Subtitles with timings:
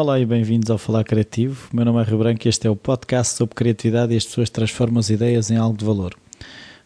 [0.00, 1.68] Olá e bem-vindos ao Falar Criativo.
[1.74, 4.48] Meu nome é Rio Branco e este é o podcast sobre criatividade e as pessoas
[4.48, 6.16] transformam as ideias em algo de valor.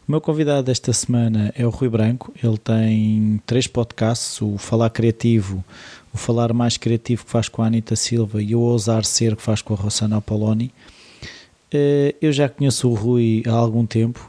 [0.09, 2.35] O meu convidado esta semana é o Rui Branco.
[2.43, 5.65] Ele tem três podcasts: o Falar Criativo,
[6.13, 9.43] o Falar Mais Criativo que faz com a Anitta Silva e o Ousar Ser que
[9.43, 10.73] faz com a Rossana Apoloni.
[11.73, 14.29] Eh, eu já conheço o Rui há algum tempo,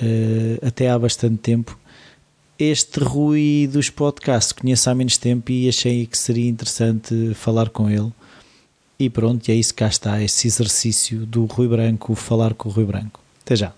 [0.00, 1.76] eh, até há bastante tempo.
[2.56, 7.90] Este Rui dos podcasts conheço há menos tempo e achei que seria interessante falar com
[7.90, 8.12] ele.
[8.96, 12.68] E pronto, e é isso que cá está, esse exercício do Rui Branco, falar com
[12.68, 13.18] o Rui Branco.
[13.42, 13.74] Até já.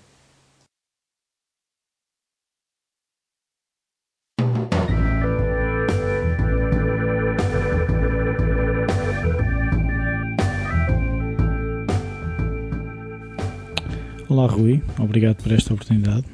[14.29, 16.27] Olá Rui, obrigado por esta oportunidade.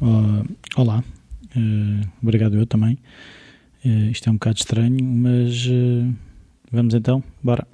[0.00, 1.04] Uh, olá,
[1.56, 2.98] uh, obrigado eu também.
[3.84, 5.68] Uh, isto é um bocado estranho, mas
[6.70, 7.66] vamos então, bora.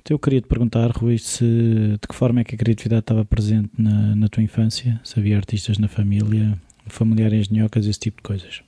[0.00, 3.24] Então eu queria te perguntar, Rui, se, de que forma é que a criatividade estava
[3.24, 8.22] presente na, na tua infância, se havia artistas na família, familiares engenhocas, esse tipo de
[8.22, 8.62] coisas.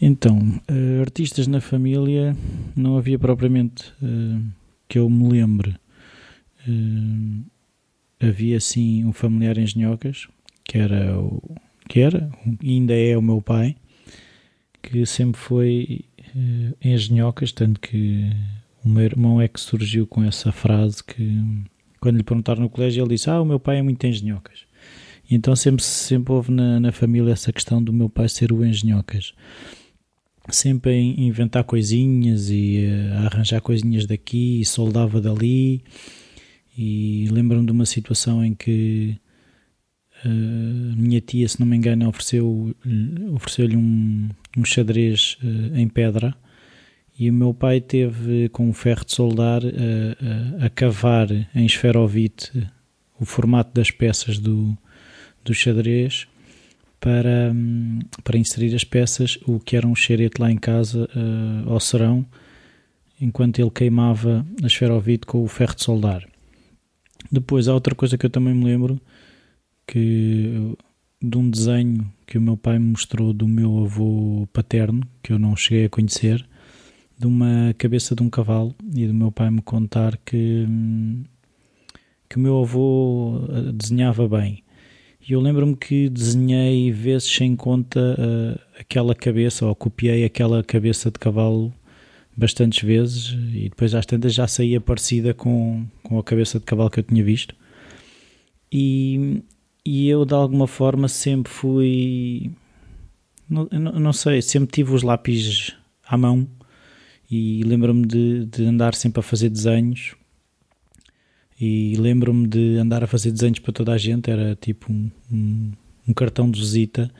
[0.00, 0.60] Então,
[0.98, 2.34] artistas na família
[2.74, 3.92] não havia propriamente
[4.88, 5.76] que eu me lembre
[8.20, 10.28] havia sim um familiar em Genhocas,
[10.64, 11.42] que era, o,
[11.90, 12.30] que era
[12.62, 13.74] ainda é o meu pai,
[14.80, 16.04] que sempre foi
[16.36, 18.30] uh, em Genhocas, tanto que
[18.84, 21.42] o meu irmão é que surgiu com essa frase que
[22.00, 24.60] quando lhe perguntaram no colégio ele disse, ah, o meu pai é muito engenhocas.
[25.28, 28.64] E então sempre, sempre houve na, na família essa questão do meu pai ser o
[28.64, 29.34] engenhocas.
[30.48, 35.82] Sempre a inventar coisinhas e a arranjar coisinhas daqui e soldava dali
[36.78, 39.18] e lembro-me de uma situação em que
[40.24, 42.74] uh, minha tia, se não me engano, ofereceu,
[43.32, 46.34] ofereceu-lhe um, um xadrez uh, em pedra
[47.18, 52.66] e o meu pai teve com um ferro de soldar uh, a cavar em esferovite
[53.18, 54.76] o formato das peças do,
[55.44, 56.26] do xadrez
[56.98, 61.08] para, um, para inserir as peças, o que era um xerete lá em casa
[61.66, 62.26] ao serão,
[63.20, 66.26] enquanto ele queimava a esferovite com o ferro de soldar.
[67.30, 69.00] Depois há outra coisa que eu também me lembro
[69.90, 70.76] que
[71.20, 75.38] de um desenho que o meu pai me mostrou do meu avô paterno, que eu
[75.38, 76.46] não cheguei a conhecer,
[77.18, 80.64] de uma cabeça de um cavalo e do meu pai me contar que,
[82.28, 84.62] que o meu avô eh, desenhava bem.
[85.28, 91.10] E eu lembro-me que desenhei vezes sem conta uh, aquela cabeça, ou copiei aquela cabeça
[91.10, 91.74] de cavalo
[92.36, 96.90] bastantes vezes e depois às tantas já saía parecida com, com a cabeça de cavalo
[96.90, 97.54] que eu tinha visto.
[98.72, 99.42] E,
[99.84, 102.50] e eu de alguma forma sempre fui.
[103.48, 105.74] Não, não sei, sempre tive os lápis
[106.06, 106.46] à mão
[107.30, 110.14] e lembro-me de, de andar sempre a fazer desenhos.
[111.60, 115.72] E lembro-me de andar a fazer desenhos para toda a gente, era tipo um, um,
[116.08, 117.12] um cartão de visita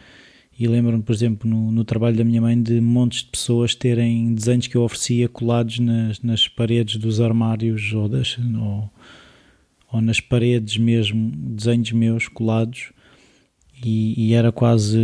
[0.60, 4.34] e lembro-me, por exemplo, no, no, trabalho da minha mãe, de montes de pessoas terem
[4.34, 8.90] desenhos que eu oferecia colados nas, nas paredes dos armários ou, das, ou,
[9.92, 12.92] ou, nas paredes mesmo, desenhos meus colados,
[13.82, 14.98] e, e, era quase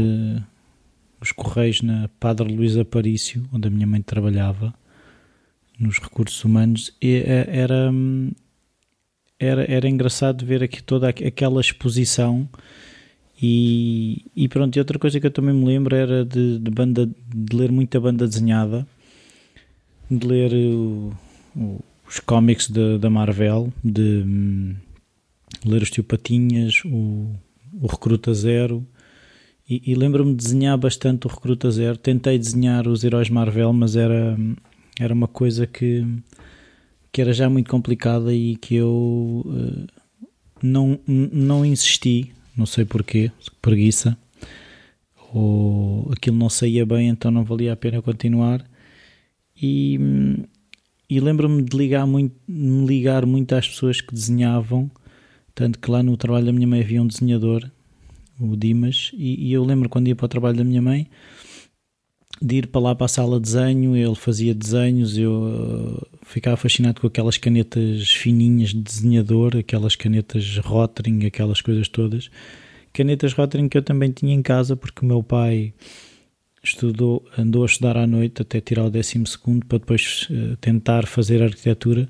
[1.21, 4.75] os correios na Padre Luís Aparício, onde a minha mãe trabalhava,
[5.79, 7.91] nos recursos humanos, e é, era,
[9.39, 12.49] era, era engraçado ver aqui toda aquela exposição
[13.41, 17.07] e, e pronto, e outra coisa que eu também me lembro era de, de banda,
[17.07, 18.87] de ler muita banda desenhada,
[20.11, 21.13] de ler o,
[21.55, 24.75] o, os cómics da Marvel, de um,
[25.65, 27.34] ler os Tio Patinhas, o,
[27.81, 28.87] o Recruta Zero,
[29.69, 31.97] e, e lembro-me de desenhar bastante o Recruta Zero.
[31.97, 34.39] Tentei desenhar os heróis Marvel, mas era,
[35.00, 36.06] era uma coisa que,
[37.11, 39.87] que era já muito complicada e que eu uh,
[40.62, 43.31] não, não insisti não sei porquê,
[43.61, 44.17] preguiça,
[45.33, 48.65] ou aquilo não saía bem, então não valia a pena continuar.
[49.61, 49.99] E,
[51.09, 54.91] e lembro-me de ligar muito, me ligar muito às pessoas que desenhavam,
[55.55, 57.70] tanto que lá no trabalho da minha mãe havia um desenhador,
[58.41, 61.08] o Dimas, e, e eu lembro quando ia para o trabalho da minha mãe
[62.41, 66.56] de ir para lá para a sala de desenho, ele fazia desenhos, eu uh, ficava
[66.56, 72.31] fascinado com aquelas canetas fininhas de desenhador, aquelas canetas Rotring, aquelas coisas todas.
[72.93, 75.73] Canetas Rotring que eu também tinha em casa porque o meu pai
[76.67, 81.07] estudou, andou a estudar à noite até tirar o décimo segundo para depois uh, tentar
[81.07, 82.09] fazer arquitetura.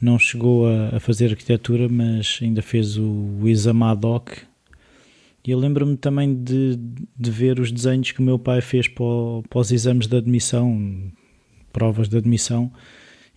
[0.00, 4.30] Não chegou a, a, fazer arquitetura, mas ainda fez o, o exame ad hoc.
[5.46, 6.78] E eu lembro-me também de,
[7.18, 9.04] de ver os desenhos que o meu pai fez para,
[9.48, 11.12] para os exames de admissão,
[11.72, 12.70] provas de admissão,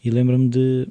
[0.03, 0.87] E lembro-me de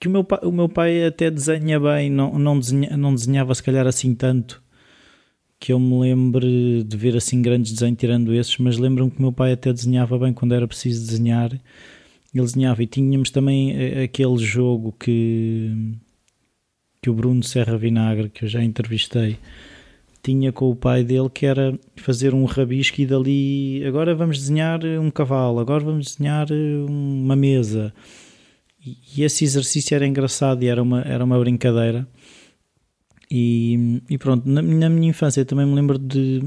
[0.00, 3.54] que o meu, pai, o meu pai até desenha bem, não, não, desenha, não desenhava
[3.54, 4.62] se calhar assim tanto
[5.58, 9.32] que eu me lembre de ver assim grandes desenhos tirando esses, mas lembro-me que meu
[9.32, 11.52] pai até desenhava bem quando era preciso desenhar.
[11.52, 15.96] Ele desenhava e tínhamos também eh, aquele jogo que,
[17.02, 19.38] que o Bruno Serra Vinagre, que eu já entrevistei,
[20.22, 24.80] tinha com o pai dele que era fazer um rabisco e dali agora vamos desenhar
[24.84, 26.46] um cavalo, agora vamos desenhar
[26.86, 27.92] uma mesa
[29.16, 32.06] e esse exercício era engraçado e era uma, era uma brincadeira.
[33.30, 36.42] E, e pronto, na, na, minha infância também me lembro de,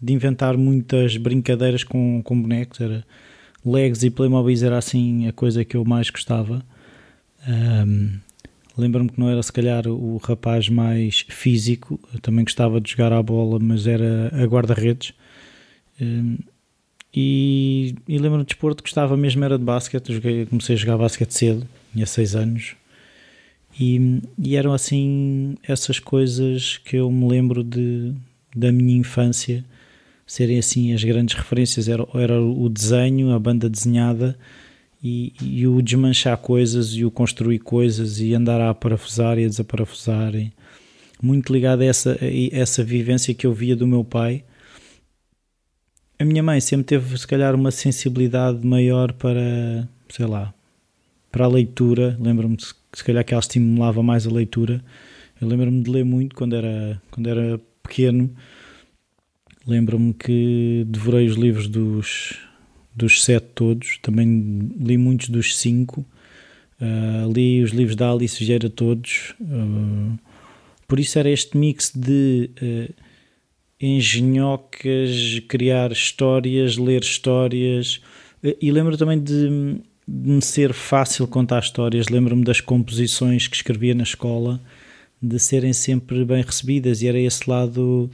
[0.00, 2.80] de inventar muitas brincadeiras com, com bonecos.
[2.80, 3.04] Era
[3.64, 6.64] Legos e Playmobil era assim a coisa que eu mais gostava.
[7.48, 8.18] Um,
[8.76, 13.12] Lembro-me que não era se calhar o rapaz mais físico, eu também gostava de jogar
[13.12, 15.12] à bola, mas era a guarda-redes.
[16.00, 16.38] Um,
[17.14, 20.14] e, e lembro-me de desporto, gostava mesmo era de basquete.
[20.14, 22.76] Joguei, comecei a jogar basquete cedo, tinha 6 anos.
[23.78, 28.12] E, e, eram assim essas coisas que eu me lembro de,
[28.54, 29.64] da minha infância
[30.26, 31.88] serem assim as grandes referências.
[31.88, 34.38] Era, era o desenho, a banda desenhada
[35.02, 39.48] e, e o desmanchar coisas e o construir coisas e andar a parafusar e a
[39.48, 40.32] desaparafusar.
[41.22, 44.44] Muito ligado a essa, a essa vivência que eu via do meu pai
[46.22, 50.54] a minha mãe sempre teve, se calhar, uma sensibilidade maior para, sei lá,
[51.32, 52.16] para a leitura.
[52.20, 52.56] Lembro-me,
[52.92, 54.82] se calhar, que ela estimulava mais a leitura.
[55.40, 58.30] Eu lembro-me de ler muito quando era, quando era pequeno.
[59.66, 62.38] Lembro-me que devorei os livros dos,
[62.94, 63.98] dos sete todos.
[64.02, 66.04] Também li muitos dos cinco.
[66.80, 69.34] Uh, li os livros da Alice Vieira todos.
[69.40, 70.18] Uh,
[70.86, 72.50] por isso era este mix de...
[72.60, 73.12] Uh,
[73.84, 78.00] engenhocas, criar histórias, ler histórias.
[78.60, 82.08] E lembro também de, de me ser fácil contar histórias.
[82.08, 84.60] Lembro-me das composições que escrevia na escola,
[85.20, 88.10] de serem sempre bem recebidas, e era esse lado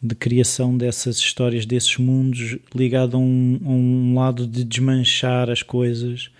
[0.00, 5.62] de criação dessas histórias, desses mundos, ligado a um, a um lado de desmanchar as
[5.62, 6.30] coisas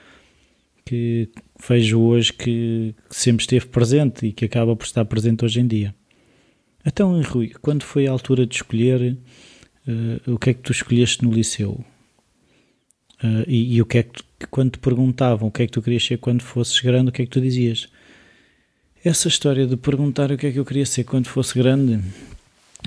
[0.85, 1.29] que
[1.69, 5.67] vejo hoje que, que sempre esteve presente e que acaba por estar presente hoje em
[5.67, 5.95] dia.
[6.87, 9.19] Então, Rui, quando foi a altura de escolher,
[9.87, 11.85] uh, o que é que tu escolheste no liceu?
[13.23, 15.73] Uh, e, e, o que é que, tu, quando te perguntavam o que é que
[15.73, 17.89] tu querias ser quando fosses grande, o que é que tu dizias?
[19.05, 22.01] Essa história de perguntar o que é que eu queria ser quando fosse grande,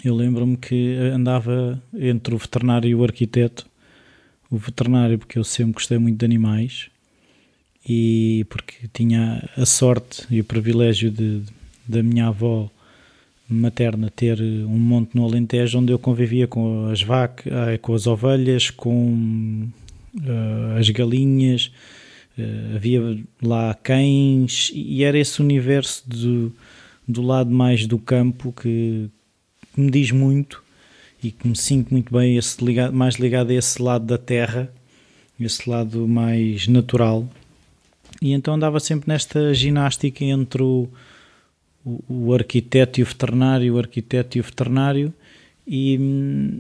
[0.04, 3.69] eu lembro-me que andava entre o veterinário e o arquiteto.
[4.50, 6.89] O veterinário, porque eu sempre gostei muito de animais
[7.88, 11.42] e porque tinha a sorte e o privilégio de,
[11.88, 12.69] da minha avó
[13.50, 18.07] materna ter um monte no Alentejo onde eu convivia com as vacas, eh, com as
[18.07, 19.68] ovelhas, com
[20.78, 21.72] as galinhas,
[22.38, 26.54] uh, havia lá cães e era esse universo do,
[27.08, 29.10] do lado mais do campo que,
[29.74, 30.63] que, me diz muito
[31.24, 34.72] e que me sinto muito bem esse ligado, mais ligado a esse lado da terra,
[35.40, 37.28] esse lado mais natural.
[38.22, 40.90] E então andava sempre nesta ginástica entre o
[41.86, 45.13] o, o arquiteto e o veterinário, o arquiteto e o veterinário,
[45.68, 46.60] e hum,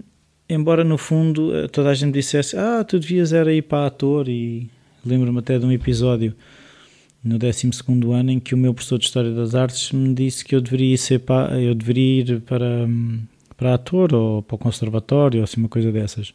[0.53, 4.27] embora no fundo eh, toda a gente dissesse ah, tu devias era ir para ator
[4.27, 4.69] e
[5.05, 6.35] lembro-me até de um episódio
[7.23, 7.69] no 12
[8.13, 10.97] ano em que o meu professor de História das Artes me disse que eu deveria
[10.97, 13.21] ser para, eu deveria ir para, hum,
[13.55, 16.33] para ator ou para o conservatório ou assim uma coisa dessas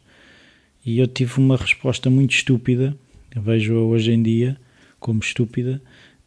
[0.85, 2.95] e eu tive uma resposta muito estúpida
[3.35, 4.57] vejo-a hoje em dia
[4.99, 5.81] como estúpida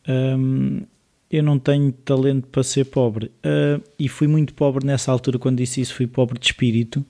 [0.08, 0.82] um,
[1.30, 3.26] eu não tenho talento para ser pobre.
[3.44, 7.06] Uh, e fui muito pobre nessa altura, quando disse isso, fui pobre de espírito.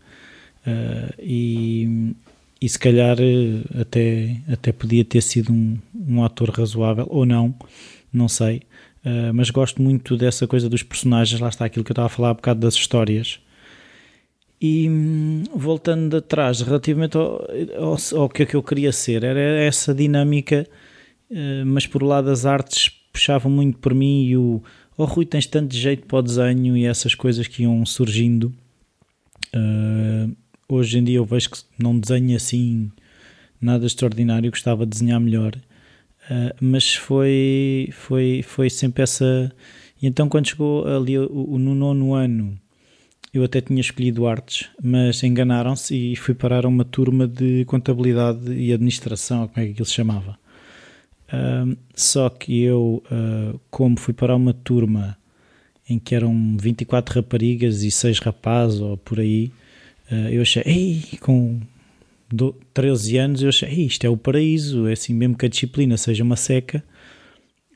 [0.67, 2.15] Uh, e,
[2.61, 7.55] e se calhar ah, até, até podia ter sido um, um ator razoável, ou não,
[8.13, 8.63] não sei.
[9.05, 12.11] Uh, mas gosto muito dessa coisa dos personagens, lá está aquilo que eu estava a
[12.11, 13.41] falar há bocado das histórias.
[14.61, 14.91] E
[15.55, 17.47] voltando atrás, relativamente ao,
[17.79, 20.67] ao, ao que é que eu queria ser, era essa dinâmica,
[21.65, 24.63] mas por lado das artes puxavam muito por mim e o
[24.99, 28.53] oh Rui tens tanto jeito para o desenho e essas coisas que iam surgindo
[30.75, 32.91] hoje em dia eu vejo que não desenho assim
[33.61, 39.53] nada extraordinário, gostava de desenhar melhor uh, mas foi, foi, foi sempre essa
[40.01, 42.59] e então quando chegou ali o, no nono ano
[43.33, 48.53] eu até tinha escolhido artes, mas enganaram-se e fui parar a uma turma de contabilidade
[48.53, 50.37] e administração, como é que aquilo se chamava.
[51.33, 55.17] Uh, só que eu, uh, como fui para uma turma
[55.89, 59.53] em que eram 24 raparigas e 6 rapazes ou por aí,
[60.31, 61.61] eu achei, ei, com
[62.73, 66.23] 13 anos, eu achei, isto é o paraíso, é assim, mesmo que a disciplina seja
[66.23, 66.83] uma seca,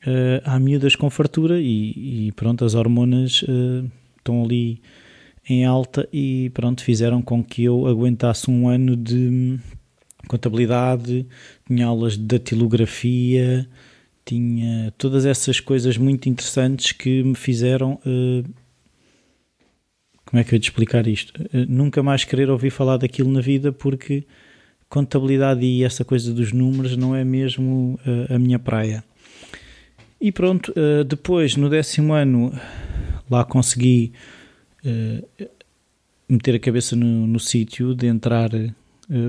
[0.05, 4.81] uh, há miúdas com fartura e, e pronto, as hormonas uh, estão ali
[5.47, 9.59] em alta e pronto, fizeram com que eu aguentasse um ano de
[10.27, 11.27] contabilidade,
[11.67, 13.67] tinha aulas de datilografia,
[14.25, 17.99] tinha todas essas coisas muito interessantes que me fizeram.
[18.05, 18.43] Uh,
[20.25, 21.41] como é que eu ia te explicar isto?
[21.41, 24.25] Uh, nunca mais querer ouvir falar daquilo na vida porque
[24.89, 29.03] contabilidade e essa coisa dos números não é mesmo uh, a minha praia.
[30.19, 30.73] E pronto,
[31.07, 32.51] depois no décimo ano
[33.29, 34.13] lá consegui
[36.27, 38.49] meter a cabeça no, no sítio de entrar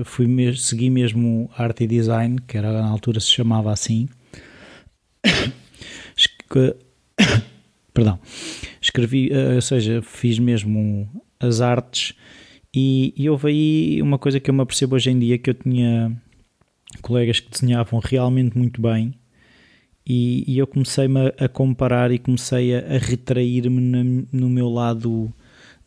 [0.05, 4.09] fui segui mesmo arte e design, que era na altura se chamava assim.
[7.97, 8.19] Perdão.
[8.79, 12.13] Escrevi, uh, ou seja, fiz mesmo as artes
[12.71, 15.55] e, e houve aí uma coisa que eu me apercebo hoje em dia que eu
[15.55, 16.15] tinha
[17.01, 19.15] colegas que desenhavam realmente muito bem
[20.05, 25.33] e, e eu comecei-me a, a, comparar e comecei a, a retrair-me no meu lado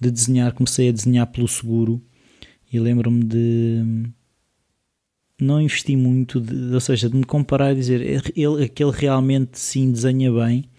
[0.00, 2.02] de desenhar, comecei a desenhar pelo seguro
[2.72, 3.84] e lembro-me de
[5.40, 8.00] não investi muito, de, ou seja, de me comparar e dizer
[8.36, 10.69] ele, aquele realmente sim desenha bem.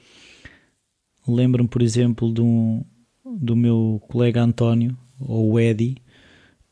[1.27, 2.83] Lembro-me, por exemplo, do,
[3.25, 5.97] do meu colega António, ou o Eddie,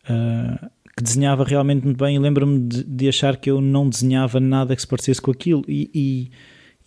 [0.06, 2.16] uh, que desenhava realmente muito bem.
[2.16, 5.64] E lembro-me de, de, achar que eu não desenhava nada que se parecesse com aquilo,
[5.68, 6.32] e,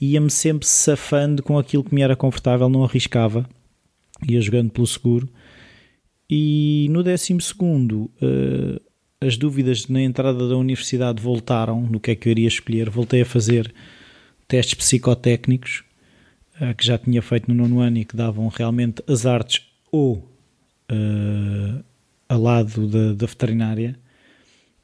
[0.01, 3.49] e ia-me sempre safando com aquilo que me era confortável, não arriscava,
[4.29, 5.29] ia jogando pelo seguro.
[6.29, 8.81] E no 12 uh, eh,
[9.21, 12.89] as dúvidas na entrada da universidade voltaram no que é que eu iria escolher.
[12.89, 13.73] Voltei a fazer
[14.49, 15.85] testes psicotécnicos
[16.63, 20.19] uh, que já tinha feito no nono ano e que davam realmente as artes ou
[20.91, 21.85] uh,
[22.29, 23.99] a lado da, da veterinária.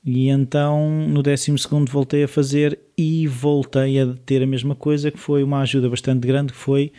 [0.05, 1.55] E então no 12
[1.89, 6.27] voltei a fazer e voltei a ter a mesma coisa, que foi uma ajuda bastante
[6.27, 6.93] grande, que foi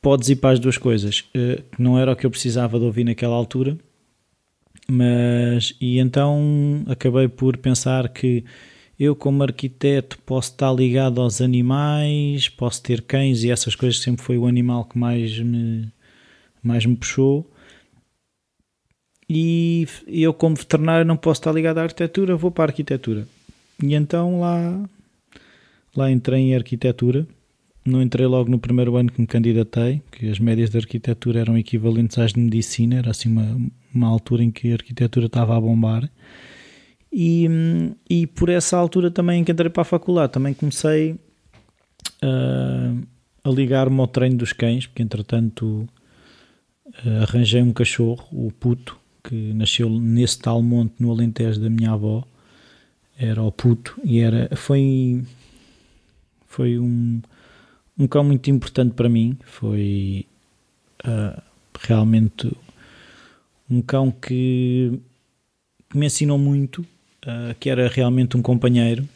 [0.00, 1.20] podes ir para as duas coisas.
[1.34, 3.76] Uh, não era o que eu precisava de ouvir naquela altura,
[4.88, 8.44] mas e então acabei por pensar que
[8.98, 14.24] eu como arquiteto posso estar ligado aos animais, posso ter cães e essas coisas sempre
[14.24, 15.92] foi o animal que mais me
[16.62, 17.48] mais me puxou.
[19.28, 23.26] E eu como veterinário não posso estar ligado à arquitetura, vou para a arquitetura.
[23.82, 24.88] E então lá
[25.96, 27.26] lá entrei em arquitetura
[27.84, 31.58] não entrei logo no primeiro ano que me candidatei, que as médias de arquitetura eram
[31.58, 33.60] equivalentes às de medicina, era assim uma,
[33.94, 36.10] uma altura em que a arquitetura estava a bombar.
[37.16, 37.48] E,
[38.10, 41.12] e por essa altura também que entrei para a faculdade, também comecei
[42.22, 43.06] uh,
[43.44, 45.88] a ligar-me ao treino dos cães, porque entretanto
[46.86, 51.92] uh, arranjei um cachorro, o Puto, que nasceu nesse tal monte no Alentejo da minha
[51.92, 52.24] avó,
[53.16, 55.22] era o Puto, e era, foi,
[56.48, 57.22] foi um
[57.98, 59.38] um cão muito importante para mim.
[59.44, 60.26] Foi
[61.04, 61.42] uh,
[61.80, 62.50] realmente
[63.70, 65.00] um cão que,
[65.88, 66.84] que me ensinou muito,
[67.26, 69.08] uh, que era realmente um companheiro.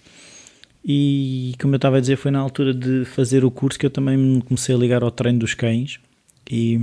[0.85, 3.91] E como eu estava a dizer, foi na altura de fazer o curso que eu
[3.91, 6.01] também me comecei a ligar ao treino dos cães.
[6.51, 6.75] E,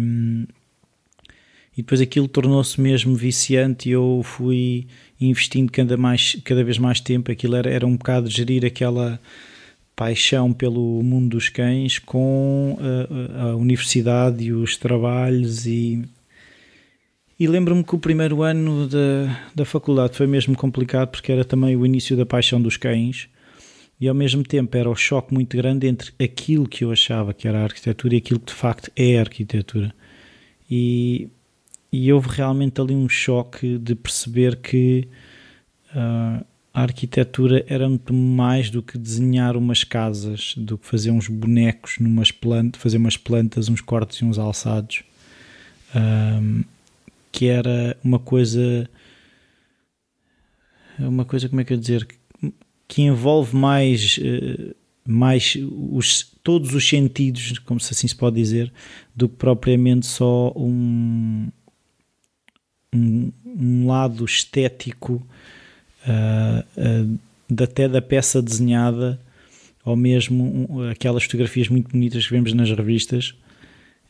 [1.76, 4.88] e depois aquilo tornou-se mesmo viciante e eu fui
[5.20, 7.32] investindo cada, mais, cada vez mais tempo.
[7.32, 9.20] Aquilo era, era um bocado gerir aquela
[9.96, 16.04] paixão pelo mundo dos cães com a, a universidade e os trabalhos e
[17.40, 21.76] e lembro-me que o primeiro ano da, da faculdade foi mesmo complicado porque era também
[21.76, 23.28] o início da paixão dos cães
[24.00, 27.48] e ao mesmo tempo era o choque muito grande entre aquilo que eu achava que
[27.48, 29.94] era arquitetura e aquilo que de facto é arquitetura.
[30.70, 31.30] E,
[31.92, 35.08] e houve realmente ali um choque de perceber que
[35.92, 41.30] uh, a arquitetura era muito mais do que desenhar umas casas, do que fazer uns
[41.30, 45.04] bonecos numas plantas, fazer umas plantas, uns cortes e uns alçados,
[45.96, 46.64] um,
[47.36, 48.90] que era uma coisa,
[50.98, 52.08] uma coisa como é que eu dizer,
[52.88, 54.74] que envolve mais, eh,
[55.06, 55.58] mais
[55.92, 58.72] os, todos os sentidos, como se assim se pode dizer,
[59.14, 61.52] do que propriamente só um,
[62.94, 65.16] um, um lado estético
[66.08, 67.12] uh,
[67.52, 69.20] uh, até da peça desenhada
[69.84, 73.36] ou mesmo aquelas fotografias muito bonitas que vemos nas revistas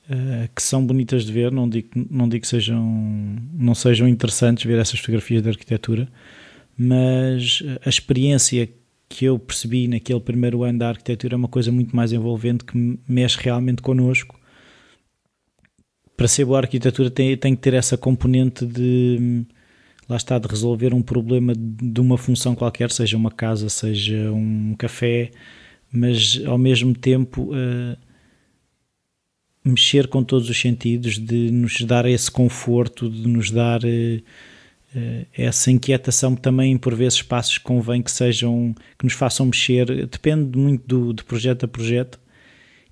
[0.09, 2.83] uh, que são bonitas de ver não digo, não digo que sejam
[3.53, 6.07] não sejam interessantes ver essas fotografias de arquitetura
[6.77, 8.69] mas a experiência
[9.07, 12.99] que eu percebi naquele primeiro ano da arquitetura é uma coisa muito mais envolvente que
[13.07, 14.39] mexe realmente connosco.
[16.17, 19.45] Para ser boa arquitetura tem, tem que ter essa componente de
[20.07, 24.75] lá está, de resolver um problema de uma função qualquer, seja uma casa, seja um
[24.77, 25.31] café,
[25.91, 27.97] mas ao mesmo tempo uh,
[29.65, 35.25] mexer com todos os sentidos, de nos dar esse conforto, de nos dar uh, uh,
[35.35, 40.87] essa inquietação também por vezes passos convém que sejam que nos façam mexer, depende muito
[40.87, 42.19] do, de projeto a projeto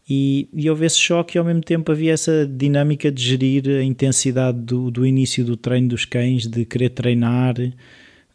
[0.10, 3.84] e, e houve esse choque e ao mesmo tempo havia essa dinâmica de gerir a
[3.84, 7.56] intensidade do, do início do treino dos cães, de querer treinar,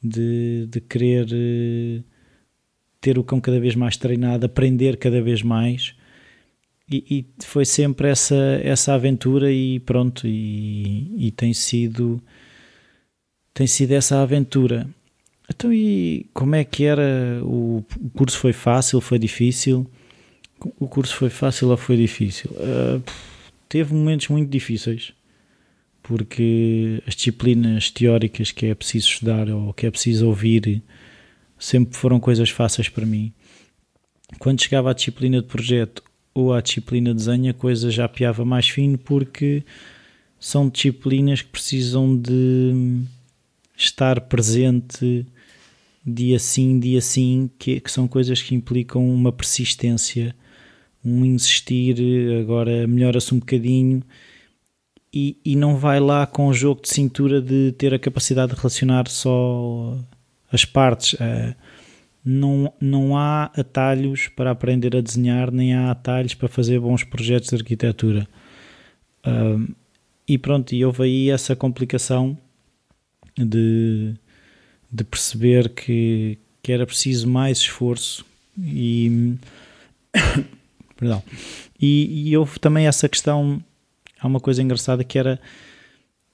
[0.02, 2.04] de, de querer uh,
[3.00, 5.94] ter o cão cada vez mais treinado, aprender cada vez mais.
[6.90, 12.22] E, e, foi sempre essa, essa aventura e pronto, e, e tem sido
[13.52, 14.88] tem sido essa aventura.
[15.50, 17.40] Então, e como é que era?
[17.42, 19.86] O, o curso foi fácil, foi difícil?
[20.78, 22.50] O curso foi fácil ou foi difícil?
[22.52, 23.02] Uh,
[23.68, 25.12] teve momentos muito difíceis,
[26.02, 30.82] porque as disciplinas teóricas que é preciso estudar ou que é preciso ouvir
[31.58, 33.32] sempre foram coisas fáceis para mim.
[34.38, 36.02] Quando chegava à disciplina de projeto
[36.34, 39.64] ou à disciplina de desenho, a coisa já piava mais fino, porque
[40.38, 43.02] são disciplinas que precisam de
[43.76, 45.26] estar presente
[46.06, 50.34] dia sim, dia sim, que, que são coisas que implicam uma persistência
[51.04, 51.96] um insistir,
[52.40, 54.02] agora melhora-se um bocadinho
[55.12, 58.58] e, e não vai lá com o jogo de cintura de ter a capacidade de
[58.58, 59.96] relacionar só
[60.52, 61.16] as partes.
[62.28, 67.48] Não, não há atalhos para aprender a desenhar, nem há atalhos para fazer bons projetos
[67.48, 68.28] de arquitetura.
[69.26, 69.74] Uh,
[70.26, 72.36] e pronto, e houve aí essa complicação
[73.36, 74.14] de,
[74.92, 78.26] de perceber que, que era preciso mais esforço
[78.58, 79.36] e
[80.96, 81.22] Perdão.
[81.80, 83.62] E, e houve também essa questão,
[84.18, 85.40] há uma coisa engraçada que era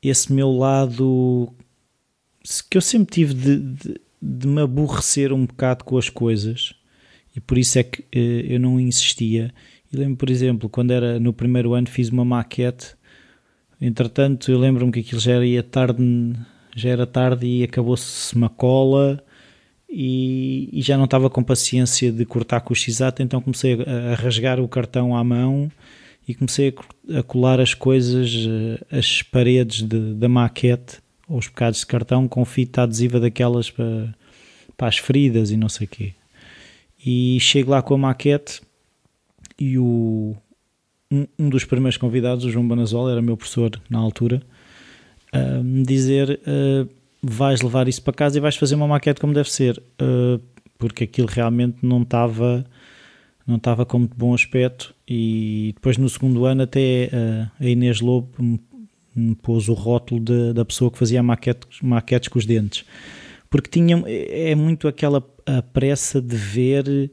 [0.02, 1.52] esse meu lado
[2.68, 6.74] que eu sempre tive de, de, de me aborrecer um bocado com as coisas
[7.36, 9.52] e por isso é que eh, eu não insistia.
[9.92, 12.94] E lembro, por exemplo, quando era no primeiro ano fiz uma maquete,
[13.80, 16.32] entretanto eu lembro-me que aquilo já era tarde,
[16.74, 19.22] já era tarde e acabou-se uma cola
[19.90, 24.12] e, e, já não estava com paciência de cortar com o x-ato, então comecei a,
[24.12, 25.70] a, rasgar o cartão à mão
[26.26, 26.74] e comecei
[27.12, 30.98] a, a colar as coisas, eh, as paredes de, da maquete,
[31.28, 34.14] ou os bocados de cartão, com fita adesiva daquelas para,
[34.76, 36.14] para as feridas e não sei o quê.
[37.04, 38.62] E chego lá com a maquete
[39.58, 40.34] e o,
[41.10, 44.42] um, um dos primeiros convidados, o João Banazola, era meu professor na altura,
[45.32, 46.40] a me dizer...
[46.46, 50.40] Uh, vais levar isso para casa e vais fazer uma maquete como deve ser, uh,
[50.78, 52.64] porque aquilo realmente não estava
[53.46, 58.00] não estava com muito bom aspecto e depois no segundo ano até uh, a Inês
[58.00, 58.60] Lobo me,
[59.14, 62.84] me pôs o rótulo de, da pessoa que fazia maquete, maquetes com os dentes
[63.50, 65.20] porque tinha, é muito aquela
[65.72, 67.10] pressa de ver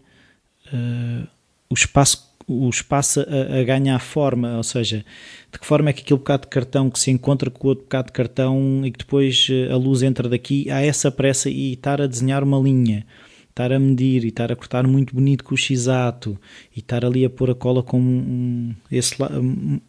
[0.74, 1.28] uh,
[1.70, 5.06] o espaço o espaço a, a, ganhar forma, ou seja,
[5.52, 7.86] de que forma é que aquele bocado de cartão que se encontra com o outro
[7.86, 11.74] bocado de cartão e que depois eh, a luz entra daqui, há essa pressa e
[11.74, 13.06] estar a desenhar uma linha,
[13.50, 16.38] estar a medir e estar a cortar muito bonito com o x-ato
[16.76, 19.16] e estar ali a pôr a cola com um, esse,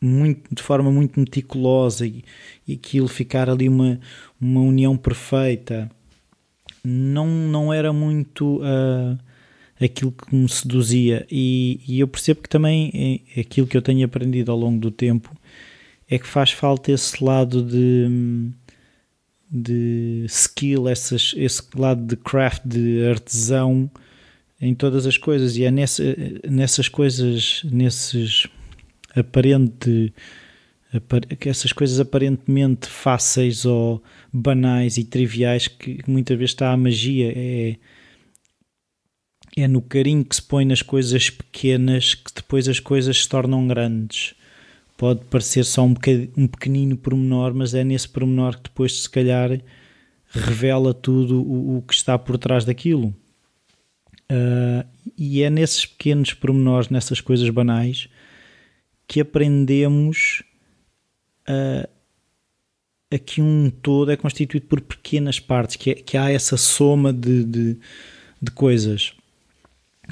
[0.01, 2.25] muito, de forma muito meticulosa e,
[2.67, 3.99] e aquilo ficar ali uma,
[4.41, 5.91] uma união perfeita,
[6.85, 8.59] não, não era muito...
[8.59, 9.19] Uh,
[9.85, 11.27] aquilo que me seduzia.
[11.31, 14.91] E, e, eu percebo que também é aquilo que eu tenho aprendido ao longo do
[14.91, 15.35] tempo
[16.09, 18.51] é que faz falta esse lado de,
[19.51, 23.91] de skill, essas, esse lado de craft, de artesão
[24.61, 25.57] em todas as coisas.
[25.57, 26.03] E é nessa,
[26.49, 28.47] nessas coisas, nesses
[29.17, 30.13] aparente
[31.47, 37.77] essas coisas aparentemente fáceis ou banais e triviais que muitas vezes está a magia é
[39.57, 43.67] é no carinho que se põe nas coisas pequenas que depois as coisas se tornam
[43.69, 44.35] grandes.
[44.97, 45.95] Pode parecer só um,
[46.37, 49.61] um pequenino pormenor, mas é nesse pormenor que depois, se calhar,
[50.31, 53.15] revela tudo o, o que está por trás daquilo.
[54.31, 54.87] Uh,
[55.19, 58.09] e é nesses pequenos pormenores, nessas coisas banais,
[59.07, 60.43] que aprendemos
[61.47, 61.87] uh,
[63.13, 67.13] a que um todo é constituído por pequenas partes, que, é, que há essa soma
[67.13, 67.77] de, de,
[68.41, 69.13] de coisas.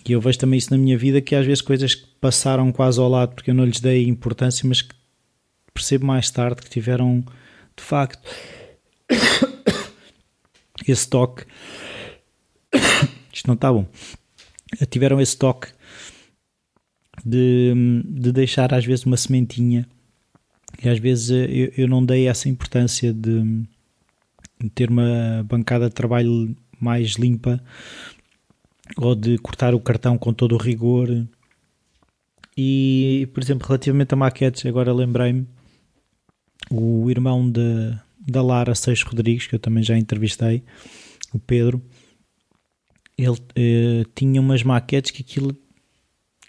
[0.06, 3.00] E eu vejo também isso na minha vida, que às vezes coisas que passaram quase
[3.00, 4.94] ao lado porque eu não lhes dei importância, mas que
[5.72, 7.24] percebo mais tarde que tiveram
[7.76, 8.28] de facto
[10.86, 11.44] esse toque.
[13.32, 13.86] Isto não está bom.
[14.90, 15.68] Tiveram esse toque
[17.24, 17.72] de,
[18.04, 19.88] de deixar às vezes uma sementinha
[20.82, 23.64] e às vezes eu, eu não dei essa importância de,
[24.74, 27.62] ter uma bancada de trabalho mais limpa
[28.96, 31.08] ou de cortar o cartão com todo o rigor.
[32.56, 35.46] E, por exemplo, relativamente a maquetes, agora lembrei-me,
[36.70, 40.62] o irmão de, da Lara Seixas Rodrigues, que eu também já entrevistei,
[41.32, 41.80] o Pedro,
[43.16, 45.56] ele eh, tinha umas maquetes que aquilo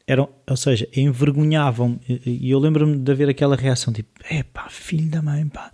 [0.08, 2.00] eram, ou seja, envergonhavam.
[2.08, 5.72] E eu lembro-me de haver aquela reação tipo: é pá, filho da mãe, pá,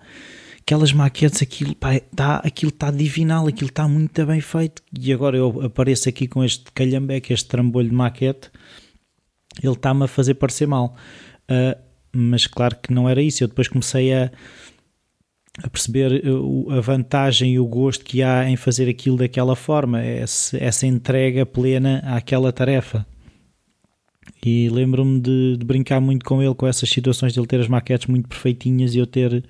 [0.60, 4.82] aquelas maquetes, aquilo está tá, aquilo tá divinal, aquilo está muito bem feito.
[4.98, 8.52] E agora eu apareço aqui com este calhambeque, este trambolho de maquete,
[9.64, 10.96] ele está-me a fazer parecer mal.
[11.50, 11.80] Uh,
[12.12, 13.44] mas claro que não era isso.
[13.44, 14.32] Eu depois comecei a,
[15.64, 16.22] a perceber
[16.70, 22.00] a vantagem e o gosto que há em fazer aquilo daquela forma, essa entrega plena
[22.06, 23.06] àquela tarefa.
[24.50, 27.68] E lembro-me de, de, brincar muito com ele com essas situações de ele ter as
[27.68, 29.44] maquetes muito perfeitinhas e eu ter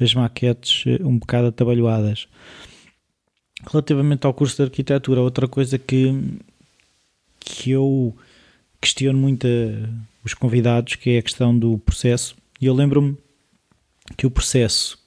[0.00, 2.26] as maquetes eh, um bocado atabalhoadas.
[3.70, 6.12] Relativamente ao curso de arquitetura, outra coisa que,
[7.38, 8.16] que eu
[8.80, 9.88] questiono muito a,
[10.24, 12.36] os convidados, que é a questão do processo.
[12.60, 13.16] E eu lembro-me
[14.16, 14.98] que o processo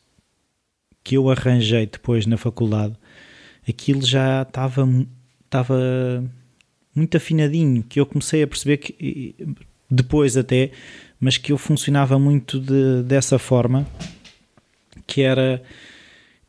[1.03, 2.95] que eu arranjei depois na faculdade,
[3.67, 4.87] aquilo já estava,
[5.43, 6.23] estava
[6.99, 9.35] muito afinadinho, que eu comecei a perceber que
[9.89, 10.71] depois até,
[11.19, 13.87] mas que eu funcionava muito de, dessa forma,
[15.07, 15.61] que era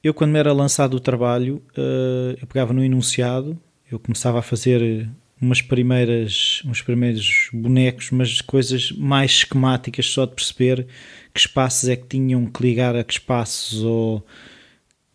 [0.03, 3.59] eu quando me era lançado o trabalho, uh, eu pegava no enunciado,
[3.91, 5.07] eu começava a fazer
[5.41, 10.87] umas primeiras, uns primeiros bonecos, mas coisas mais esquemáticas, só de perceber
[11.35, 14.25] que espaços é que tinham que ligar a que espaços ou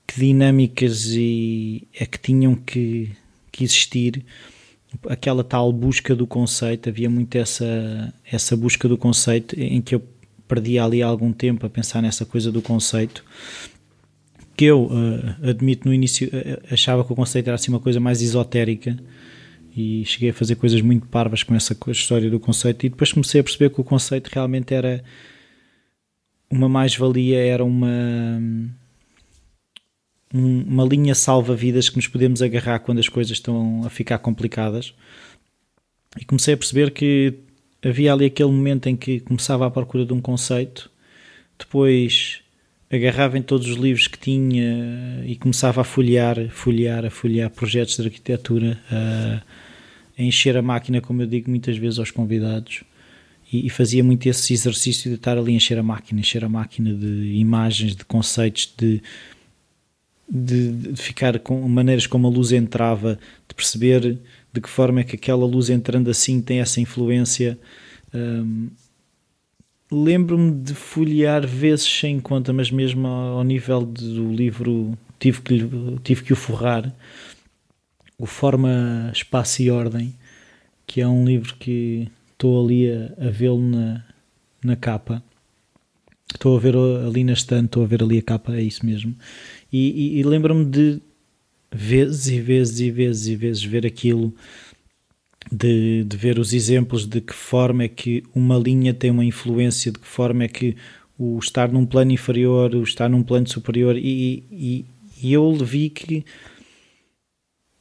[0.06, 3.12] que dinâmicas e é que tinham que,
[3.52, 4.24] que existir
[5.08, 10.02] aquela tal busca do conceito, havia muito essa, essa busca do conceito em que eu
[10.48, 13.24] perdia ali algum tempo a pensar nessa coisa do conceito
[14.56, 18.00] que eu uh, admito no início uh, achava que o conceito era assim uma coisa
[18.00, 18.98] mais esotérica
[19.76, 23.42] e cheguei a fazer coisas muito parvas com essa história do conceito e depois comecei
[23.42, 25.04] a perceber que o conceito realmente era
[26.50, 28.40] uma mais-valia, era uma
[30.38, 34.94] uma linha salva-vidas que nos podemos agarrar quando as coisas estão a ficar complicadas.
[36.20, 37.34] E comecei a perceber que
[37.84, 40.92] havia ali aquele momento em que começava à procura de um conceito,
[41.58, 42.42] depois
[42.92, 47.96] agarrava em todos os livros que tinha e começava a folhear, folhear, a folhear projetos
[47.96, 49.42] de arquitetura, a,
[50.18, 52.84] a encher a máquina, como eu digo muitas vezes aos convidados.
[53.52, 56.50] E, e fazia muito esse exercício de estar ali a encher a máquina, encher a
[56.50, 59.02] máquina de imagens, de conceitos, de
[60.28, 64.20] de, de, ficar com maneiras como a luz entrava, de perceber
[64.52, 67.58] de que forma é que aquela luz entrando assim tem essa influência.
[68.14, 68.70] Um,
[69.92, 75.70] Lembro-me de folhear vezes sem conta, mas mesmo ao nível do livro tive que,
[76.04, 76.92] tive que o forrar.
[78.18, 80.14] O Forma, Espaço e Ordem,
[80.88, 84.04] que é um livro que estou ali a, a vê-lo na,
[84.64, 85.22] na capa.
[86.34, 89.16] Estou a ver ali na estante, estou a ver ali a capa, é isso mesmo.
[89.78, 91.02] E, e, e lembro-me de
[91.70, 94.34] vezes e vezes e vezes e vezes ver aquilo,
[95.52, 99.92] de, de ver os exemplos de que forma é que uma linha tem uma influência,
[99.92, 100.78] de que forma é que
[101.20, 104.86] o estar num plano inferior, o estar num plano superior, e, e,
[105.22, 106.24] e eu vi que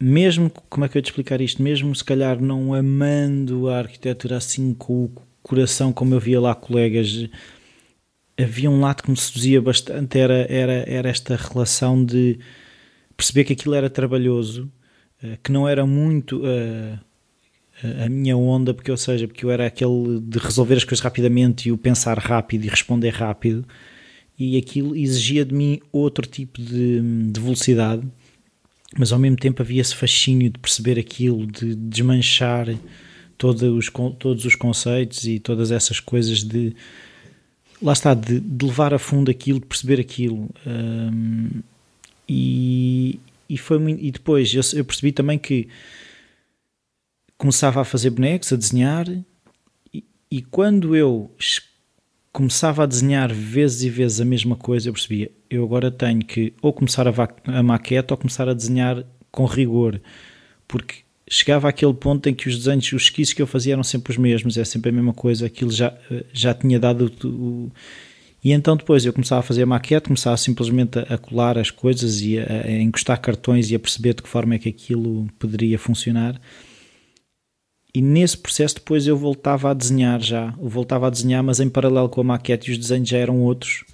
[0.01, 1.63] mesmo, como é que eu te explicar isto?
[1.63, 5.13] Mesmo se calhar não amando a arquitetura assim com o
[5.45, 7.29] coração, como eu via lá colegas
[8.39, 12.39] havia um lado que me seduzia bastante, era, era, era esta relação de
[13.17, 14.71] perceber que aquilo era trabalhoso,
[15.23, 16.99] eh, que não era muito uh,
[18.05, 21.69] a minha onda, porque ou seja, porque eu era aquele de resolver as coisas rapidamente
[21.69, 23.65] e o pensar rápido e responder rápido,
[24.39, 28.03] e aquilo exigia de mim outro tipo de, de velocidade,
[28.99, 32.67] mas ao mesmo tempo havia esse fascínio de perceber aquilo, de desmanchar
[33.39, 36.75] todos os, todos os conceitos e todas essas coisas de
[37.85, 40.49] lá está, de, de, levar a fundo aquilo, de perceber aquilo.
[40.67, 41.61] Um,
[42.27, 45.69] e, e, foi muito, e depois eu, eu, percebi também que
[47.37, 49.07] começava a fazer bonecos, a desenhar,
[49.93, 51.31] e, e, quando eu
[52.33, 56.55] começava a desenhar vezes e vezes a mesma coisa, eu percebia, eu agora tenho que
[56.63, 57.13] ou começar a,
[57.45, 60.01] a maquete ou começar a desenhar com rigor,
[60.67, 64.13] porque chegava àquele ponto em que os desenhos, os esquisses que eu fazia eram sempre
[64.13, 65.93] os mesmos, é sempre a mesma coisa, aquilo já,
[66.33, 67.73] já tinha dado o, o
[68.45, 72.21] e então depois eu começava a fazer a maquete, começava simplesmente a, colar as coisas
[72.21, 75.79] e a, a, encostar cartões e a perceber de que forma é que aquilo poderia
[75.79, 76.39] funcionar.
[77.95, 81.71] E nesse processo depois eu voltava a desenhar já, eu voltava a desenhar, mas em
[81.71, 83.85] paralelo com a maquete e os desenhos já eram outros.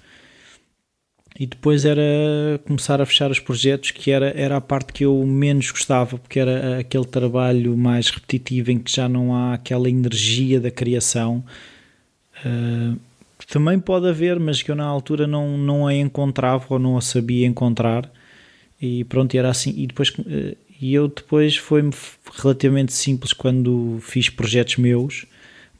[1.41, 2.03] E depois era
[2.67, 6.39] começar a fechar os projetos, que era, era a parte que eu menos gostava, porque
[6.39, 11.43] era aquele trabalho mais repetitivo em que já não há aquela energia da criação.
[12.45, 12.95] Uh,
[13.47, 17.01] também pode haver, mas que eu na altura não, não a encontrava ou não a
[17.01, 18.07] sabia encontrar.
[18.79, 19.73] E pronto, era assim.
[19.75, 21.91] E depois uh, e eu depois foi-me
[22.39, 25.25] relativamente simples quando fiz projetos meus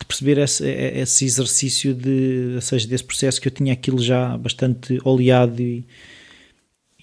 [0.02, 4.36] de perceber esse, esse exercício de, ou seja, desse processo que eu tinha aquilo já
[4.38, 5.86] bastante oleado e,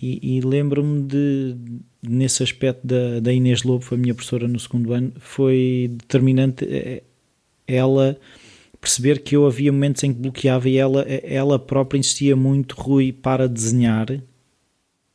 [0.03, 1.57] e, e lembro-me de
[2.03, 6.65] nesse aspecto da, da Inês Lobo, foi a minha professora no segundo ano, foi determinante
[6.65, 7.03] eh,
[7.67, 8.19] ela
[8.81, 13.13] perceber que eu havia momentos em que bloqueava e ela, ela própria insistia muito, Rui,
[13.13, 14.07] para desenhar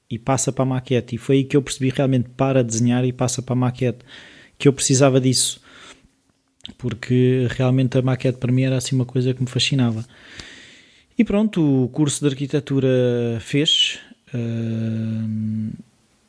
[0.10, 1.15] e passa para a maquete.
[1.15, 4.00] E foi aí que eu percebi realmente para desenhar e passa para a maquete,
[4.58, 5.62] que eu precisava disso
[6.78, 10.06] porque realmente a maquete para mim era assim uma coisa que me fascinava.
[11.17, 13.99] E pronto, o curso de arquitetura fez
[14.34, 15.73] uh,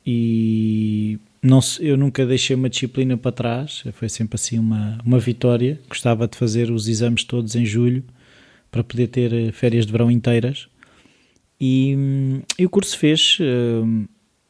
[0.07, 5.81] e não, eu nunca deixei uma disciplina para trás, foi sempre assim uma, uma vitória.
[5.89, 8.05] Gostava de fazer os exames todos em julho
[8.71, 10.69] para poder ter férias de verão inteiras.
[11.61, 11.97] E,
[12.59, 14.09] e o curso fez, uh,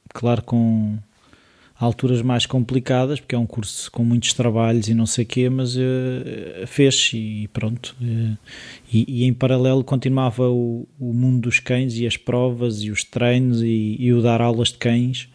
[0.08, 0.98] claro, com
[1.84, 5.48] alturas mais complicadas, porque é um curso com muitos trabalhos e não sei o quê,
[5.48, 7.94] mas uh, fez e pronto.
[8.00, 8.36] Uh,
[8.92, 13.04] e, e, em paralelo continuava o, o, mundo dos cães e as provas e os
[13.04, 15.28] treinos e, e o dar aulas de cães.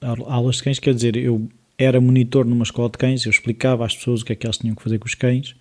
[0.00, 3.94] Aulas de cães quer dizer, eu era monitor numa escola de cães, eu explicava às
[3.94, 5.54] pessoas o que é que elas tinham que fazer com os cães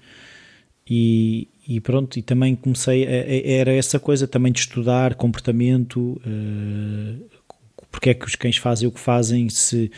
[0.93, 6.21] e, e pronto, e também comecei, a, a, era essa coisa também de estudar comportamento,
[6.25, 7.29] uh,
[7.91, 9.91] porque é que os cães fazem o que fazem, se,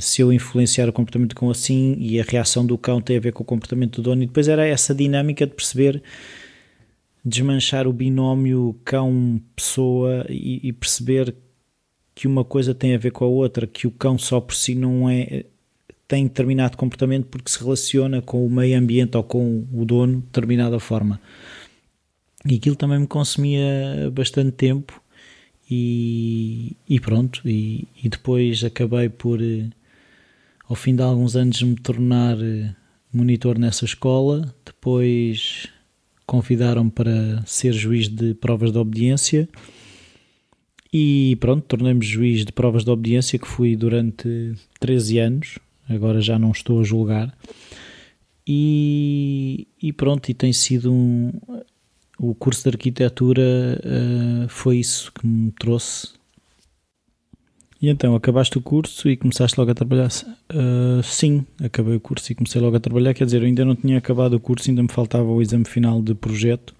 [0.00, 3.20] se eu influenciar o comportamento do cão assim e a reação do cão tem a
[3.20, 6.02] ver com o comportamento do dono, e depois era essa dinâmica de perceber,
[7.24, 11.34] desmanchar o binómio cão-pessoa e, e perceber
[12.14, 14.74] que uma coisa tem a ver com a outra, que o cão só por si
[14.74, 15.44] não é
[16.08, 20.26] tem determinado comportamento porque se relaciona com o meio ambiente ou com o dono de
[20.26, 21.20] determinada forma.
[22.48, 25.02] E aquilo também me consumia bastante tempo
[25.68, 29.68] e, e pronto, e, e, depois acabei por, eh,
[30.68, 32.74] ao fim de alguns anos, me tornar eh,
[33.12, 34.54] monitor nessa escola.
[34.64, 35.68] Depois
[36.26, 39.48] convidaram-me para ser juiz de provas de obediência
[40.98, 46.38] e pronto, tornei-me juiz de provas de obediência que fui durante 13 anos, agora já
[46.38, 47.36] não estou a julgar.
[48.46, 51.32] E, e pronto, e tem sido um,
[52.18, 56.14] o curso de arquitetura uh, foi isso que me trouxe.
[57.80, 60.08] E então, acabaste o curso e começaste logo a trabalhar?
[60.50, 63.12] Uh, sim, acabei o curso e comecei logo a trabalhar.
[63.12, 66.00] Quer dizer, eu ainda não tinha acabado o curso, ainda me faltava o exame final
[66.00, 66.74] de projeto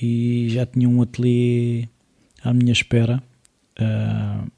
[0.00, 1.88] e já tinha um ateliê
[2.44, 3.22] à minha espera
[3.80, 4.50] uh,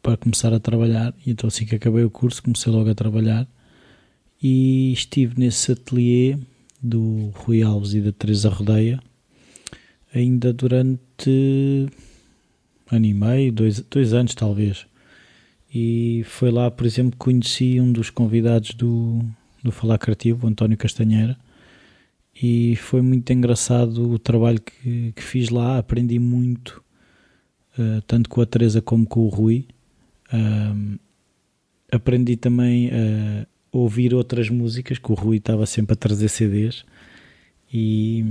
[0.00, 1.12] para começar a trabalhar.
[1.26, 3.48] E então, assim que acabei o curso, comecei logo a trabalhar
[4.40, 6.38] e estive nesse ateliê
[6.80, 9.00] do Rui Alves e da Teresa Rodeia
[10.18, 11.88] ainda durante
[12.90, 14.86] ano e meio, dois, dois anos talvez.
[15.72, 19.20] E foi lá, por exemplo, que conheci um dos convidados do,
[19.62, 21.36] do Falar Criativo, António Castanheira,
[22.40, 26.82] e foi muito engraçado o trabalho que, que fiz lá, aprendi muito,
[27.76, 29.66] uh, tanto com a Teresa como com o Rui.
[30.32, 30.98] Uh,
[31.90, 36.84] aprendi também a ouvir outras músicas, que o Rui estava sempre a trazer CDs,
[37.72, 38.24] e,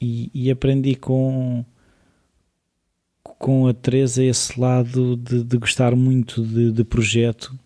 [0.00, 1.64] e, e aprendi com
[3.38, 7.58] com a Teresa esse lado de, de gostar muito de, de projeto.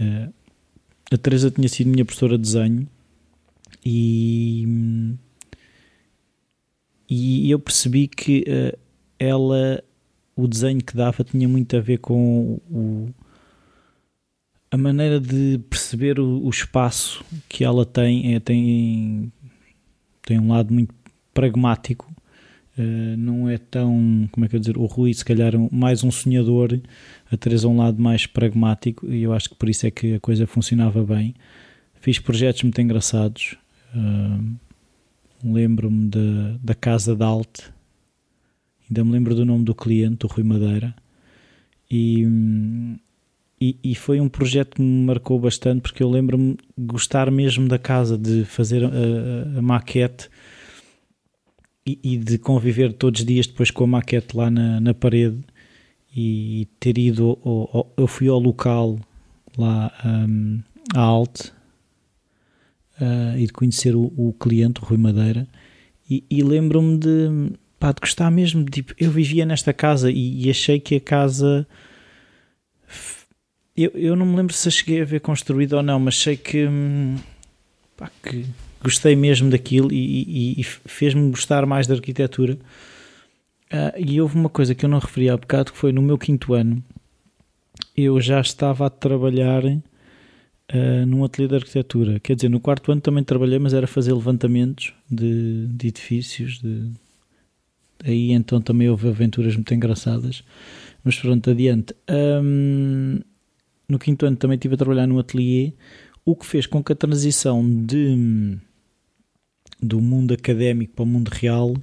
[0.00, 0.32] Uh,
[1.10, 2.88] a Teresa tinha sido minha professora de desenho
[3.84, 4.66] e,
[7.08, 8.78] e eu percebi que uh,
[9.18, 9.82] ela,
[10.36, 13.08] o desenho que dava, tinha muito a ver com o,
[14.70, 18.34] a maneira de perceber o, o espaço que ela tem.
[18.34, 19.32] É, tem,
[20.22, 20.94] tem um lado muito
[21.34, 22.10] pragmático,
[22.78, 26.10] uh, não é tão, como é que eu dizer, o Rui se calhar mais um
[26.10, 26.80] sonhador,
[27.30, 30.20] a Teresa um lado mais pragmático e eu acho que por isso é que a
[30.20, 31.34] coisa funcionava bem.
[32.00, 33.56] Fiz projetos muito engraçados,
[33.94, 34.54] uh,
[35.44, 37.60] lembro-me da, da Casa da Alt,
[38.88, 40.94] ainda me lembro do nome do cliente, o Rui Madeira,
[41.90, 42.26] e,
[43.60, 47.78] e, e, foi um projeto que me marcou bastante porque eu lembro-me gostar mesmo da
[47.78, 50.28] casa, de fazer a, a, a maquete
[51.86, 55.38] e, de conviver todos os dias depois com a maquete lá na, na parede
[56.16, 58.98] e ter ido, ao, ao, eu fui ao local
[59.58, 60.60] lá um,
[60.94, 61.46] à Alt
[63.00, 65.46] uh, e de conhecer o, o, cliente, o Rui Madeira,
[66.08, 70.50] e, e lembro-me de, pá, de gostar mesmo, tipo, eu vivia nesta casa e, e
[70.50, 71.66] achei que a casa
[73.76, 76.36] eu, eu não me lembro se a cheguei a ver construída ou não, mas sei
[76.36, 77.16] que, hum,
[77.96, 78.46] pá, que
[78.84, 82.58] gostei mesmo daquilo e, e, e fez-me gostar mais da arquitetura.
[83.72, 86.18] Uh, e houve uma coisa que eu não referi há bocado, que foi no meu
[86.18, 86.84] quinto ano,
[87.96, 92.20] eu já estava a trabalhar uh, num ateliê de arquitetura.
[92.20, 96.60] Quer dizer, no quarto ano também trabalhei, mas era fazer levantamentos de, de edifícios.
[96.60, 96.90] De...
[98.04, 100.44] Aí então também houve aventuras muito engraçadas.
[101.02, 101.94] Mas pronto, adiante.
[102.08, 103.18] Um,
[103.88, 105.72] no quinto ano também estive a trabalhar num ateliê,
[106.24, 108.58] o que fez com que a transição de,
[109.84, 111.74] do mundo académico para o mundo real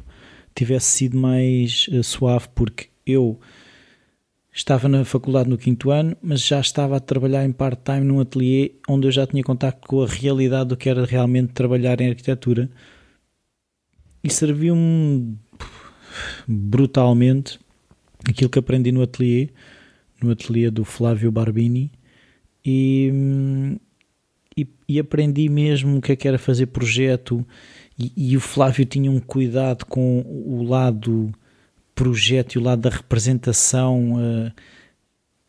[0.53, 3.39] tivesse sido mais uh, suave, porque eu
[4.53, 8.73] estava na faculdade no quinto ano, mas já estava a trabalhar em part-time num ateliê
[8.87, 12.69] onde eu já tinha contato com a realidade do que era realmente trabalhar em arquitetura.
[14.23, 15.37] E serviu-me
[16.47, 17.59] brutalmente
[18.27, 19.49] aquilo que aprendi no ateliê,
[20.21, 21.91] no ateliê do Flávio Barbini
[22.63, 23.11] e,
[24.55, 27.45] e, e aprendi mesmo o que é que era fazer projeto
[28.15, 31.31] e, o Flávio tinha um cuidado com o lado
[31.93, 34.51] projeto e o lado da representação uh,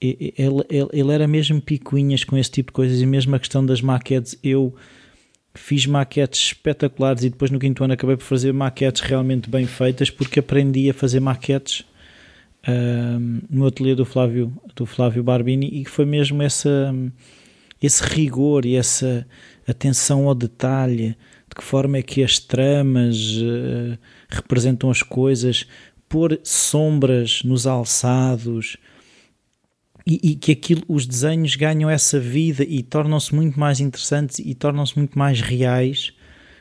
[0.01, 3.01] ele, ele, ele, era mesmo picuinhas com esse tipo de coisas.
[3.01, 4.75] E mesmo a questão das maquetes eu
[5.55, 10.11] fiz maquetes espetaculares e depois no quinto ano acabei por fazer maquetes realmente bem feitas
[10.11, 11.85] porque aprendi a fazer maquetes
[13.51, 15.69] no ateliê do Flávio, do Flávio Barbini.
[15.81, 16.95] E foi mesmo essa,
[17.83, 19.27] esse rigor e essa
[19.67, 21.17] atenção ao detalhe,
[21.53, 25.67] de que forma é que as tramas uh, representam as coisas,
[26.09, 28.79] pôr sombras nos alçados?
[30.07, 34.53] E, e, que aquilo, os desenhos ganham essa vida e tornam-se muito mais interessantes e
[34.53, 36.13] tornam-se muito mais reais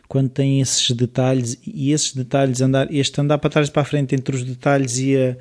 [0.08, 3.86] quando têm esses detalhes e esses detalhes andar, este andar para trás e para a
[3.86, 5.38] frente entre os detalhes e a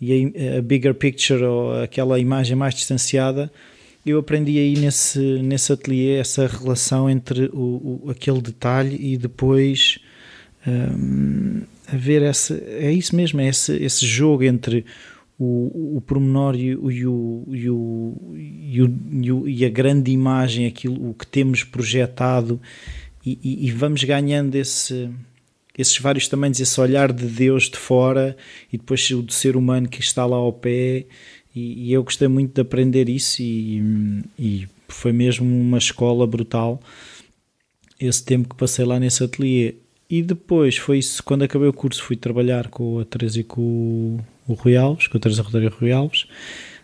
[0.00, 3.50] e a, a bigger picture ou aquela imagem mais distanciada,
[4.06, 9.98] eu aprendi aí nesse, nesse ateliê essa relação entre o, o aquele detalhe e depois
[10.66, 14.84] um, ver essa, é isso mesmo, é esse, esse jogo entre
[15.36, 18.14] o, o pormenor e o, e, o, e, o,
[19.10, 22.60] e, o, e a grande imagem, aquilo o que temos projetado
[23.24, 25.10] e, e, e vamos ganhando esse
[25.76, 28.36] esses vários tamanhos, esse olhar de Deus de fora
[28.72, 31.04] e depois o do ser humano que está lá ao pé.
[31.56, 33.82] E, e eu gostei muito de aprender isso e,
[34.38, 36.78] e, foi mesmo uma escola brutal
[37.98, 39.76] esse tempo que passei lá nesse ateliê.
[40.08, 44.18] E depois foi isso, quando acabei o curso, fui trabalhar com a Teresa e com
[44.46, 46.26] o Rui Alves, com a Teresa Rodário Rui Alves.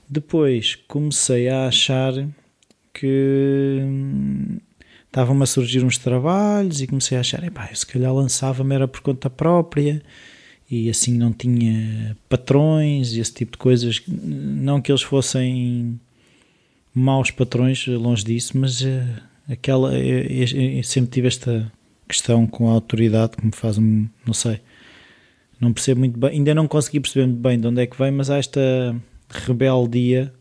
[0.09, 2.15] Depois comecei a achar
[2.95, 3.79] que
[5.07, 9.03] estavam-me a surgir uns trabalhos e comecei a achar, epá, se calhar lançava-me era por
[9.03, 10.03] conta própria
[10.71, 14.03] e assim não tinha patrões e esse tipo de coisas.
[14.09, 16.01] Não que eles fossem
[16.95, 18.87] maus patrões, longe disso, mas uh,
[19.49, 21.71] aquela, eu, eu, eu, sempre tive esta
[22.09, 24.61] questão com a autoridade que me faz, não sei,
[25.59, 28.11] não percebo muito bem, ainda não consegui perceber muito bem de onde é que vem,
[28.11, 28.61] mas há esta
[29.31, 30.33] rebeldia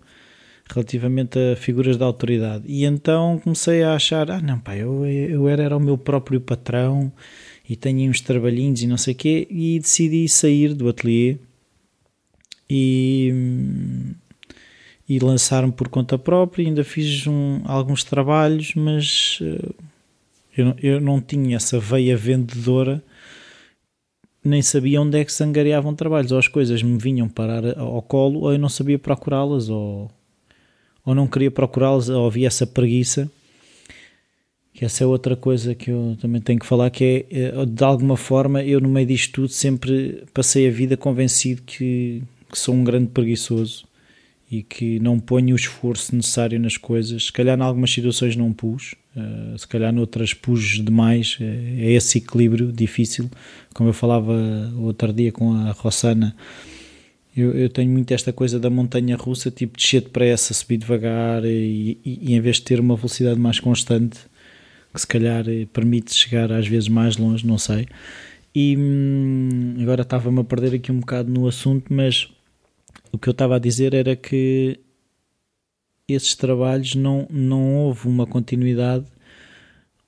[0.70, 2.64] relativamente a figuras de autoridade.
[2.68, 6.42] E então comecei a achar, ah não pá, eu, eu era, era o meu próprio
[6.42, 7.12] patrão
[7.72, 11.38] e tenho uns trabalhinhos e não sei o quê, e decidi sair do ateliê
[12.70, 13.34] e,
[15.08, 19.74] e lançar-me por conta própria, ainda fiz um, alguns trabalhos, mas uh,
[20.58, 23.02] eu, eu não tinha essa veia vendedora
[24.44, 28.02] nem sabia onde é que se angariavam trabalhos, ou as coisas me vinham parar ao
[28.02, 30.12] colo, ou eu não sabia procurá-las, ou,
[31.06, 33.32] ou não queria procurá-los, ou havia essa preguiça.
[34.82, 37.84] Que essa é outra coisa que eu também tenho que falar, que é, eh, de
[37.84, 42.74] alguma forma, eu no meio disto tudo sempre passei a vida convencido que, que sou
[42.74, 43.86] um grande preguiçoso
[44.50, 47.26] e que não ponho o esforço necessário nas coisas.
[47.26, 51.38] Se calhar em algumas situações não pus, uh, se calhar noutras pus demais.
[51.40, 53.30] É esse equilíbrio difícil.
[53.76, 54.34] Como eu falava
[54.80, 56.36] outro dia com a Rossana,
[57.38, 62.00] eu, eu, tenho muito esta coisa da montanha russa, tipo descer depressa, subir devagar e,
[62.04, 64.31] e, e, em vez de ter uma velocidade mais constante,
[64.94, 67.88] que se calhar eh, permite chegar às vezes mais longe, não sei.
[68.54, 72.30] E hum, agora estava-me a perder aqui um bocado no assunto, mas
[73.12, 74.80] o que eu estava a dizer era que
[76.08, 79.06] esses trabalhos não, não houve uma continuidade,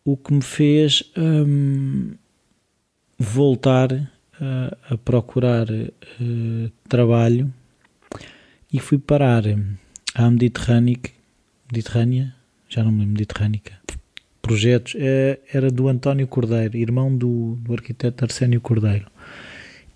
[0.03, 2.11] o que me fez hum,
[3.17, 7.53] voltar a, a procurar uh, trabalho.
[8.71, 9.43] E fui parar
[10.15, 10.97] à Mediterrânea,
[11.71, 12.35] Mediterrânea,
[12.67, 13.79] já não me lembro, Mediterrânica,
[14.43, 19.09] projetos, uh, era do António Cordeiro, irmão do, do arquiteto Arsénio Cordeiro.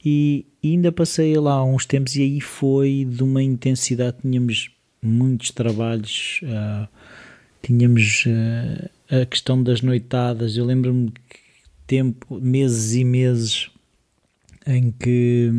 [0.03, 4.71] e ainda passei lá uns tempos e aí foi de uma intensidade, tínhamos
[5.01, 6.87] muitos trabalhos, uh,
[7.61, 8.89] tínhamos uh,
[9.21, 11.13] a questão das noitadas, eu lembro-me
[11.85, 13.69] tempo, meses e meses
[14.65, 15.51] em que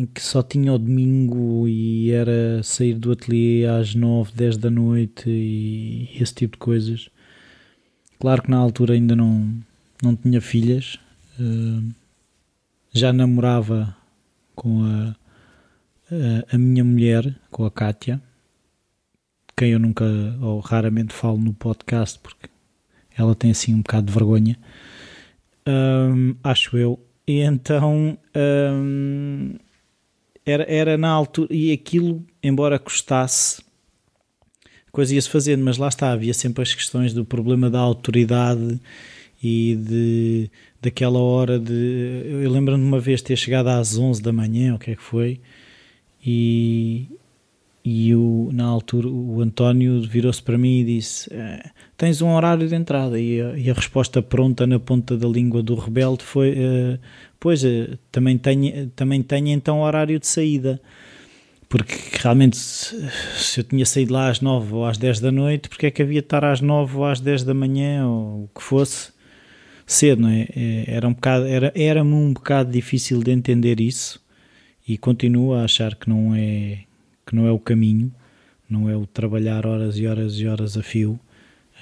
[0.00, 4.70] em que só tinha o domingo e era sair do ateliê às 9, 10 da
[4.70, 7.10] noite e esse tipo de coisas.
[8.18, 9.54] Claro que na altura ainda não,
[10.02, 10.98] não tinha filhas,
[11.38, 11.94] uh,
[12.92, 13.94] já namorava
[14.54, 15.16] com a,
[16.10, 18.20] a, a, minha mulher, com a Kátia,
[19.56, 20.04] quem eu nunca
[20.40, 22.48] ou raramente falo no podcast porque
[23.16, 24.58] ela tem assim um bocado de vergonha,
[25.66, 26.98] um, acho eu.
[27.26, 29.56] E então um,
[30.50, 33.62] era, era na altura, e aquilo, embora custasse,
[34.86, 38.80] a coisa ia-se fazendo, mas lá está, havia sempre as questões do problema da autoridade
[39.42, 40.50] e de
[40.82, 42.22] daquela hora de.
[42.42, 45.02] Eu lembro-me de uma vez ter chegado às 11 da manhã, o que é que
[45.02, 45.40] foi,
[46.24, 47.06] e,
[47.84, 52.68] e o, na altura o António virou-se para mim e disse: eh, Tens um horário
[52.68, 53.18] de entrada.
[53.18, 56.98] E a, e a, resposta pronta na ponta da língua do rebelde foi: uh,
[57.38, 60.80] Pois, uh, também, tenho, também tenho então horário de saída.
[61.68, 65.86] Porque realmente, se eu tinha saído lá às 9 ou às 10 da noite, porque
[65.86, 68.62] é que havia de estar às 9 ou às 10 da manhã ou o que
[68.62, 69.12] fosse?
[69.86, 70.46] cedo, não é?
[70.54, 70.84] é?
[70.86, 74.20] Era um bocado, era, era-me um bocado difícil de entender isso
[74.86, 76.84] e continuo a achar que não é
[77.30, 78.12] que não é o caminho,
[78.68, 81.18] não é o trabalhar horas e horas e horas a fio.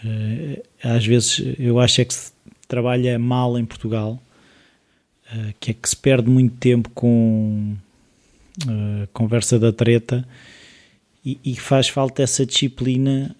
[0.04, 2.32] Eh, às vezes eu acho é que se
[2.68, 4.22] trabalha mal em Portugal,
[5.32, 7.74] eh, que é que se perde muito tempo com
[8.68, 10.28] eh, conversa da treta
[11.24, 13.36] e, faz falta essa disciplina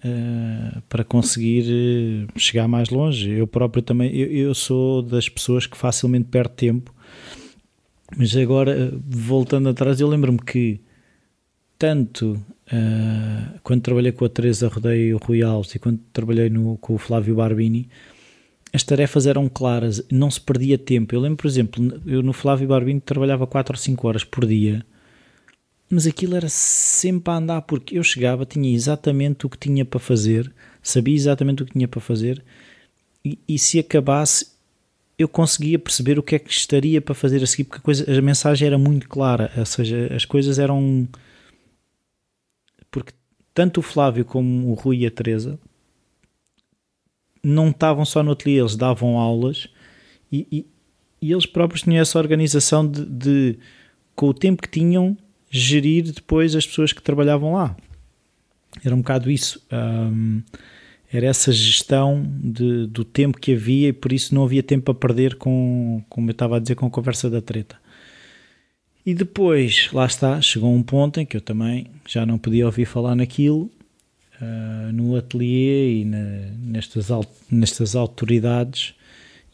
[0.87, 3.31] para conseguir chegar mais longe.
[3.31, 6.93] Eu próprio também, eu, eu, sou das pessoas que facilmente perde tempo,
[8.15, 10.79] mas agora, voltando atrás, eu lembro-me que
[11.79, 12.33] tanto
[12.71, 16.99] uh, quando trabalhei com a Teresa Rodeio Rui Alves e quando trabalhei no, com o
[16.99, 17.89] Flávio Barbini,
[18.71, 21.15] as tarefas eram claras, não se perdia tempo.
[21.15, 24.85] Eu lembro, por exemplo, eu no Flávio Barbini trabalhava 4 ou 5 horas por dia
[25.89, 29.99] mas aquilo era sempre a andar, porque eu chegava, tinha exatamente o que tinha para
[29.99, 30.53] fazer,
[30.83, 32.43] sabia exatamente o que tinha para fazer,
[33.25, 34.47] e, e se acabasse,
[35.17, 38.19] eu conseguia perceber o que é que estaria para fazer a seguir, porque a, coisa,
[38.19, 41.07] a mensagem era muito clara, ou seja, as coisas eram.
[43.53, 45.59] Tanto o Flávio como o Rui e a Teresa
[47.43, 49.69] não estavam só no ateliê, eles davam aulas
[50.31, 50.65] e, e,
[51.21, 53.59] e eles próprios tinham essa organização de, de,
[54.15, 55.17] com o tempo que tinham,
[55.49, 57.75] gerir depois as pessoas que trabalhavam lá.
[58.83, 59.61] Era um bocado isso.
[59.71, 60.41] Um,
[61.11, 64.95] era essa gestão de, do tempo que havia e por isso não havia tempo a
[64.95, 67.77] perder com, como eu estava a dizer, com a conversa da treta.
[69.05, 72.85] E depois, lá está, chegou um ponto em que eu também já não podia ouvir
[72.85, 73.71] falar naquilo,
[74.41, 77.07] uh, no ateliê e na, nestas,
[77.49, 78.93] nestas autoridades,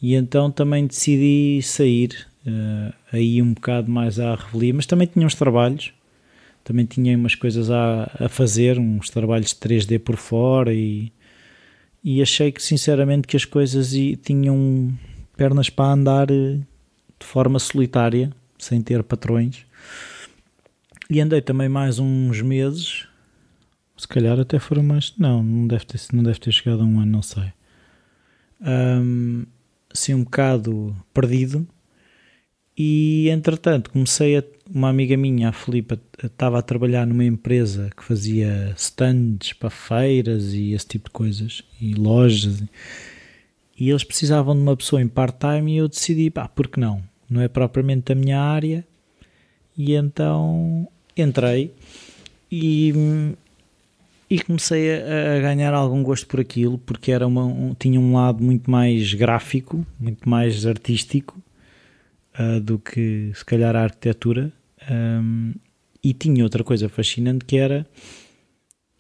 [0.02, 5.26] e então também decidi sair uh, aí um bocado mais à revelia, mas também tinha
[5.26, 5.94] uns trabalhos,
[6.64, 11.12] também tinha umas coisas a, a fazer, uns trabalhos de 3D por fora e,
[12.04, 13.94] e achei que sinceramente que as coisas
[14.24, 14.92] tinham
[15.38, 16.60] pernas para andar eh,
[17.20, 18.32] de forma solitária,
[18.66, 19.66] sem ter patrões.
[21.10, 23.08] E andei também mais uns meses,
[23.96, 25.14] se calhar até foram mais.
[25.18, 27.54] Não, não deve ter, não deve ter chegado a um ano, não sei.
[28.62, 29.46] Um,
[29.94, 31.68] assim, um bocado perdido,
[32.78, 34.44] e entretanto comecei a.
[34.68, 40.56] Uma amiga minha, a Filipa, estava a trabalhar numa empresa que fazia stands para feiras
[40.56, 42.64] e esse tipo de coisas, e lojas,
[43.78, 47.04] e eles precisavam de uma pessoa em part-time e eu decidi, pá, por que não?
[47.30, 48.86] Não é propriamente a minha área,
[49.78, 51.74] e então entrei
[52.52, 52.94] e,
[54.30, 58.14] e comecei a, a ganhar algum gosto por aquilo, porque era uma, um, tinha um
[58.14, 61.38] lado muito mais gráfico, muito mais artístico,
[62.40, 64.52] uh, do que se calhar a arquitetura.
[64.90, 65.54] Um,
[66.04, 67.88] e tinha outra coisa fascinante que era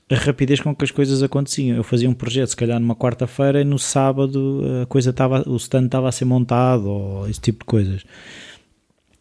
[0.09, 1.77] a rapidez com que as coisas aconteciam.
[1.77, 5.55] Eu fazia um projeto, se calhar numa quarta-feira, e no sábado a coisa estava, o
[5.57, 8.03] stand estava a ser montado, ou esse tipo de coisas.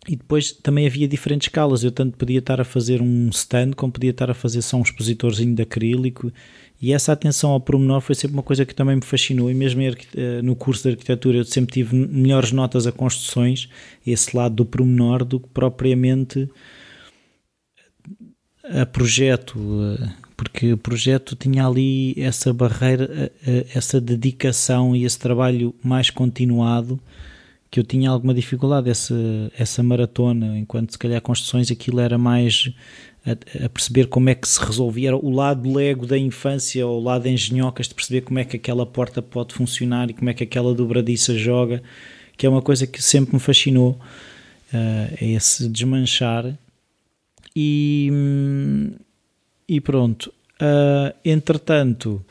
[0.06, 1.82] E depois também havia diferentes escalas.
[1.82, 4.82] Eu tanto podia estar a fazer um stand, como podia estar a fazer só um
[4.82, 6.30] expositorzinho de acrílico
[6.84, 9.80] e essa atenção ao pormenor foi sempre uma coisa que também me fascinou, e mesmo
[9.80, 13.70] eh, no curso de arquitetura eu sempre tive melhores notas a construções,
[14.06, 16.46] esse lado do pormenor, do que propriamente
[18.64, 19.58] a projeto,
[19.98, 26.10] eh, porque o projeto tinha ali essa barreira, eh, essa dedicação e esse trabalho mais
[26.10, 27.00] continuado
[27.70, 28.90] que eu tinha alguma dificuldade.
[28.90, 29.14] Essa,
[29.58, 32.72] essa maratona, enquanto se calhar construções aquilo era mais
[33.26, 37.00] a, a, perceber como é que se resolvia, era o lado lego da infância ou
[37.00, 40.34] o lado engenhocas de perceber como é que aquela porta pode funcionar e como é
[40.34, 41.82] que aquela dobradiça joga,
[42.36, 43.98] que é uma coisa que sempre me fascinou,
[44.72, 46.56] uh, esse desmanchar.
[47.56, 48.10] E,
[49.68, 50.32] e pronto.
[50.60, 52.24] Uh, entretanto,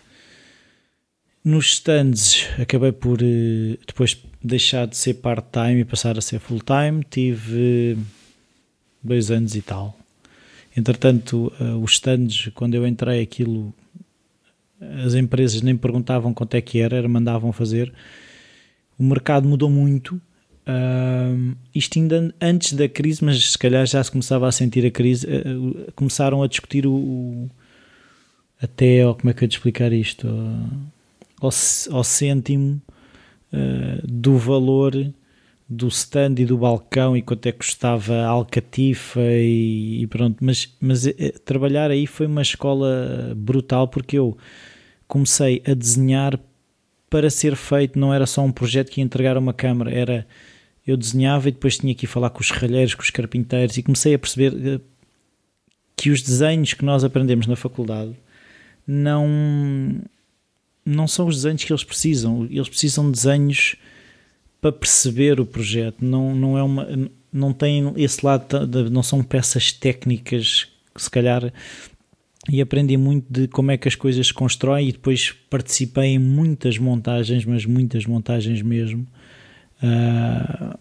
[1.43, 7.03] nos stands acabei por uh, depois deixar de ser part-time e passar a ser full-time.
[7.09, 7.97] Tive
[9.03, 9.97] dois anos e tal.
[10.75, 13.73] Entretanto, uh, os stands, quando eu entrei, aquilo
[15.05, 17.93] as empresas nem perguntavam quanto é que era, era mandavam fazer.
[18.97, 20.19] O mercado mudou muito
[20.65, 24.91] Uh, isto ainda antes da crise, mas se calhar já se começava a sentir a
[24.91, 27.49] crise, uh, começaram a discutir o, o
[28.61, 30.27] até, oh, como é que eu te explicar isto,
[31.41, 31.49] ao,
[31.91, 32.81] ao cêntimo
[33.51, 34.93] uh, do valor
[35.67, 40.37] do stand e do balcão e quanto é que custava a alcatifa e, e pronto,
[40.43, 44.37] mas, mas eh, trabalhar aí foi uma escola brutal porque eu
[45.07, 46.39] comecei a desenhar
[47.09, 50.27] para ser feito, não era só um projeto que ia entregar uma câmara, era
[50.85, 53.83] eu desenhava e depois tinha que ir falar com os serralheiros, com os carpinteiros e
[53.83, 54.81] comecei a perceber eh,
[55.95, 58.13] que os desenhos que nós aprendemos na faculdade
[58.85, 60.01] não
[60.85, 63.77] não são os desenhos que eles precisam, eles precisam de desenhos
[64.59, 66.87] para perceber o projeto, não, não é uma
[67.31, 68.45] não tem esse lado
[68.91, 71.51] não são peças técnicas que se calhar
[72.49, 76.19] e aprendi muito de como é que as coisas se constroem e depois participei em
[76.19, 79.07] muitas montagens, mas muitas montagens mesmo
[79.83, 80.79] uh,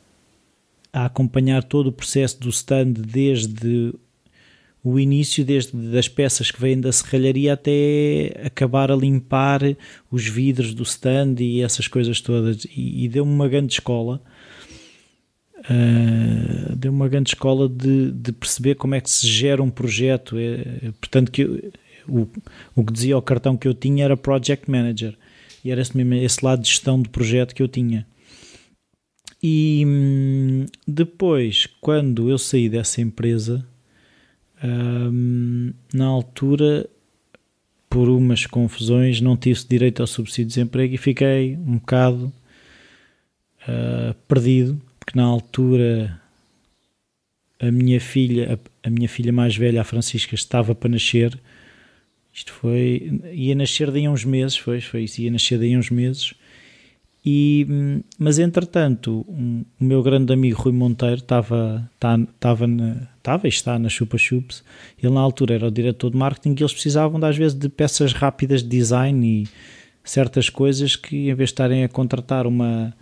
[0.93, 3.93] a acompanhar todo o processo do stand desde
[4.85, 9.61] o início, desde as peças que vêm da serralharia até acabar a limpar
[10.11, 12.65] os vidros do stand e essas coisas todas.
[12.65, 14.21] E, e deu-me uma grande escola.
[15.59, 20.37] Uh, deu uma grande escola de, de, perceber como é que se gera um projeto.
[20.37, 21.73] É, portanto, que eu,
[22.09, 22.29] o,
[22.75, 25.17] o que dizia o cartão que eu tinha era Project Manager.
[25.65, 28.05] E era esse, mesmo, esse lado de gestão de projeto que eu tinha.
[29.43, 33.67] E hum, depois, quando eu saí dessa empresa,
[34.63, 36.89] hum, na altura,
[37.91, 42.33] por umas confusões, não tive direito ao subsídio de desemprego e fiquei um bocado
[43.63, 46.23] uh, perdido, porque na altura
[47.63, 51.39] a minha filha, a, a, minha filha mais velha, a Francisca, estava para nascer.
[52.33, 53.21] Isto foi.
[53.33, 56.35] ia nascer daí a uns meses, foi, foi isso, ia nascer daí a uns meses.
[57.25, 62.67] E, mas entretanto, um, o meu grande amigo Rui Monteiro estava, estava,
[63.17, 64.65] estava e está na Chupa Chups.
[65.01, 68.13] Ele, na altura, era o diretor de marketing e eles precisavam, às vezes, de peças
[68.13, 69.49] rápidas de design e
[70.03, 72.93] certas coisas que, em vez de estarem a contratar uma,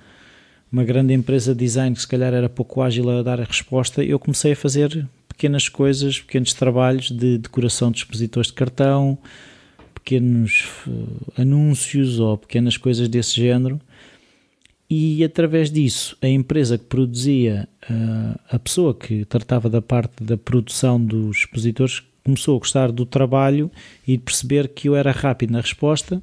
[0.70, 4.04] uma grande empresa de design que, se calhar, era pouco ágil a dar a resposta,
[4.04, 9.16] eu comecei a fazer pequenas coisas, pequenos trabalhos de decoração de expositores de cartão,
[9.94, 13.80] pequenos uh, anúncios ou pequenas coisas desse género
[14.90, 20.36] e através disso a empresa que produzia, uh, a pessoa que tratava da parte da
[20.36, 23.70] produção dos expositores começou a gostar do trabalho
[24.06, 26.20] e de perceber que eu era rápido na resposta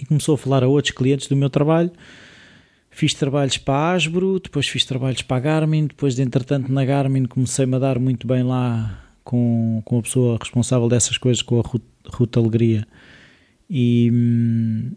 [0.00, 1.90] e começou a falar a outros clientes do meu trabalho.
[2.88, 6.84] Fiz trabalhos para a Asbro, depois fiz trabalhos para a Garmin, depois de entretanto na
[6.84, 11.58] Garmin comecei-me a dar muito bem lá com, com a pessoa responsável dessas coisas, com
[11.58, 11.64] a
[12.06, 12.86] Ruta Alegria.
[13.68, 14.92] E, hum,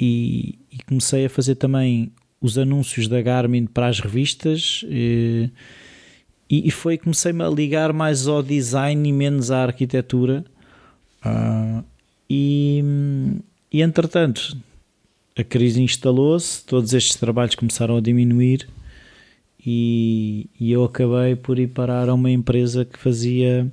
[0.00, 5.50] e, e, comecei a fazer também os anúncios da Garmin para as revistas e,
[6.48, 10.44] e foi comecei-me a ligar mais ao design e menos à arquitetura.
[11.24, 11.84] Uh,
[12.28, 12.82] e,
[13.70, 14.56] e entretanto
[15.36, 18.66] a crise instalou-se, todos estes trabalhos começaram a diminuir
[19.64, 23.70] e, e eu acabei por ir parar a uma empresa que fazia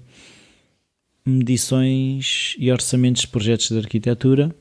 [1.25, 4.53] medições e orçamentos de projetos de arquitetura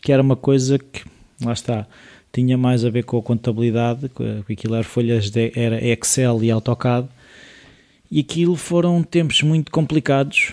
[0.00, 1.04] que era uma coisa que,
[1.42, 1.86] lá está,
[2.32, 6.50] tinha mais a ver com a contabilidade, com aquilo era folhas de, era Excel e
[6.50, 7.08] AutoCAD,
[8.10, 10.52] e aquilo foram tempos muito complicados,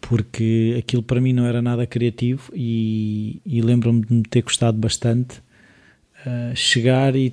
[0.00, 4.76] porque aquilo para mim não era nada criativo e, e lembro-me de me ter custado
[4.76, 5.38] bastante
[6.26, 7.32] uh, chegar e,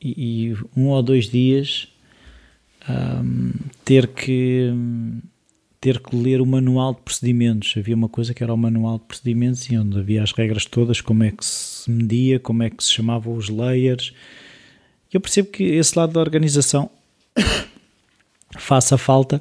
[0.00, 1.88] e, e, um ou dois dias
[2.88, 3.52] um,
[3.84, 4.72] ter que
[5.86, 7.72] ter que ler o manual de procedimentos.
[7.76, 11.00] Havia uma coisa que era o manual de procedimentos e onde havia as regras todas,
[11.00, 14.12] como é que se media, como é que se chamavam os layers.
[15.12, 16.90] Eu percebo que esse lado da organização
[18.58, 19.40] faça falta,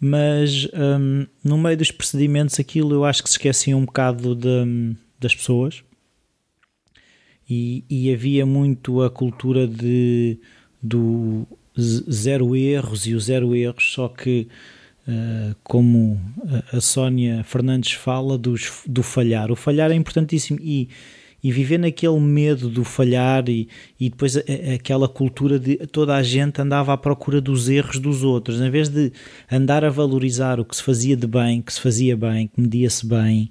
[0.00, 4.96] mas um, no meio dos procedimentos aquilo eu acho que se esquecia um bocado de,
[5.20, 5.84] das pessoas.
[7.46, 10.40] e, e havia muito a cultura de
[10.82, 11.46] do
[11.78, 14.48] zero erros e o zero erros, só que
[15.62, 16.20] como
[16.72, 20.88] a Sónia Fernandes fala dos, do falhar, o falhar é importantíssimo e
[21.46, 23.68] e viver naquele medo do falhar e,
[24.00, 28.00] e depois a, a, aquela cultura de toda a gente andava à procura dos erros
[28.00, 29.12] dos outros, em vez de
[29.48, 33.06] andar a valorizar o que se fazia de bem, que se fazia bem, que media-se
[33.06, 33.48] bem,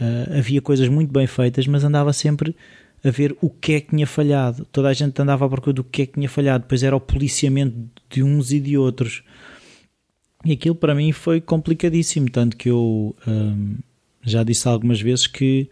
[0.00, 2.54] uh, havia coisas muito bem feitas, mas andava sempre
[3.04, 4.64] a ver o que é que tinha falhado.
[4.70, 7.00] Toda a gente andava à procura do que é que tinha falhado, depois era o
[7.00, 7.74] policiamento
[8.08, 9.24] de uns e de outros.
[10.44, 13.76] E aquilo para mim foi complicadíssimo, tanto que eu um,
[14.22, 15.68] já disse algumas vezes que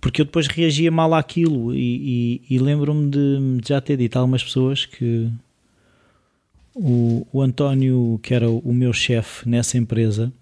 [0.00, 4.20] porque eu depois reagia mal àquilo e, e, e lembro-me de já ter dito a
[4.20, 5.30] algumas pessoas que
[6.74, 10.32] o, o António, que era o meu chefe nessa empresa,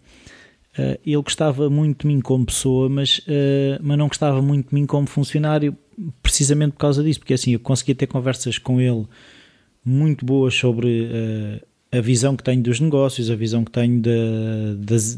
[0.79, 4.74] uh, ele gostava muito de mim como pessoa, mas, uh, mas não gostava muito de
[4.74, 5.76] mim como funcionário,
[6.22, 9.07] precisamente por causa disso, porque assim eu conseguia ter conversas com ele
[9.85, 14.76] muito boas sobre uh, a visão que tenho dos negócios, a visão que tenho de,
[14.78, 15.16] das,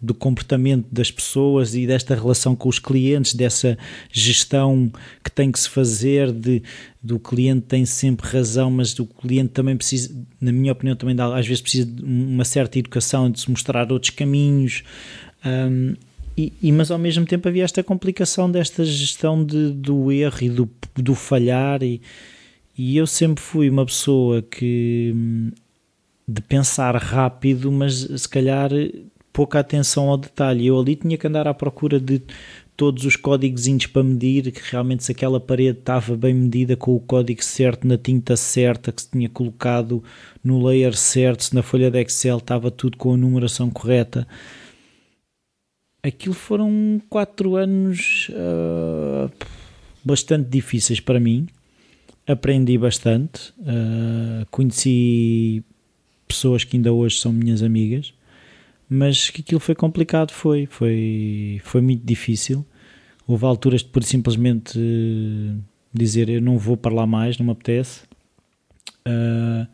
[0.00, 3.76] do comportamento das pessoas e desta relação com os clientes, dessa
[4.10, 4.90] gestão
[5.22, 6.62] que tem que se fazer, de,
[7.02, 11.36] do cliente tem sempre razão, mas o cliente também precisa, na minha opinião, também dá,
[11.36, 14.84] às vezes precisa de uma certa educação, de se mostrar outros caminhos.
[15.44, 15.94] Um,
[16.36, 20.48] e, e, mas ao mesmo tempo havia esta complicação desta gestão de, do erro e
[20.48, 22.00] do, do falhar e,
[22.76, 25.14] e eu sempre fui uma pessoa que
[26.26, 28.70] de pensar rápido, mas se calhar
[29.32, 30.66] pouca atenção ao detalhe.
[30.66, 32.22] Eu ali tinha que andar à procura de
[32.76, 37.00] todos os códigos para medir, que realmente se aquela parede estava bem medida com o
[37.00, 40.02] código certo, na tinta certa, que se tinha colocado
[40.42, 44.26] no layer certo, se na folha de Excel estava tudo com a numeração correta.
[46.02, 49.30] Aquilo foram quatro anos uh,
[50.04, 51.46] bastante difíceis para mim.
[52.26, 55.64] Aprendi bastante, uh, conheci
[56.32, 58.12] pessoas que ainda hoje são minhas amigas
[58.94, 62.62] mas que aquilo foi complicado, foi, foi, foi muito difícil.
[63.26, 64.78] Houve alturas de por simplesmente
[65.90, 68.02] dizer eu não vou para lá mais, não me apetece.
[69.08, 69.66] Uh,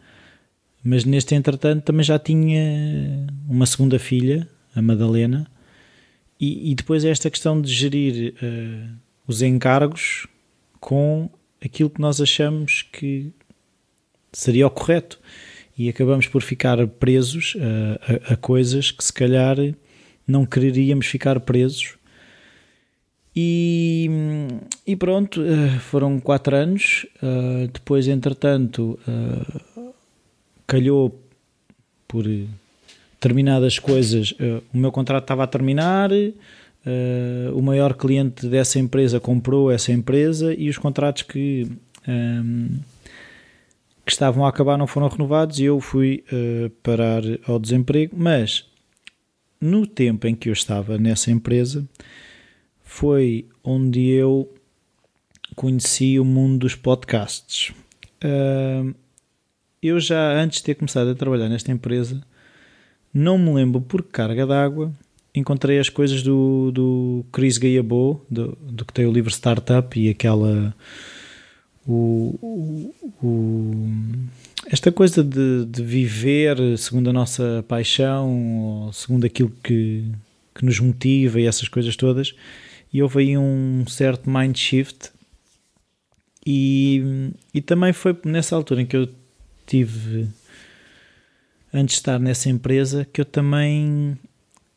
[0.84, 5.50] mas neste entretanto também já tinha uma segunda filha, a Madalena,
[6.38, 8.94] e, e depois esta questão de gerir uh,
[9.26, 10.28] os encargos
[10.78, 11.28] com
[11.60, 13.32] aquilo que nós achamos que
[14.32, 15.18] seria o correto
[15.78, 19.56] e acabamos por ficar presos a, a, a coisas que se calhar
[20.26, 21.98] não quereríamos ficar presos.
[23.40, 24.10] E,
[24.84, 27.06] e pronto, eh, foram quatro anos.
[27.22, 29.92] Eh, depois, entretanto, eh,
[30.66, 31.22] calhou
[32.08, 32.24] por
[33.12, 34.34] determinadas coisas.
[34.74, 36.10] O meu contrato estava a terminar.
[37.54, 41.70] O maior cliente dessa empresa comprou essa empresa e os contratos que
[44.08, 48.16] que estavam a acabar não foram renovados e eu fui uh, parar ao desemprego.
[48.16, 48.64] Mas
[49.60, 51.86] no tempo em que eu estava nessa empresa,
[52.82, 54.50] foi onde eu
[55.54, 57.74] conheci o mundo dos podcasts.
[58.24, 58.94] Uh,
[59.82, 62.22] eu já antes de ter começado a trabalhar nesta empresa,
[63.12, 64.90] não me lembro por carga d'água,
[65.34, 70.08] encontrei as coisas do, do Chris Gayabo, do, do que tem o livro Startup e
[70.08, 70.74] aquela
[71.88, 73.72] o, o,
[74.70, 80.04] esta coisa de, de, viver segundo a nossa paixão, segundo aquilo que,
[80.54, 82.34] que nos motiva e essas coisas todas,
[82.92, 85.10] e houve aí um certo mind shift.
[86.44, 89.08] E, e também foi nessa altura em que eu
[89.66, 90.28] tive,
[91.72, 94.18] antes de estar nessa empresa, que eu também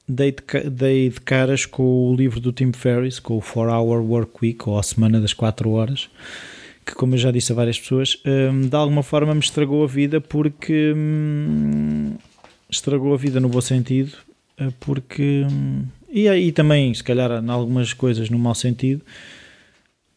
[0.08, 4.02] dei de, dei de caras com o livro do Tim Ferriss, com o 4 Hour
[4.02, 6.10] Work Week, ou a Semana das 4 Horas
[6.86, 9.88] que, como eu já disse a várias pessoas, um, de alguma forma me estragou a
[9.88, 12.16] vida porque hum,
[12.70, 14.18] estragou a vida no bom sentido,
[14.58, 19.02] eh, porque hum, e aí também, se calhar, em algumas coisas no mau sentido,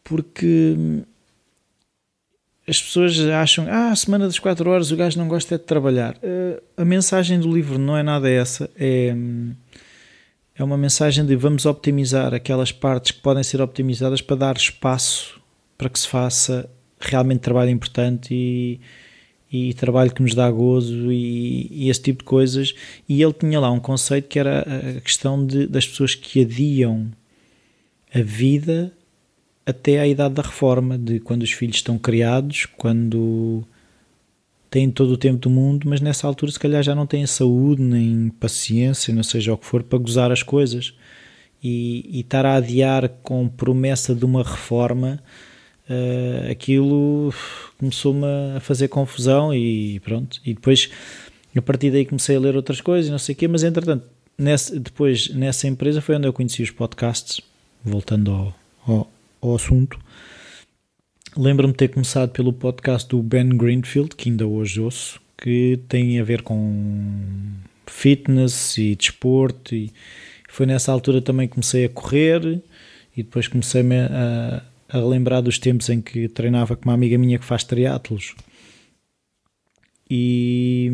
[0.03, 1.03] porque hum,
[2.67, 5.63] as pessoas acham, ah, a semana das 4 horas o gajo não gosta é de
[5.63, 6.15] trabalhar.
[6.15, 9.53] Uh, a mensagem do livro não é nada essa, é, hum,
[10.53, 15.39] é uma mensagem de vamos optimizar aquelas partes que podem ser optimizadas para dar espaço
[15.77, 16.69] para que se faça
[16.99, 18.79] realmente trabalho importante e,
[19.51, 22.73] e trabalho que nos dá gozo e, e, esse tipo de coisas.
[23.07, 24.61] E ele tinha lá um conceito que era
[24.97, 27.11] a questão de, das pessoas que adiam
[28.13, 28.91] a vida
[29.65, 33.63] até à idade da reforma, de quando os filhos estão criados, quando
[34.69, 37.81] têm todo o tempo do mundo, mas nessa altura se calhar já não têm saúde
[37.81, 40.93] nem paciência, não seja o que for, para gozar as coisas.
[41.63, 45.19] E, e estar a adiar com promessa de uma reforma
[45.89, 47.33] uh, aquilo
[47.77, 48.25] começou-me
[48.55, 50.39] a fazer confusão e pronto.
[50.45, 50.89] E depois,
[51.55, 54.05] a partir daí, comecei a ler outras coisas, não sei o quê, mas entretanto,
[54.81, 57.41] depois nessa empresa foi onde eu conheci os podcasts,
[57.83, 58.55] voltando ao,
[58.87, 59.11] ao,
[59.41, 59.99] ao assunto.
[61.37, 66.17] Lembro-me de ter começado pelo podcast do Ben Greenfield, que ainda hoje ouço, que tem
[66.19, 67.51] a ver com
[67.85, 69.75] fitness e desporto.
[69.75, 69.91] E
[70.47, 72.61] foi nessa altura também comecei a correr
[73.15, 74.63] e depois comecei a,
[74.97, 78.35] a lembrar dos tempos em que treinava com uma amiga minha que faz triatlos.
[80.09, 80.91] E,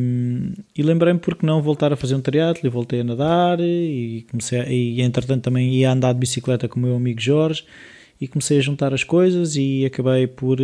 [0.77, 4.59] e lembrei-me porque não voltar a fazer um triatlo e voltei a nadar e comecei
[4.59, 7.65] a, e entretanto também ia andar de bicicleta com o meu amigo Jorge
[8.21, 10.59] e comecei a juntar as coisas e acabei por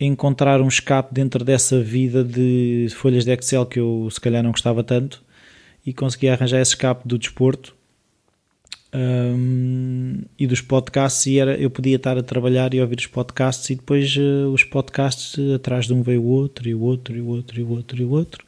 [0.00, 4.50] encontrar um escape dentro dessa vida de folhas de Excel que eu se calhar não
[4.50, 5.22] gostava tanto
[5.86, 7.77] e consegui arranjar esse escape do desporto
[8.94, 13.68] um, e dos podcasts e era, eu podia estar a trabalhar e ouvir os podcasts
[13.70, 17.16] e depois uh, os podcasts uh, atrás de um veio o outro e o outro
[17.16, 18.44] e o outro e o outro e o outro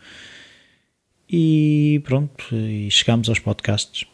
[1.28, 4.06] e pronto e chegámos aos podcasts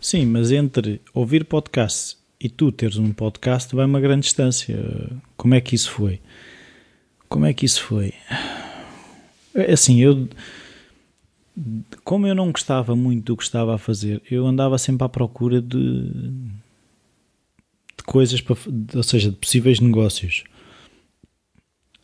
[0.00, 4.78] sim, mas entre ouvir podcasts e tu teres um podcast vai uma grande distância
[5.36, 6.20] como é que isso foi?
[7.30, 8.12] como é que isso foi?
[9.54, 10.28] É assim, eu
[12.04, 15.60] como eu não gostava muito do que estava a fazer, eu andava sempre à procura
[15.60, 16.10] de,
[17.96, 18.56] de coisas, para,
[18.94, 20.44] ou seja, de possíveis negócios.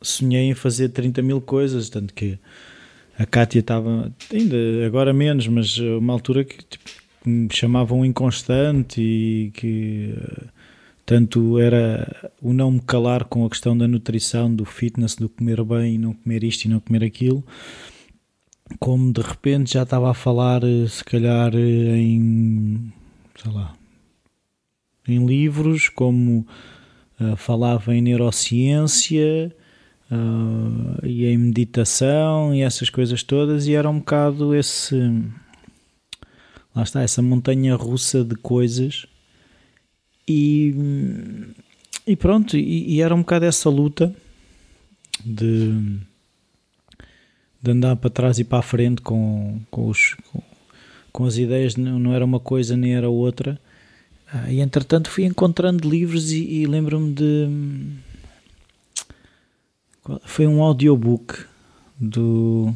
[0.02, 2.38] Sonhei em fazer 30 mil coisas, tanto que
[3.18, 6.90] a Kátia estava, ainda agora menos, mas uma altura que tipo,
[7.24, 10.14] me chamavam inconstante e que
[11.04, 15.64] tanto era o não me calar com a questão da nutrição, do fitness, do comer
[15.64, 17.44] bem não comer isto e não comer aquilo
[18.78, 22.92] como de repente já estava a falar, eh, se calhar, eh, em
[23.42, 23.74] sei lá,
[25.06, 26.46] em livros, como
[27.20, 29.54] uh, falava em neurociência
[30.10, 34.96] uh, e em meditação e essas coisas todas, e era um bocado esse.
[36.74, 39.06] Lá está, essa montanha russa de coisas.
[40.28, 40.74] E,
[42.06, 44.14] e pronto, e, e era um bocado essa luta
[45.24, 46.00] de
[47.62, 50.42] de andar para trás e para a frente com, com, os, com,
[51.12, 53.60] com as ideias, não, era uma coisa nem era outra.
[54.32, 57.48] Ah, e entretanto fui encontrando livros e, e lembro-me de.
[60.24, 61.44] Foi um audiobook
[61.98, 62.72] do.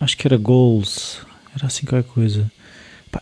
[0.00, 1.20] Acho que era Goals,
[1.54, 2.50] era assim qualquer coisa.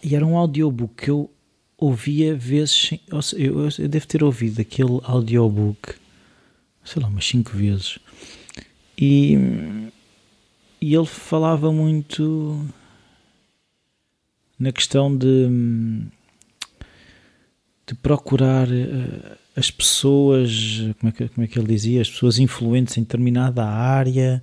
[0.02, 1.30] e era um audiobook que eu
[1.76, 2.90] ouvia vezes.
[3.36, 5.94] Eu, eu devo ter ouvido aquele audiobook,
[6.84, 7.98] sei lá, umas 5 vezes
[9.00, 9.34] e,
[10.78, 12.66] e ele falava muito
[14.58, 15.48] na questão de,
[17.86, 22.38] de procurar eh, as pessoas, como é, que, como é que ele dizia, as pessoas
[22.38, 24.42] influentes em determinada área,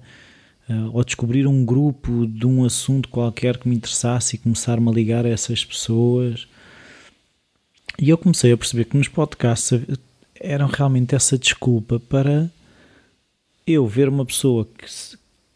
[0.68, 4.92] eh, ou descobrir um grupo de um assunto qualquer que me interessasse e começar-me a
[4.92, 6.48] ligar a essas pessoas.
[8.00, 9.80] E eu comecei a perceber que nos podcasts
[10.40, 12.50] eram realmente essa desculpa para
[13.68, 14.66] eu ver uma pessoa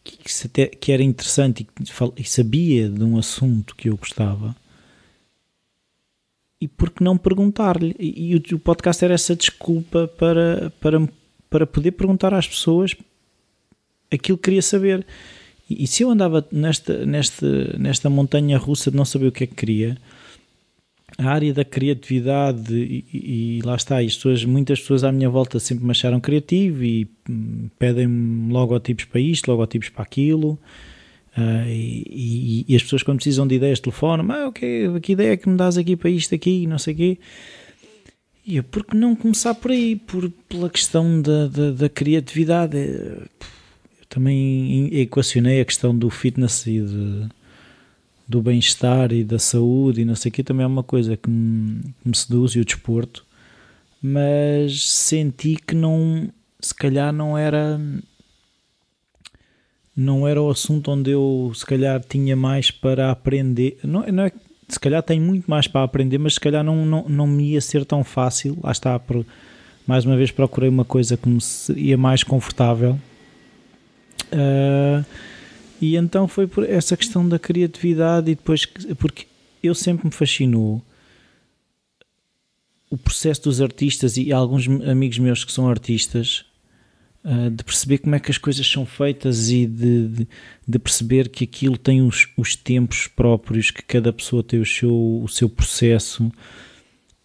[0.03, 4.55] que, que, até, que era interessante e, e sabia de um assunto que eu gostava
[6.62, 7.95] e por que não perguntar-lhe?
[7.97, 11.09] E, e o, o, podcast era essa desculpa para, para,
[11.49, 12.95] para poder perguntar às pessoas
[14.12, 15.03] aquilo que queria saber.
[15.68, 19.45] E, e, se eu andava nesta, nesta, nesta montanha russa de não saber o que
[19.45, 19.97] é que queria,
[21.18, 25.59] a área da criatividade e, e, lá está, as pessoas, muitas pessoas à minha volta
[25.59, 30.57] sempre me acharam criativo e hum, pedem-me logotipos para isto, logotipos para aquilo.
[31.38, 35.38] Uh, e, e, as pessoas quando precisam de ideias telefonam, ah, ok, que ideia é
[35.38, 37.18] que me dás aqui para isto aqui, não sei o quê.
[38.45, 42.78] E eu, por que não começar por aí, por, pela questão da, da, da criatividade?
[42.78, 43.28] Eu
[44.09, 47.30] também equacionei a questão do fitness e de
[48.32, 51.29] do bem-estar e da saúde e não sei o que também é uma coisa que
[51.29, 53.25] me, que me seduz e o desporto,
[54.01, 56.29] mas senti que não,
[56.59, 57.79] se calhar não era
[59.95, 64.32] não era o assunto onde eu se calhar tinha mais para aprender, não, não é
[64.69, 67.61] se calhar tenho muito mais para aprender, mas se calhar não, não, não me ia
[67.61, 69.25] ser tão fácil, lá está, por,
[69.86, 72.97] mais uma vez procurei uma coisa que me seria mais confortável.
[74.32, 75.03] Uh,
[75.82, 78.65] e então foi por essa questão da criatividade e depois,
[78.99, 79.25] porque
[79.63, 80.82] eu sempre me fascinou
[82.89, 86.45] o processo dos artistas e alguns amigos meus que são artistas
[87.23, 90.27] uh, de perceber como é que as coisas são feitas e de, de,
[90.67, 95.21] de perceber que aquilo tem os, os, tempos próprios, que cada pessoa tem o seu,
[95.23, 96.32] o seu processo.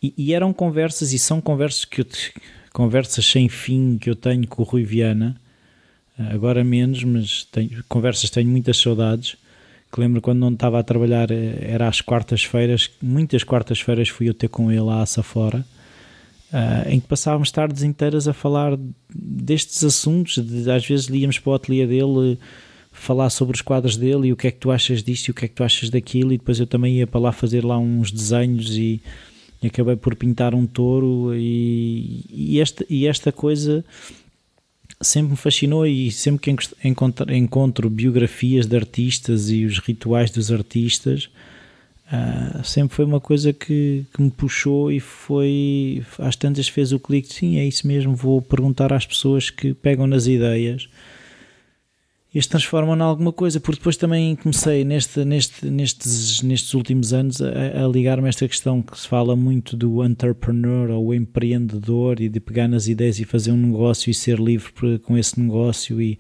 [0.03, 2.07] E, e, eram conversas, e são conversas que eu,
[2.73, 5.39] conversas sem fim que eu tenho com o Rui Viana,
[6.19, 9.37] agora menos, mas tenho, conversas tenho muitas saudades.
[9.93, 14.35] Que lembro quando não estava a trabalhar, eh, era às quartas-feiras, muitas quartas-feiras fui eu
[14.35, 15.65] ter com ele à Safora,
[16.53, 18.77] uh, em que passávamos tardes inteiras a falar
[19.15, 20.39] destes assuntos.
[20.39, 22.39] De, às vezes líamos para o ateliê dele
[22.91, 25.35] falar sobre os quadros dele e o que é que tu achas disto e o
[25.35, 27.79] que é que tu achas daquilo, e depois eu também ia para lá fazer lá
[27.79, 29.01] uns desenhos e,
[29.63, 33.85] e acabei por pintar um touro e, e, esta, e esta coisa
[35.01, 40.51] sempre me fascinou e sempre que encontro, encontro biografias de artistas e os rituais dos
[40.51, 41.29] artistas
[42.07, 46.99] uh, sempre foi uma coisa que, que, me puxou e foi às tantas fez o
[46.99, 50.89] clique sim, é isso mesmo, vou perguntar às pessoas que pegam nas ideias
[52.37, 57.15] e se transformam em alguma coisa, porque depois também comecei neste, neste, nestes, nestes últimos
[57.15, 57.49] anos a,
[57.83, 62.39] a ligar-me a esta questão que se fala muito do entrepreneur ou empreendedor e de
[62.39, 66.19] pegar nas ideias e fazer um negócio e ser livre com esse negócio e,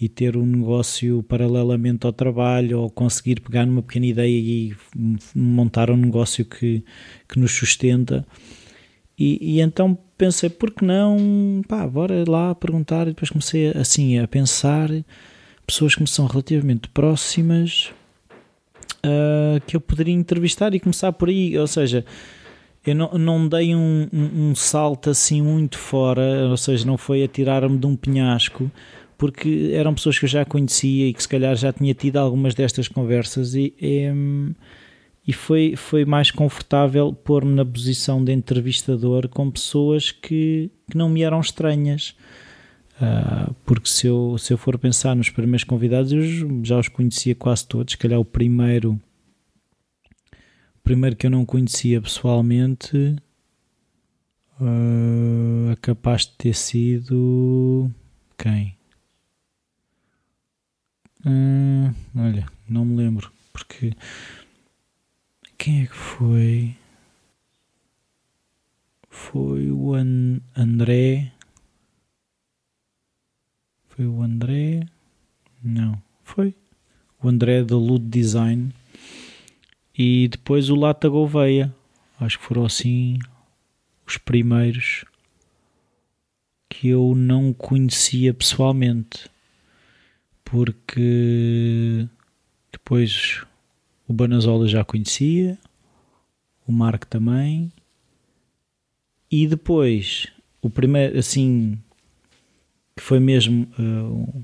[0.00, 4.76] e ter um negócio paralelamente ao trabalho ou conseguir pegar numa pequena ideia e
[5.34, 6.84] montar um negócio que,
[7.28, 8.24] que nos sustenta.
[9.18, 14.20] E, e então pensei, por que não, pá, bora lá perguntar e depois comecei assim
[14.20, 14.88] a pensar
[15.68, 17.92] pessoas que me são relativamente próximas
[19.04, 21.56] uh, que eu poderia entrevistar e começar por aí.
[21.58, 22.04] Ou seja,
[22.86, 27.22] eu não, não dei um, um, um salto assim muito fora, ou seja, não foi
[27.22, 28.70] a tirar-me de um penhasco,
[29.18, 32.54] porque eram pessoas que eu já conhecia e que se calhar já tinha tido algumas
[32.54, 34.10] destas conversas e, e,
[35.26, 41.10] e foi, foi mais confortável pôr-me na posição de entrevistador com pessoas que, que não
[41.10, 42.14] me eram estranhas.
[43.00, 47.34] Uh, porque se eu, se eu for pensar nos primeiros convidados, eu já os conhecia
[47.34, 47.92] quase todos.
[47.92, 49.00] Se calhar o primeiro,
[50.32, 53.16] o primeiro que eu não conhecia pessoalmente
[54.60, 57.88] uh, é capaz de ter sido
[58.36, 58.76] quem?
[61.24, 63.92] Uh, olha, não me lembro porque
[65.56, 66.74] quem é que foi?
[69.08, 71.32] Foi o An André
[73.98, 74.86] foi o André.
[75.60, 76.54] Não, foi
[77.20, 78.72] o André da Ludo Design.
[79.92, 81.74] E depois o Lata Gouveia.
[82.20, 83.18] Acho que foram assim
[84.06, 85.04] os primeiros
[86.68, 89.28] que eu não conhecia pessoalmente.
[90.44, 92.06] Porque
[92.70, 93.44] depois
[94.06, 95.58] o Banazola já conhecia,
[96.68, 97.72] o Marco também.
[99.28, 100.28] E depois,
[100.62, 101.76] o primeiro, assim,
[102.98, 104.42] que foi mesmo uh,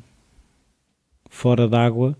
[1.28, 2.16] fora d'água,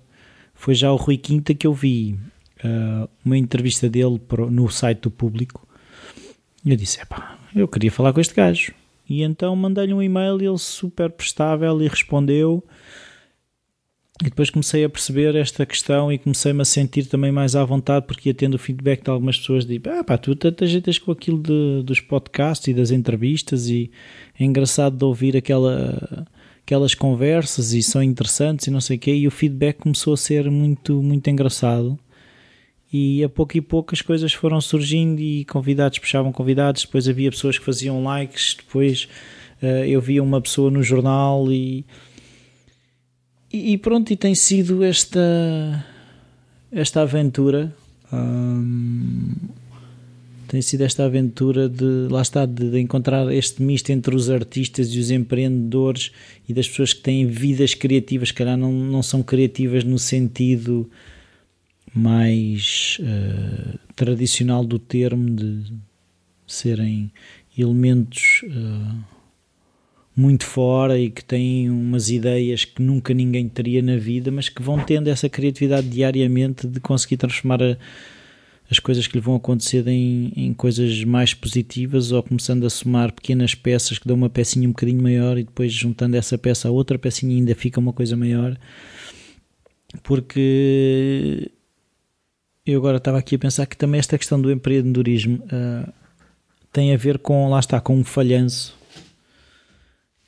[0.53, 2.19] foi já o Rui Quinta que eu vi
[2.59, 4.21] uh, uma entrevista dele
[4.51, 5.65] no site do público.
[6.65, 8.75] E eu disse: Epá, eu queria falar com este gajo.
[9.09, 12.65] E então mandei-lhe um e-mail ele super prestável e respondeu.
[14.25, 18.07] E depois comecei a perceber esta questão e comecei-me a sentir também mais à vontade
[18.07, 21.13] porque ia tendo o feedback de algumas pessoas de ah pá, tu te ajeitas com
[21.13, 23.91] aquilo de, dos podcasts e das entrevistas e
[24.41, 26.27] é engraçado de ouvir aquela,
[26.63, 29.15] aquelas conversas e são interessantes e não sei o quê.
[29.15, 31.99] E o feedback começou a ser muito, muito engraçado.
[32.91, 37.31] E a pouco e pouco as coisas foram surgindo e convidados puxavam convidados, depois havia
[37.31, 39.07] pessoas que faziam likes, depois
[39.63, 41.85] uh, eu via uma pessoa no jornal e
[43.55, 45.85] e, pronto, e tem sido esta,
[46.73, 47.75] esta aventura.
[48.13, 49.33] Hum,
[50.49, 54.89] tem sido esta aventura de lá está de, de, encontrar este misto entre os artistas
[54.95, 56.13] e os empreendedores
[56.49, 60.89] e das pessoas que têm vidas criativas, que calhar não, não são criativas no sentido
[61.95, 65.73] mais uh, tradicional do termo de
[66.47, 67.11] serem
[67.57, 69.14] elementos uh,
[70.17, 74.63] muito fora e que têm umas ideias que nunca ninguém teria na vida, mas que
[74.63, 77.77] vão tendo essa criatividade diariamente de conseguir transformar a,
[78.71, 83.13] as coisas que lhe vão acontecer em, em coisas mais positivas ou começando a somar
[83.13, 86.71] pequenas peças que dão uma pecinha um bocadinho maior e depois juntando essa peça a
[86.71, 88.57] outra pecinha ainda fica uma coisa maior.
[90.03, 91.51] Porque
[92.65, 95.93] eu agora estava aqui a pensar que também esta questão do empreendedorismo uh,
[96.73, 98.84] tem a ver com, lá está, com um falhanço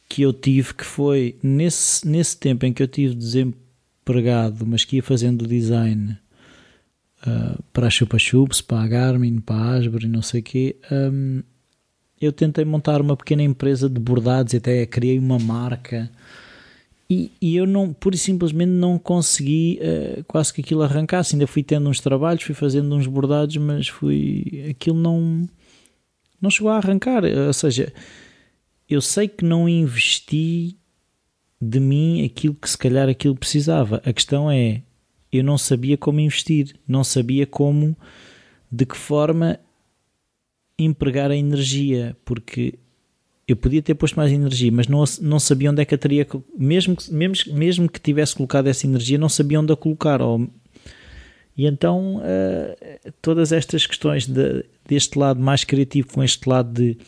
[0.09, 4.97] que eu tive que foi nesse, nesse tempo em que eu tive desempregado, mas que
[4.97, 6.17] ia fazendo design
[7.27, 10.77] uh, para a Chupa Chups, para a Garmin, para a Asbury, não sei o quê,
[10.91, 11.43] um,
[12.21, 16.11] eu tentei montar uma pequena empresa de bordados e até criei uma marca.
[17.09, 21.35] E, e eu não, pura e simplesmente não consegui uh, quase que aquilo arrancasse.
[21.35, 25.49] Ainda fui tendo uns trabalhos, fui fazendo uns bordados, mas fui aquilo não
[26.41, 27.23] não chegou a arrancar.
[27.25, 27.93] Ou seja,
[28.89, 30.77] eu sei que não investi
[31.61, 34.01] de mim aquilo que se calhar aquilo precisava.
[34.05, 34.83] A questão é,
[35.33, 37.97] eu não sabia como investir, não sabia como,
[38.71, 39.59] de que forma
[40.79, 42.79] empregar a energia, porque
[43.49, 46.27] eu podia ter posto mais energia, mas não, não sabia onde é que a teria,
[46.59, 50.21] mesmo mesmo, mesmo que tivesse colocado essa energia, não sabia onde a colocar.
[50.21, 50.49] Ou,
[51.57, 56.99] e então uh, todas estas questões de, deste lado mais criativo com este lado de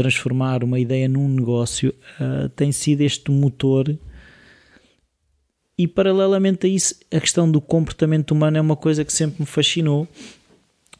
[0.00, 3.94] transformar uma ideia num negócio uh, tem sido este motor.
[5.76, 9.46] E paralelamente a isso a questão do comportamento humano é uma coisa que sempre me
[9.46, 10.08] fascinou.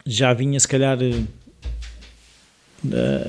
[0.05, 1.27] Já vinha se calhar uh,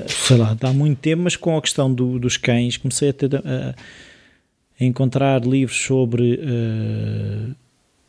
[0.08, 3.34] sei lá, há muito tempo mas com a questão do, dos cães comecei a, ter,
[3.36, 3.74] a
[4.78, 7.54] encontrar livros sobre uh,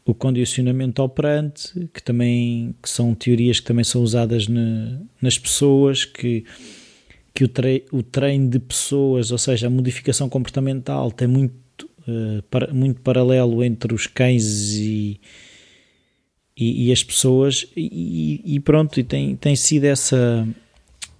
[0.05, 6.03] o condicionamento operante que também que são teorias que também são usadas na, nas pessoas
[6.03, 6.45] que
[7.33, 11.55] que o, tre o treino de pessoas, ou seja, a modificação comportamental tem muito,
[12.07, 15.19] uh, para, muito paralelo entre os cães e,
[16.55, 20.47] e, e as pessoas e, e, pronto, e tem, tem sido essa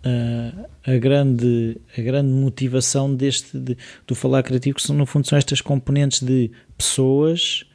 [0.06, 5.28] uh, a, grande, a grande motivação deste de, do falar criativo, que são, no fundo
[5.28, 7.66] são estas componentes de pessoas,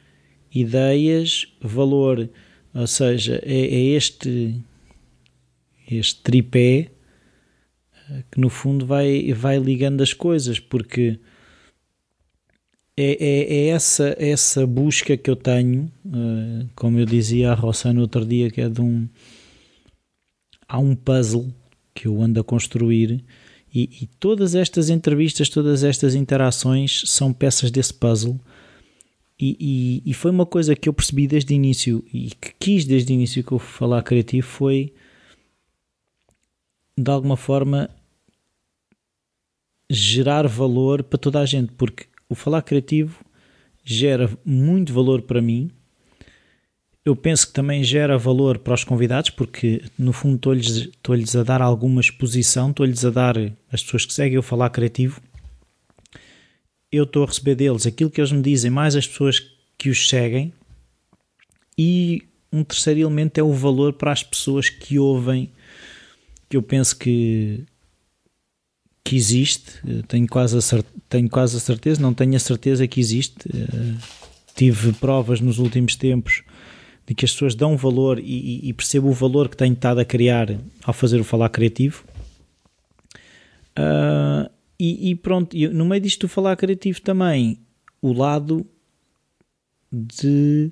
[0.53, 2.29] ideias, valor,
[2.73, 4.55] ou seja, é, é este
[5.91, 6.91] este tripé
[8.31, 11.19] que no fundo vai, vai ligando as coisas, porque
[12.97, 18.01] é, é, é essa, essa busca que eu tenho, uh, como eu dizia a Rossana
[18.01, 19.07] outro dia, que é de um.
[20.67, 21.47] Há um puzzle
[21.93, 23.23] que eu ando a construir
[23.73, 28.39] e, e, todas estas entrevistas, todas estas interações são peças desse puzzle.
[29.39, 29.55] E,
[30.05, 33.13] e, e, foi uma coisa que eu percebi desde o início e que quis desde
[33.13, 34.93] o início que eu falar criativo foi
[36.97, 37.89] de alguma forma
[39.89, 43.23] gerar valor para toda a gente, porque o falar criativo
[43.83, 45.71] gera muito valor para mim.
[47.03, 51.43] Eu penso que também gera valor para os convidados, porque no fundo estou-lhes, estou-lhes a
[51.43, 53.35] dar alguma exposição, estou-lhes a dar
[53.71, 55.19] as pessoas que seguem o falar criativo.
[56.91, 59.39] Eu estou a receber deles aquilo que eles me dizem, mais as pessoas
[59.77, 60.53] que os seguem.
[61.77, 65.51] E um terceiro elemento é o valor para as pessoas que ouvem,
[66.49, 67.63] que eu penso que,
[69.03, 72.99] que existe, eh, tenho quase, a, tenho quase a certeza, não tenho a certeza que
[72.99, 73.49] existe.
[73.53, 73.95] Eh,
[74.55, 76.43] tive provas nos últimos tempos
[77.07, 80.05] de que as pessoas dão valor e, e percebo o valor que tenho estado a
[80.05, 80.47] criar
[80.83, 82.03] ao fazer o falar criativo.
[83.71, 87.59] Uh, e, e, pronto, no meio disto do falar criativo também,
[88.01, 88.65] o lado
[89.91, 90.71] de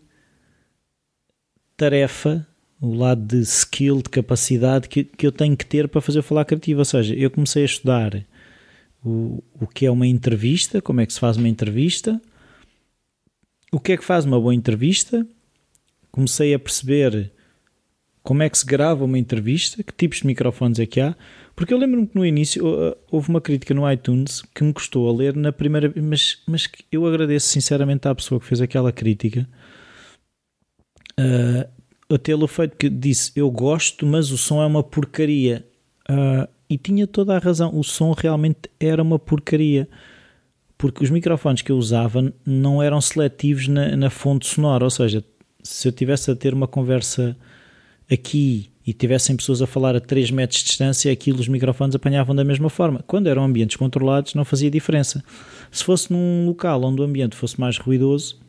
[1.76, 2.48] tarefa
[2.80, 6.46] o lado de skill, de capacidade que, que eu tenho que ter para fazer falar
[6.46, 6.80] criativo.
[6.80, 8.24] Ou seja, eu comecei a estudar
[9.04, 12.22] o, o que é uma entrevista, como é que se faz uma entrevista,
[13.72, 15.26] o que é que faz uma boa entrevista,
[16.12, 17.32] comecei a perceber
[18.24, 21.16] como é que se grava uma entrevista, que tipos de microfones é que há,
[21.56, 22.64] porque eu lembro-me que no início
[23.10, 27.06] houve uma crítica no iTunes que me custou a ler na primeira mas, mas eu
[27.06, 29.48] agradeço sinceramente à pessoa que fez aquela crítica.
[31.20, 31.77] Uh,
[32.16, 35.66] tê-lo feito que disse eu gosto, mas o som é uma porcaria.
[36.08, 39.90] Uh, e tinha toda a razão, o som realmente era uma porcaria.
[40.78, 45.24] Porque os microfones que eu usava não eram seletivos na, na fonte sonora, ou seja,
[45.64, 47.36] se eu tivesse a ter uma conversa
[48.12, 52.34] aqui e tivessem pessoas a falar a 3 metros de distância, aquilo os microfones apanhavam
[52.34, 53.04] da mesma forma.
[53.06, 55.24] Quando eram ambientes controlados, não fazia diferença.
[55.72, 58.40] Se fosse num local onde o ambiente fosse mais ruidoso,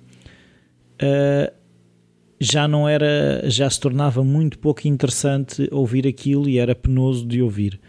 [1.03, 1.58] uh,
[2.41, 7.43] já não era, já se tornava muito pouco interessante ouvir aquilo e era penoso de
[7.43, 7.81] ouvir.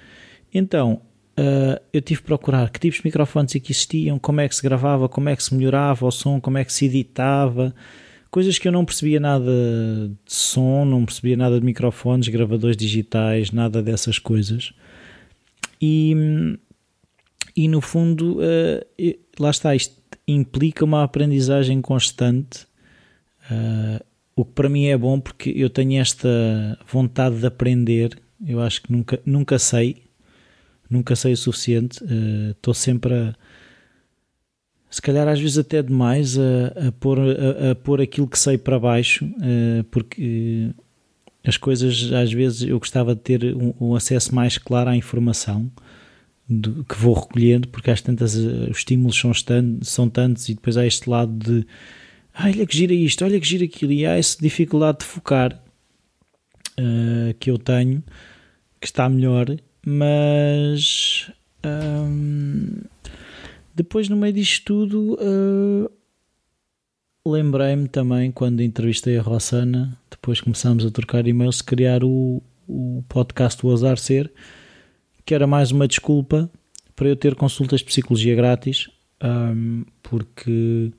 [0.53, 1.01] Então,
[1.39, 4.55] uh, eu tive que procurar que tipos de microfones é que existiam, como é que
[4.55, 7.73] se gravava, como é que se melhorava o som, como é que se editava,
[8.31, 9.51] coisas que eu não percebia nada
[10.25, 14.73] de som, não percebia nada de microfones, gravadores digitais, nada dessas coisas.
[15.81, 16.15] E,
[17.55, 22.67] e no fundo, uh, lá está, isto implica uma aprendizagem constante.
[23.51, 24.08] Uh,
[24.39, 26.29] o que para mim é bom porque eu tenho esta
[26.89, 28.17] vontade de aprender.
[28.45, 30.03] Eu acho que nunca, nunca sei,
[30.89, 32.01] nunca sei o suficiente.
[32.51, 33.35] Estou uh, sempre a,
[34.89, 38.57] se calhar às vezes até demais, a, a, pôr, a, a pôr aquilo que sei
[38.57, 40.69] para baixo, uh, porque
[41.45, 45.69] as coisas às vezes eu gostava de ter um, um acesso mais claro à informação
[46.47, 49.31] do, que vou recolhendo, porque às tantas uh, os estímulos são,
[49.81, 51.67] são tantos e depois há este lado de
[52.43, 55.61] olha que gira isto, olha que gira aquilo, e há essa dificuldade de focar
[56.79, 58.03] uh, que eu tenho,
[58.79, 59.47] que está melhor,
[59.85, 61.31] mas
[61.65, 62.81] hum,
[63.75, 65.89] depois, no meio disto tudo, uh,
[67.25, 73.61] lembrei-me também, quando entrevistei a Rossana, depois começámos a trocar e-mails, criar o, o podcast
[73.61, 74.31] do Azar Ser,
[75.25, 76.49] que era mais uma desculpa
[76.95, 78.89] para eu ter consultas de psicologia grátis,
[79.23, 80.91] um, porque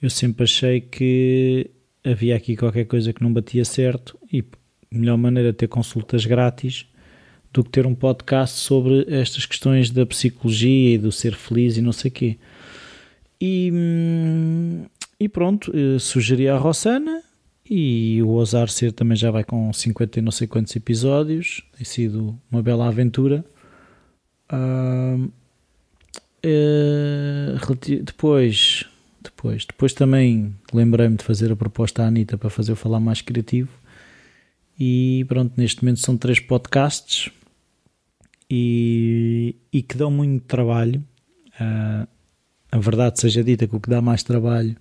[0.00, 1.70] eu sempre achei que
[2.04, 4.44] havia aqui qualquer coisa que não batia certo e
[4.90, 6.86] melhor maneira de ter consultas grátis
[7.52, 11.82] do que ter um podcast sobre estas questões da psicologia e do ser feliz e
[11.82, 12.38] não sei quê.
[13.40, 14.84] E, hum,
[15.18, 17.22] e pronto, eh, sugeri a Rossana
[17.68, 21.62] e o Ousar Ser também já vai com 50 e não sei quantos episódios.
[21.76, 23.44] Tem sido uma bela aventura.
[24.52, 25.30] Uh,
[28.04, 28.84] depois,
[29.36, 33.20] depois, depois também lembrei-me de fazer a proposta à Anitta para fazer o Falar Mais
[33.20, 33.68] Criativo.
[34.78, 37.30] E pronto, neste momento são três podcasts
[38.50, 41.02] e, e que dão muito trabalho.
[41.60, 42.06] Uh,
[42.70, 44.76] a verdade seja dita que o que dá mais trabalho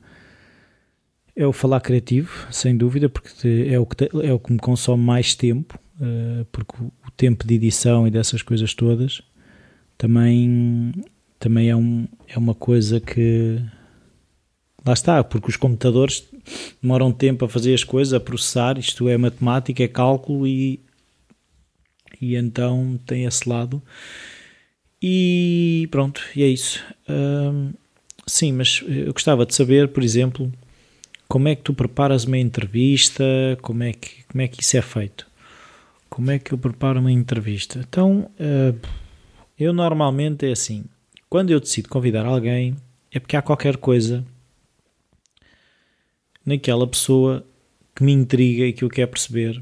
[1.36, 5.03] é o falar criativo, sem dúvida, porque é o que, é o que me consome
[5.03, 9.22] mais tempo, uh, porque o tempo de edição e dessas coisas todas
[9.97, 10.93] também,
[11.39, 13.62] também é, um, é uma coisa que.
[14.86, 16.23] Lá está, porque os computadores
[16.81, 20.79] demoram tempo a fazer as coisas, a processar, isto é matemática, é cálculo e
[22.21, 23.81] e então tem esse lado.
[25.01, 26.83] E pronto, e é isso.
[28.25, 30.51] sim, mas eu gostava de saber, por exemplo,
[31.27, 33.23] como é que tu preparas uma entrevista,
[33.61, 35.27] como é que, como é que isso é feito?
[36.09, 37.79] Como é que eu preparo uma entrevista?
[37.88, 38.88] Então, uh,
[39.59, 40.86] eu normalmente é assim,
[41.29, 42.75] quando eu decido convidar alguém,
[43.11, 44.23] é porque há qualquer coisa
[46.46, 47.46] naquela pessoa
[47.96, 49.62] que me intriga e que eu quero perceber.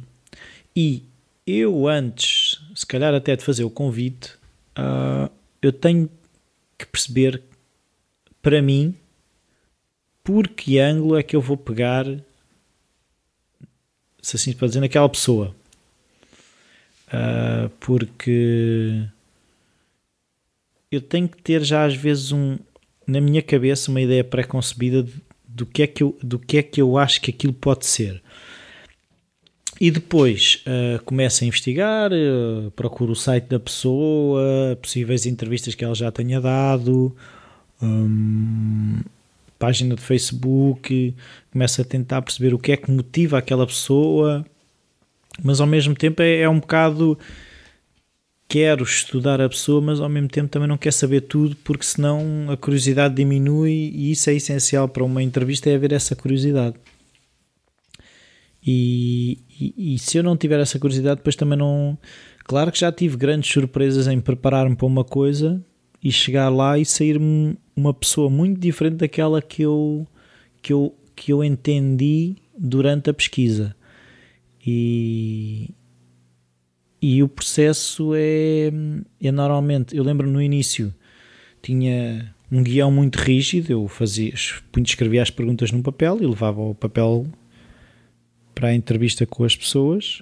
[0.75, 1.03] E
[1.45, 4.31] eu antes, se calhar até de fazer o convite,
[4.77, 5.31] uh,
[5.61, 6.09] eu tenho
[6.77, 7.41] que perceber
[8.41, 8.95] para mim
[10.23, 12.05] por que ângulo é que eu vou pegar,
[14.21, 15.55] se assim para dizer, naquela pessoa.
[17.07, 19.05] Uh, porque
[20.91, 22.57] eu tenho que ter já às vezes um
[23.05, 25.05] na minha cabeça uma ideia pré-concebida
[25.53, 28.21] do que é que eu do que é que eu acho que aquilo pode ser.
[29.79, 35.83] E depois uh, começo a investigar, uh, procuro o site da pessoa, possíveis entrevistas que
[35.83, 37.15] ela já tenha dado,
[37.81, 39.01] um,
[39.59, 41.13] página de Facebook,
[41.51, 44.45] começo a tentar perceber o que é que motiva aquela pessoa,
[45.43, 47.17] mas ao mesmo tempo é, é um bocado
[48.53, 52.21] quero estudar a pessoa, mas ao mesmo tempo também não quero saber tudo, porque senão
[52.51, 56.75] a curiosidade diminui e isso é essencial para uma entrevista, é haver essa curiosidade.
[58.63, 61.97] E, e, e, se eu não tiver essa curiosidade, depois também não.
[62.43, 65.59] Claro que já tive grandes surpresas em preparar-me para uma coisa
[66.03, 70.05] e chegar lá e sair-me uma pessoa muito diferente daquela que eu,
[70.61, 73.75] que eu, que eu entendi durante a pesquisa.
[74.63, 75.71] E,
[77.03, 78.71] e o processo é,
[79.21, 79.93] é normalmente.
[79.93, 80.93] Eu lembro no início
[81.61, 84.33] tinha um guião muito rígido, eu fazia,
[84.85, 87.27] escrevia as perguntas num papel e levava o papel
[88.55, 90.21] para a entrevista com as pessoas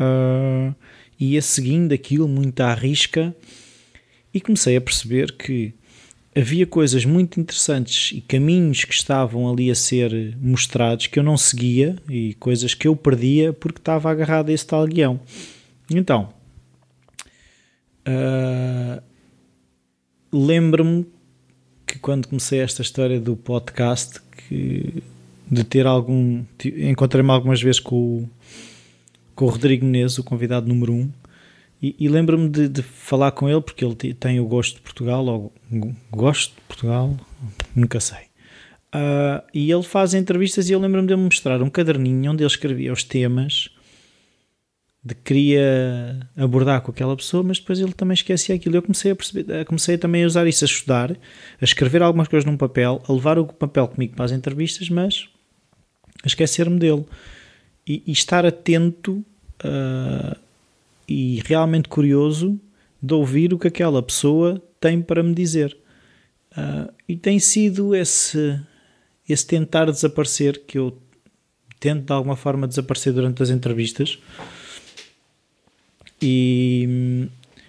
[0.00, 0.74] uh,
[1.20, 3.34] ia seguindo aquilo muito à risca
[4.32, 5.74] e comecei a perceber que
[6.34, 11.36] havia coisas muito interessantes e caminhos que estavam ali a ser mostrados que eu não
[11.36, 15.20] seguia e coisas que eu perdia porque estava agarrado a esse tal guião.
[15.90, 16.28] Então,
[18.06, 19.02] uh,
[20.32, 21.06] lembro-me
[21.86, 25.02] que quando comecei esta história do podcast que
[25.50, 26.44] de ter algum.
[26.64, 28.30] Encontrei-me algumas vezes com o,
[29.34, 31.10] com o Rodrigo Menezes, o convidado número 1, um,
[31.80, 35.24] e, e lembro-me de, de, falar com ele porque ele tem o gosto de Portugal,
[35.26, 35.52] ou
[36.10, 37.16] gosto de Portugal,
[37.74, 38.26] nunca sei.
[38.94, 42.50] Uh, e ele faz entrevistas e eu lembro-me de me mostrar um caderninho onde ele
[42.50, 43.68] escrevia os temas
[45.06, 48.76] de que queria abordar com aquela pessoa, mas depois ele também esquecia aquilo.
[48.76, 52.44] Eu comecei a perceber, comecei também a usar isso, a estudar, a escrever algumas coisas
[52.44, 55.28] num papel, a levar o papel comigo para as entrevistas, mas
[56.24, 57.04] a esquecer-me dele
[57.86, 59.24] e, e, estar atento
[59.64, 60.36] uh,
[61.08, 62.58] e realmente curioso
[63.00, 65.76] de ouvir o que aquela pessoa tem para me dizer.
[66.50, 68.60] Uh, e tem sido esse,
[69.28, 70.98] esse tentar desaparecer que eu
[71.78, 74.18] tento de alguma forma desaparecer durante as entrevistas
[76.20, 77.28] e,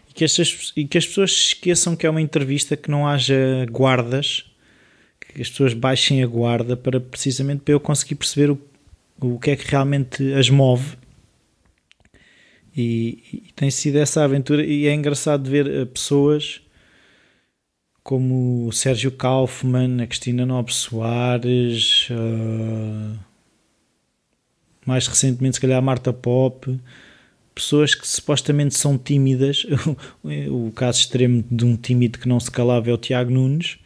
[0.09, 3.65] e, que, estas, e que as pessoas esqueçam que é uma entrevista que não haja
[3.69, 4.45] guardas
[5.37, 8.59] que as pessoas baixem a guarda para precisamente para eu conseguir perceber o,
[9.21, 10.97] o que é que realmente as move
[12.75, 14.65] E, e, tem sido essa aventura.
[14.65, 16.61] E é engraçado ver eh, pessoas
[18.03, 23.19] como o Sérgio Kaufmann, a Cristina Nobre Soares, uh,
[24.85, 26.79] mais recentemente, se calhar, a Marta Pop,
[27.57, 29.65] pessoas que supostamente são tímidas.
[30.49, 33.77] o caso extremo de um tímido que não se calava é o Tiago Nunes,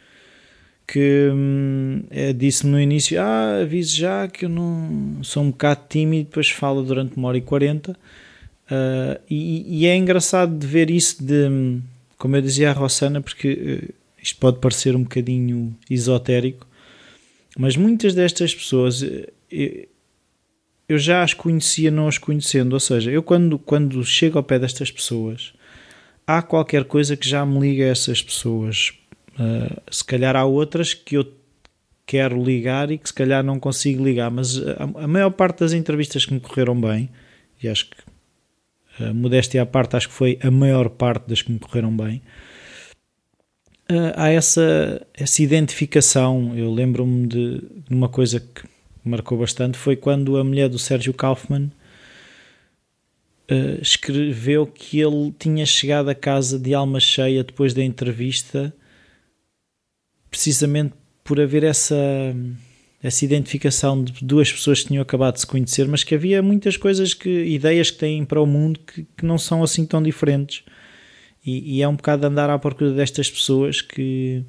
[0.88, 5.82] que hum, é, disse-me no início: Ah, avise já que eu não sou um bocado
[5.90, 7.98] tímido, depois fala durante uma hora e quarenta.
[8.68, 11.82] Uh, e, e, é engraçado de ver isso, de, hum,
[12.18, 13.52] como eu dizia à Rossana, porque
[13.84, 16.66] uh, isto pode parecer um bocadinho esotérico,
[17.58, 19.04] mas muitas destas pessoas
[19.52, 19.88] eu,
[20.92, 24.60] eu já as conhecia não as conhecendo, ou seja, eu quando, quando chego ao pé
[24.60, 25.54] destas pessoas
[26.26, 28.94] há qualquer coisa que já me liga a essas pessoas.
[29.34, 31.26] Uh, se calhar há outras que eu
[32.06, 35.74] quero ligar e que se calhar não consigo ligar, mas a, a maior parte das
[35.74, 37.10] entrevistas que me correram bem,
[37.62, 37.98] e acho que
[39.04, 42.22] a modéstia à parte, acho que foi a maior parte das que me correram bem,
[43.90, 46.54] uh, há essa, essa identificação.
[46.56, 48.64] Eu lembro-me de, de, uma coisa que
[49.04, 51.72] marcou bastante: foi quando a mulher do Sérgio Kaufman
[53.50, 58.74] uh, escreveu que ele tinha chegado a casa de alma cheia depois da entrevista,
[60.30, 61.96] precisamente por haver essa
[63.04, 66.78] essa identificação de duas pessoas que tinham acabado de se conhecer, mas que havia muitas
[66.78, 70.64] coisas que ideias que têm para o mundo que, que não são assim tão diferentes
[71.46, 74.44] e, e, é um bocado andar à procura destas pessoas que.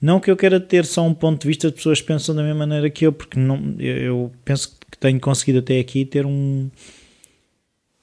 [0.00, 2.42] Não que eu queira ter só um ponto de vista de pessoas que pensam da
[2.42, 6.70] mesma maneira que eu, porque não, eu penso que tenho conseguido até aqui ter um,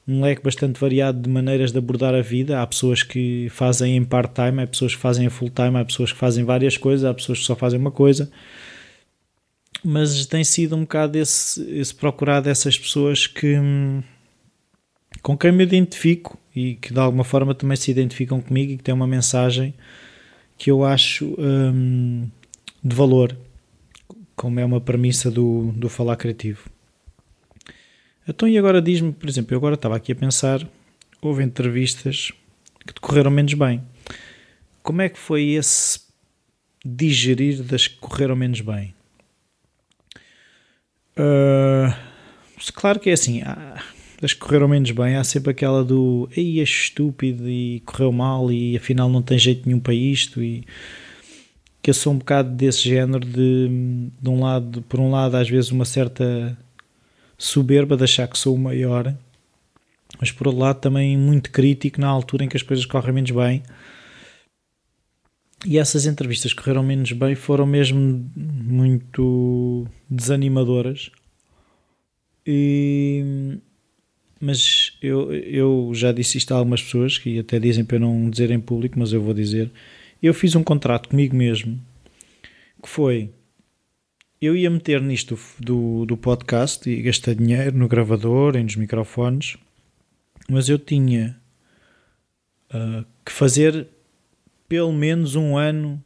[0.07, 2.61] um leque bastante variado de maneiras de abordar a vida.
[2.61, 6.17] Há pessoas que fazem em part-time, há pessoas que fazem em full-time, há pessoas que
[6.17, 8.31] fazem várias coisas, há pessoas que só fazem uma coisa.
[9.83, 13.55] Mas tem sido um bocado esse, esse procurar dessas pessoas que
[15.21, 18.83] com quem me identifico e que de alguma forma também se identificam comigo e que
[18.83, 19.73] têm uma mensagem
[20.57, 22.29] que eu acho hum,
[22.83, 23.35] de valor,
[24.35, 26.69] como é uma premissa do, do falar criativo.
[28.27, 30.65] Então, e agora diz-me, por exemplo, eu agora estava aqui a pensar,
[31.21, 32.31] houve entrevistas
[32.85, 33.83] que decorreram menos bem.
[34.81, 35.99] Como é que foi esse
[36.85, 38.93] digerir das que correram menos bem?
[41.17, 41.93] Uh,
[42.73, 43.81] claro que é assim, há,
[44.31, 48.77] que correram menos bem, há sempre aquela do ei, é estúpido e correu mal e
[48.77, 50.41] afinal não tem jeito nenhum para isto.
[50.41, 50.63] E
[51.81, 55.49] que eu sou um bocado desse género de, de um lado, por um lado às
[55.49, 56.57] vezes uma certa
[57.37, 59.13] soberba de achar que sou o maior
[60.19, 63.31] mas por outro lado também muito crítico na altura em que as coisas correm menos
[63.31, 63.63] bem.
[65.65, 71.09] E essas entrevistas que correram menos bem foram mesmo muito desanimadoras.
[72.45, 73.57] E
[74.43, 78.29] mas eu, eu já disse isto a algumas pessoas que até dizem para eu não
[78.29, 79.71] dizer em público, mas eu vou dizer.
[80.21, 81.79] Eu fiz um contrato comigo mesmo
[82.81, 83.29] que foi
[84.41, 89.55] eu ia meter nisto do, do podcast e gastar dinheiro no gravador e nos microfones,
[90.49, 91.39] mas eu tinha
[92.73, 93.87] uh, que fazer
[94.67, 96.03] pelo menos um ano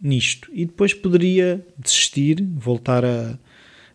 [0.00, 3.36] nisto e depois poderia desistir, voltar a,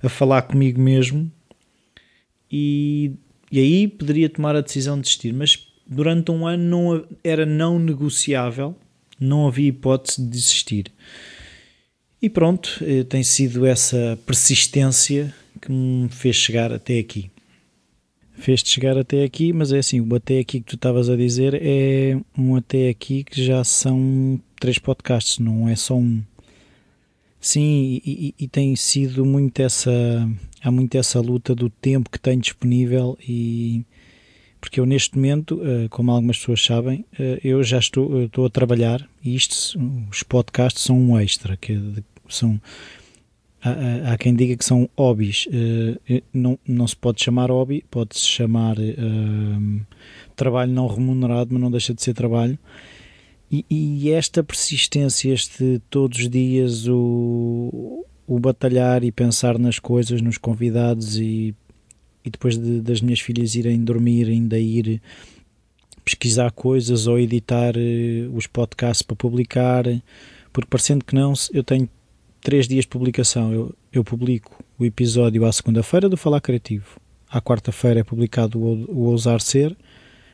[0.03, 1.31] a falar comigo mesmo
[2.51, 3.13] e
[3.55, 7.79] e aí poderia tomar a decisão de desistir, mas durante um ano não, era não
[7.79, 8.75] negociável,
[9.17, 10.91] não havia hipótese de desistir.
[12.21, 17.31] E pronto, eh, tem sido essa persistência que me fez chegar até aqui.
[18.33, 21.57] Fez-te chegar até aqui, mas é assim, o até aqui que tu estavas a dizer
[21.61, 26.21] é um até aqui que já são três podcasts, não é só um.
[27.45, 29.91] Sim, e, e, tem sido muito essa.
[30.63, 33.85] Há muito essa luta do tempo que tenho disponível e.
[34.59, 38.47] Porque eu, neste momento, eh, como algumas pessoas sabem, eh, eu já estou, eu estou
[38.47, 41.79] a trabalhar e isto, os podcasts são um extra, que
[42.27, 42.59] são.
[43.61, 45.47] Há, há quem diga que são hobbies.
[46.09, 48.75] Eh, não, não se pode chamar hobby, pode-se chamar
[50.35, 52.57] trabalho não remunerado, mas não deixa de ser trabalho
[53.51, 60.21] e, e, esta persistência, este todos os dias o, o batalhar e pensar nas coisas,
[60.21, 61.53] nos convidados e,
[62.23, 65.01] e depois de, das minhas filhas irem dormir, ainda ir
[66.03, 69.85] pesquisar coisas ou editar uh, os podcasts para publicar,
[70.51, 71.89] porque parecendo que não, eu tenho
[72.41, 73.53] três dias de publicação.
[73.53, 76.99] Eu, eu publico o episódio à segunda-feira do Falar Criativo,
[77.29, 79.75] à quarta-feira é publicado o, o Ousar Ser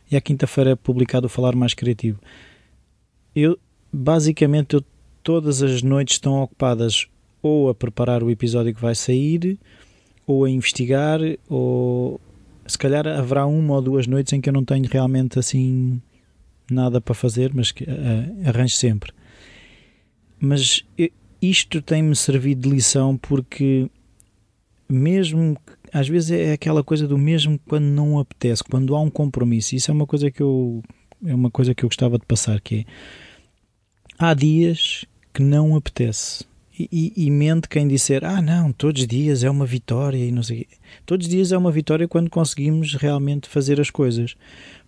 [0.09, 2.19] e à quinta-feira é publicado o Falar Mais Criativo
[3.35, 3.57] eu
[3.91, 4.83] basicamente eu,
[5.23, 7.07] todas as noites estão ocupadas
[7.41, 9.57] ou a preparar o episódio que vai sair,
[10.27, 12.21] ou a investigar, ou
[12.67, 16.01] se calhar haverá uma ou duas noites em que eu não tenho realmente assim
[16.69, 19.11] nada para fazer, mas que uh, arranjo sempre.
[20.39, 20.85] Mas
[21.41, 23.89] isto tem-me servido de lição porque
[24.87, 25.57] mesmo
[25.91, 29.75] às vezes é aquela coisa do mesmo quando não apetece, quando há um compromisso.
[29.75, 30.81] Isso é uma coisa que eu
[31.25, 32.85] é uma coisa que eu gostava de passar que é
[34.21, 36.45] há dias que não apetece.
[36.77, 40.31] E, e, e, mente quem disser, ah não, todos os dias é uma vitória e
[40.31, 40.67] não sei
[41.05, 44.35] Todos os dias é uma vitória quando conseguimos realmente fazer as coisas.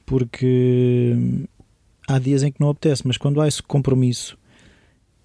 [0.06, 1.16] Porque
[2.08, 4.38] há dias em que não apetece, mas quando há esse compromisso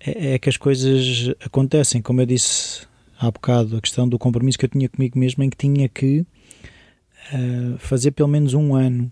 [0.00, 2.02] é, é que as coisas acontecem.
[2.02, 2.86] Como eu disse
[3.18, 6.20] há bocado, a questão do compromisso que eu tinha comigo mesmo em que tinha que
[6.20, 9.10] uh, fazer pelo menos um ano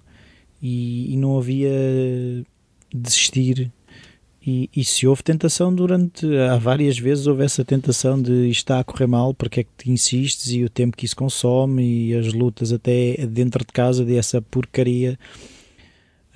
[0.67, 1.71] e, e não havia
[2.93, 3.71] desistir
[4.45, 6.25] e, e, se houve tentação durante.
[6.39, 9.71] Há várias vezes houve essa tentação de isto está a correr mal, porque é que
[9.77, 14.05] te insistes e o tempo que isso consome e as lutas até dentro de casa
[14.05, 15.19] dessa porcaria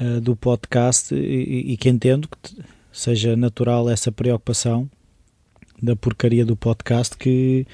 [0.01, 1.15] uh, do podcast.
[1.15, 2.57] E, e, que entendo que
[2.93, 4.91] seja natural essa preocupação
[5.81, 7.65] da porcaria do podcast que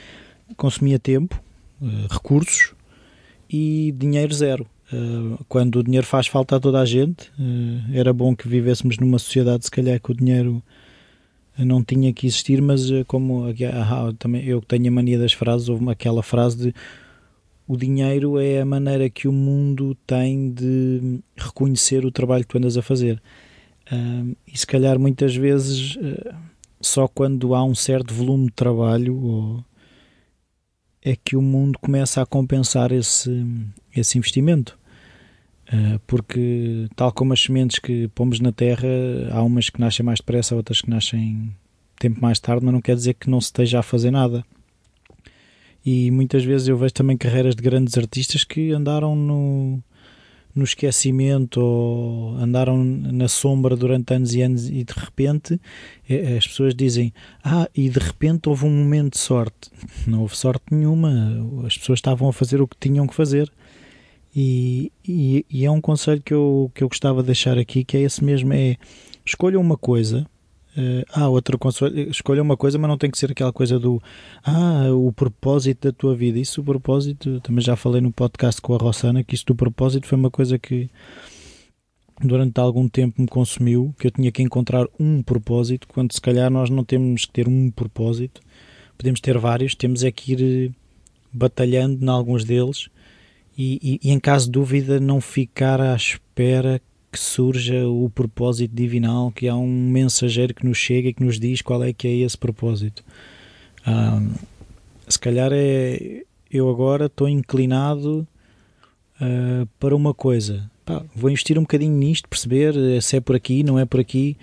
[0.54, 1.42] consumia tempo,
[1.80, 2.74] uh, recursos
[3.48, 4.66] e dinheiro zero.
[4.92, 8.98] Uh, quando o dinheiro faz falta a toda a gente, uh, era bom que vivêssemos
[8.98, 10.62] numa sociedade, se calhar, que o dinheiro
[11.58, 13.44] não tinha que existir, mas uh, como
[14.18, 16.74] também eu tenho a mania das frases, houve aquela frase de
[17.66, 22.58] o dinheiro é a maneira que o mundo tem de reconhecer o trabalho que tu
[22.58, 23.20] andas a fazer.
[24.46, 25.98] e se calhar muitas vezes
[26.80, 29.64] só quando há um certo volume de trabalho ou,
[31.06, 33.46] é que o mundo começa a compensar esse,
[33.96, 34.76] esse investimento.
[35.72, 38.88] Uh, porque, tal como as sementes que pomos na terra,
[39.30, 41.54] há umas que nascem mais depressa, outras que nascem
[41.96, 44.44] tempo mais tarde, mas não quer dizer que não se esteja a fazer nada.
[45.84, 49.80] E muitas vezes eu vejo também carreiras de grandes artistas que andaram no,
[50.56, 55.60] no esquecimento ou andaram na sombra durante anos e anos e de repente
[56.08, 57.12] eh, as pessoas dizem
[57.44, 59.70] ah, e de repente houve um momento de sorte.
[60.08, 63.52] Não houve sorte nenhuma, as pessoas estavam a fazer o que tinham que fazer.
[64.34, 67.96] E, e, e, é um conselho que eu, que eu gostava de deixar aqui, que
[67.96, 68.76] é esse mesmo, é
[69.24, 70.26] escolha uma coisa,
[70.76, 74.02] uh, ah, outro conselho, escolha uma coisa, mas não tem que ser aquela coisa do,
[74.44, 78.74] ah, o propósito da tua vida, isso o propósito, também já falei no podcast com
[78.74, 80.88] a Rossana, que isso do propósito foi uma coisa que
[82.20, 86.50] durante algum tempo me consumiu, que eu tinha que encontrar um propósito, quando se calhar
[86.50, 88.40] nós não temos que ter um propósito,
[88.96, 90.72] podemos ter vários, temos é que ir
[91.32, 92.88] batalhando em alguns deles,
[93.58, 96.80] e, e, e, em caso de dúvida não ficar à espera
[97.16, 101.40] que surja o propósito divinal, que há um mensageiro que nos chega e que nos
[101.40, 103.02] diz qual é que é esse propósito.
[103.86, 104.34] Um,
[105.08, 108.28] se calhar é eu agora estou inclinado
[109.18, 110.70] uh, para uma coisa.
[110.84, 114.36] Pá, vou investir um bocadinho nisto, perceber se é por aqui, não é por aqui.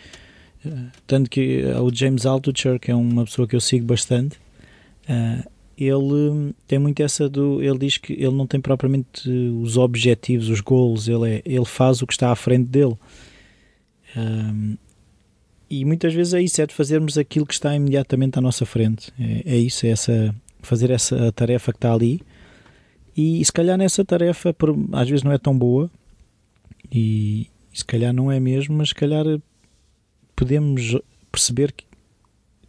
[0.65, 4.39] Uh, tanto que uh, o James Altucher, que é uma pessoa que eu sigo bastante,
[5.77, 7.61] ele hum, tem muito essa do.
[7.61, 12.01] Ele diz que ele não tem propriamente os objetivos, os goals, ele, é, ele faz
[12.01, 12.95] o que está à frente dele.
[14.15, 14.77] Um,
[15.69, 19.11] e muitas vezes é isso, é de fazermos aquilo que está imediatamente à nossa frente.
[19.19, 22.21] É, é isso, é essa, fazer essa tarefa que está ali.
[23.17, 25.89] E, e se calhar nessa tarefa, por, às vezes não é tão boa,
[26.91, 29.25] e, e, se calhar não é mesmo, mas se calhar
[30.35, 30.95] podemos
[31.31, 31.85] perceber que,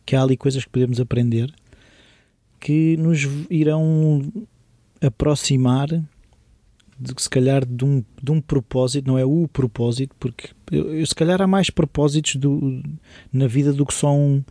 [0.07, 1.53] que há ali coisas que podemos aprender
[2.65, 4.23] que nos irão
[4.99, 5.87] aproximar
[6.99, 11.15] de, se calhar de um, de um propósito, não é o propósito, porque eu, se
[11.15, 12.83] calhar há mais propósitos do,
[13.31, 14.43] na vida do que só um.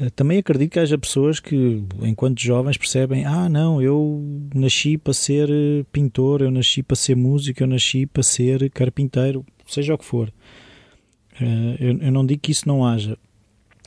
[0.00, 5.12] Eh, também acredito que haja pessoas que, enquanto jovens, percebem: ah, não, eu nasci para
[5.12, 9.98] ser eh, pintor, eu nasci para ser músico, eu nasci para ser carpinteiro, seja o
[9.98, 10.32] que for.
[11.38, 13.18] Eh, eu não digo que isso não haja,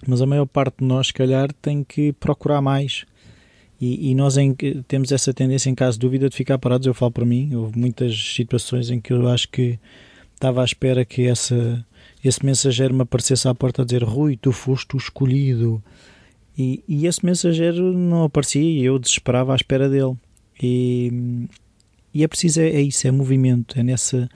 [0.06, 3.08] mas a maior parte de nós, se calhar, tem que procurar mais
[3.80, 4.54] e, e, nós em,
[4.88, 6.86] temos essa tendência, em caso de dúvida, de ficar parados.
[6.86, 9.80] Eu falo para mim, houve muitas situações em que eu acho que
[10.36, 11.86] estava à espera que essa,
[12.24, 15.82] esse mensageiro me aparecesse à porta a dizer: Rui, tu foste o escolhido.
[16.58, 20.18] E, e esse mensageiro não aparecia e eu desesperava à espera dele.
[20.62, 21.48] E,
[22.14, 24.30] e é preciso, é, é isso, é movimento, é nessa.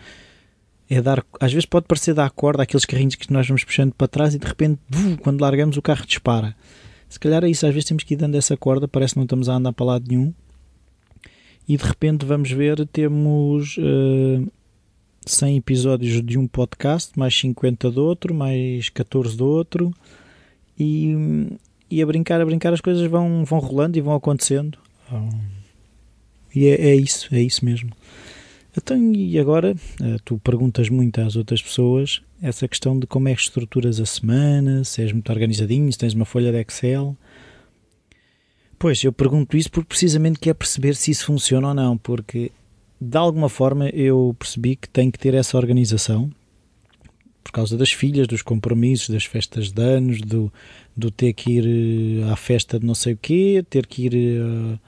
[0.90, 4.08] É dar, às vezes pode parecer dar corda àqueles carrinhos que nós vamos puxando para
[4.08, 4.80] trás e de repente,
[5.22, 6.56] quando largamos, o carro dispara.
[7.14, 9.26] Se calhar é isso, às vezes temos que ir dando essa corda, parece que não
[9.26, 10.34] estamos a andar para lado nenhum.
[11.70, 14.48] E de repente vamos ver, temos uh, eh,
[15.24, 19.94] 100 episódios de um podcast, mais 50 do outro, mais 14 do outro.
[20.80, 21.16] E,
[21.88, 24.80] e a brincar, a brincar, as coisas vão, vão rolando e vão acontecendo.
[26.56, 27.92] E é, é isso, é isso mesmo.
[28.76, 33.34] Então, e agora, eh, tu perguntas muito às outras pessoas essa questão de como é
[33.34, 37.16] que estruturas a semana, se és muito organizadinho, se tens uma folha de Excel.
[38.78, 42.52] Pois, eu pergunto isso porque precisamente quer perceber se isso funciona ou não, porque
[43.00, 46.30] de alguma forma eu percebi que tenho que ter essa organização
[47.42, 50.52] por causa das filhas, dos compromissos, das festas de anos, do,
[50.96, 54.42] do ter que ir eh, à festa de não sei o quê, ter que ir
[54.42, 54.80] uh,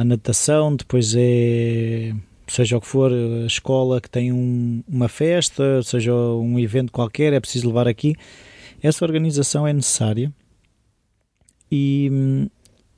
[0.00, 2.12] à natação, depois é
[2.46, 7.32] seja o que for, a escola que tem um, uma festa, seja um evento qualquer,
[7.32, 8.14] é preciso levar aqui.
[8.82, 10.32] Essa organização é necessária
[11.70, 12.48] e,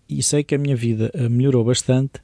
[0.09, 2.20] e sei que a minha vida melhorou bastante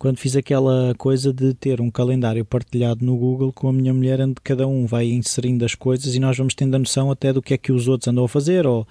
[0.00, 4.18] quando fiz aquela coisa de ter um calendário partilhado no Google com a minha mulher,
[4.22, 7.42] onde cada um vai inserindo as coisas e nós vamos tendo a noção até do
[7.42, 8.88] que é que os outros andam a fazer, ou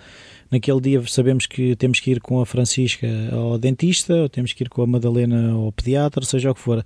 [0.52, 4.64] naquele dia sabemos que temos que ir com a Francisca ao dentista, ou temos que
[4.64, 6.86] ir com a Madalena ao pediatra, seja o que for.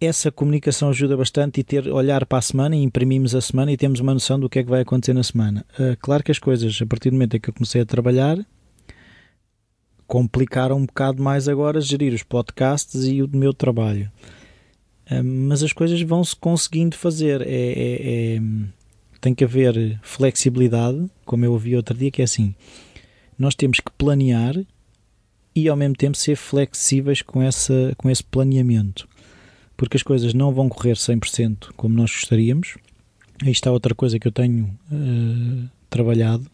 [0.00, 3.76] Essa comunicação ajuda bastante e ter olhar para a semana e imprimimos a semana e
[3.76, 5.64] temos uma noção do que é que vai acontecer na semana.
[5.78, 8.38] Uh, claro que as coisas, a partir do momento em que eu comecei a trabalhar,
[10.10, 14.10] complicar um bocado mais agora gerir os podcasts e o meu trabalho.
[15.24, 17.42] mas as coisas vão-se conseguindo fazer.
[17.42, 18.42] É, é, é,
[19.20, 22.54] tem que haver flexibilidade, como eu ouvi outro dia, que é assim:
[23.38, 24.56] nós temos que planear
[25.54, 29.08] e ao mesmo tempo ser flexíveis com, essa, com esse planeamento,
[29.80, 32.76] porque as coisas não vão correr 100% como nós gostaríamos.
[33.42, 36.44] Aí está outra coisa que eu tenho uh, trabalhado,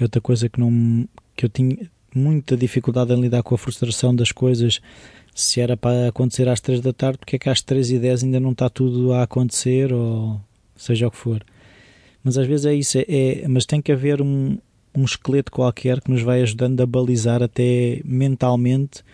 [0.00, 1.76] é outra coisa que, não, que eu tinha,
[2.14, 4.80] muita dificuldade em lidar com a frustração das coisas.
[5.34, 8.24] Se era para acontecer às 3 da tarde, porque é que às 3 e 10
[8.24, 10.40] ainda não está tudo a acontecer, ou
[10.74, 11.44] seja o que for.
[12.22, 14.56] Mas às vezes é isso, é, é mas tem que haver um,
[14.96, 19.04] um esqueleto qualquer que nos vai ajudando a balizar até mentalmente.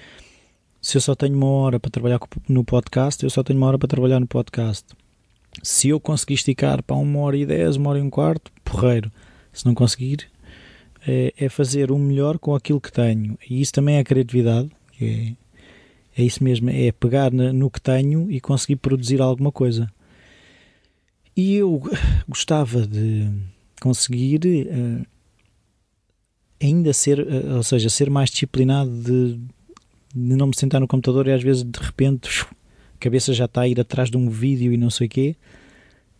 [0.80, 3.78] Se eu só tenho uma hora para trabalhar no podcast, eu só tenho uma hora
[3.78, 4.86] para trabalhar no podcast.
[5.62, 9.12] Se eu conseguir esticar para uma hora e dez, uma hora e um quarto, porreiro.
[9.52, 10.30] Se não conseguir,
[11.06, 13.38] é, é, fazer o melhor com aquilo que tenho.
[13.48, 14.70] E isso também é criatividade,
[15.00, 15.32] é,
[16.16, 19.90] é isso mesmo, é pegar no que tenho e conseguir produzir alguma coisa.
[21.36, 21.82] E eu
[22.28, 23.30] gostava de
[23.80, 25.06] conseguir uh,
[26.62, 29.40] ainda ser, uh, ou seja, ser mais disciplinado de,
[30.14, 33.62] de, não me sentar no computador e às vezes de repente a cabeça já está
[33.62, 35.36] a ir atrás de um vídeo e não sei o quê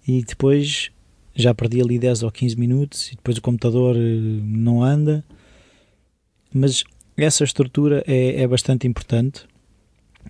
[0.06, 0.90] e depois
[1.34, 5.24] já perdi ali 10 ou 15 minutos e depois o computador eh, não anda.
[6.52, 6.84] Mas
[7.16, 9.44] essa estrutura é, é bastante importante.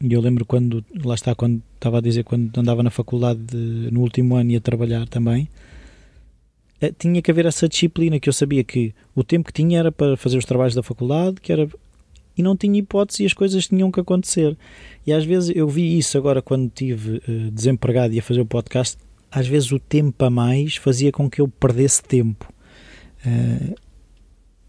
[0.00, 3.90] E eu lembro quando, lá está, quando estava a dizer, quando andava na faculdade de,
[3.90, 5.48] no último ano e a trabalhar também,
[6.80, 9.90] eh, tinha que haver essa disciplina que eu sabia que o tempo que tinha era
[9.90, 11.68] para fazer os trabalhos da faculdade, que era
[12.36, 14.56] e não tinha hipótese e as coisas tinham que acontecer.
[15.06, 18.46] E às vezes eu vi isso agora quando estive uh, desempregado e a fazer o
[18.46, 18.96] podcast,
[19.30, 22.52] às vezes o tempo a mais fazia com que eu perdesse tempo.
[23.24, 23.74] Uh,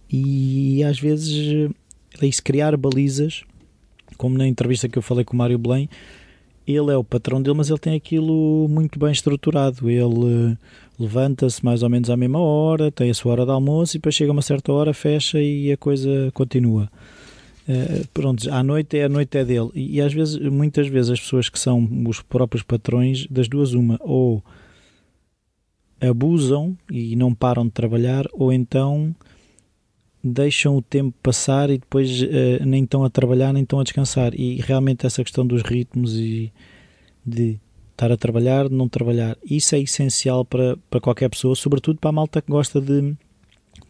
[0.09, 1.71] e às vezes
[2.21, 3.43] é isso, criar balizas,
[4.17, 5.89] como na entrevista que eu falei com o Mário Belém,
[6.67, 9.89] ele é o patrão dele, mas ele tem aquilo muito bem estruturado.
[9.89, 10.57] Ele
[10.99, 14.13] levanta-se mais ou menos à mesma hora, tem a sua hora de almoço e depois
[14.13, 16.89] chega uma certa hora, fecha e a coisa continua.
[17.71, 19.69] Uh, pronto, à noite é a noite é dele.
[19.73, 23.73] E, e, às vezes, muitas vezes, as pessoas que são os próprios patrões, das duas,
[23.73, 24.43] uma, ou
[26.01, 29.15] abusam e não param de trabalhar, ou então
[30.23, 34.33] deixam o tempo passar e depois uh, nem estão a trabalhar nem estão a descansar.
[34.35, 36.51] E realmente essa questão dos ritmos e
[37.25, 37.59] de
[37.91, 42.13] estar a trabalhar, não trabalhar, isso é essencial para, para qualquer pessoa, sobretudo para a
[42.13, 43.15] malta que gosta de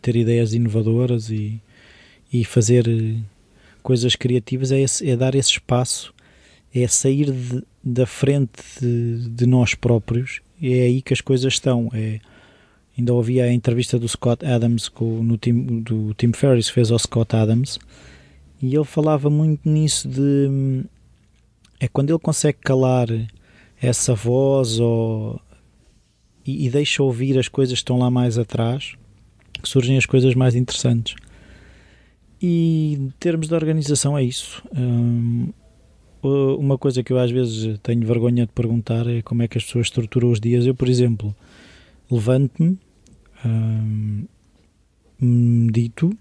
[0.02, 1.62] ter ideias inovadoras e,
[2.32, 2.86] e fazer
[3.82, 6.14] coisas criativas, é, esse, é dar esse espaço,
[6.74, 11.90] é sair de, da frente de, de, nós próprios, é aí que as coisas estão.
[11.94, 12.20] É,
[12.98, 17.00] ainda ouvi a entrevista do Scott Adams, com, no team, do Tim Ferriss fez ao
[17.00, 17.80] Scott Adams,
[18.62, 20.84] e ele falava muito nisso de
[21.80, 23.08] é quando ele consegue calar
[23.82, 25.42] essa voz ou,
[26.46, 28.96] e, e deixa ouvir as coisas que estão lá mais atrás
[29.62, 31.16] que surgem as coisas mais interessantes.
[32.42, 34.64] E em termos de organização é isso.
[34.76, 35.50] Um,
[36.24, 39.64] uma coisa que eu às vezes tenho vergonha de perguntar é como é que as
[39.64, 40.66] pessoas estruturam os dias.
[40.66, 41.36] Eu, por exemplo,
[42.10, 42.80] levanto-me,
[43.46, 44.26] um,
[45.20, 46.16] medito,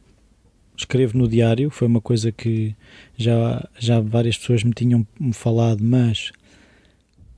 [0.76, 1.70] escrevo no diário.
[1.70, 2.74] Foi uma coisa que
[3.16, 6.32] já, já várias pessoas me tinham falado, mas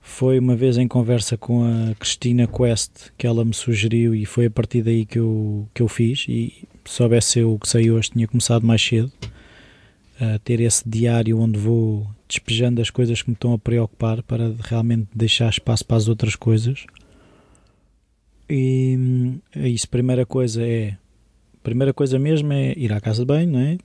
[0.02, 4.46] foi uma vez em conversa com a Cristina Quest que ela me sugeriu e foi
[4.46, 6.26] a partir daí que eu, que eu fiz.
[6.28, 9.10] E soubesse eu que saiu hoje, tinha começado mais cedo.
[10.20, 14.54] a ter esse diário onde vou despejando as coisas que me estão a preocupar para
[14.64, 16.84] realmente deixar espaço para as outras coisas.
[18.50, 18.98] E
[19.54, 20.96] é isso, primeira coisa é
[21.62, 23.78] primeira coisa mesmo é ir à casa de banho, não é?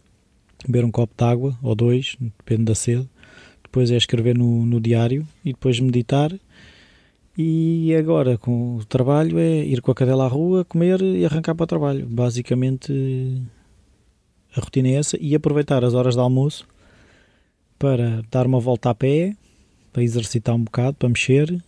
[0.67, 3.07] Beber um copo de água ou dois, depende da sede.
[3.77, 6.33] Depois é escrever no, no diário e depois meditar.
[7.37, 11.53] E agora com o trabalho é ir com a cadela à rua, comer e arrancar
[11.53, 12.07] para o trabalho.
[12.07, 13.39] Basicamente
[14.55, 16.67] a rotina é essa e aproveitar as horas de almoço
[17.77, 19.35] para dar uma volta a pé,
[19.93, 21.63] para exercitar um bocado, para mexer,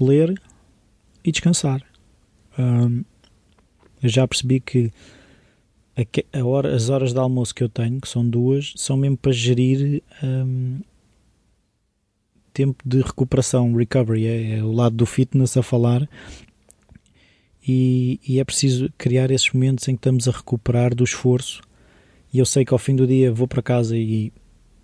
[0.00, 0.40] ler
[1.22, 1.84] e descansar.
[4.02, 4.90] Eu já percebi que
[6.32, 9.32] a, hora, as horas de almoço que eu tenho, que são duas, são mesmo para
[9.32, 10.02] gerir
[12.60, 16.06] tempo de recuperação, recovery, é, é, o lado do fitness a falar.
[17.66, 21.62] E, e é preciso criar esses momentos em que estamos a recuperar do esforço.
[22.32, 24.30] E eu sei que ao fim do dia vou para casa e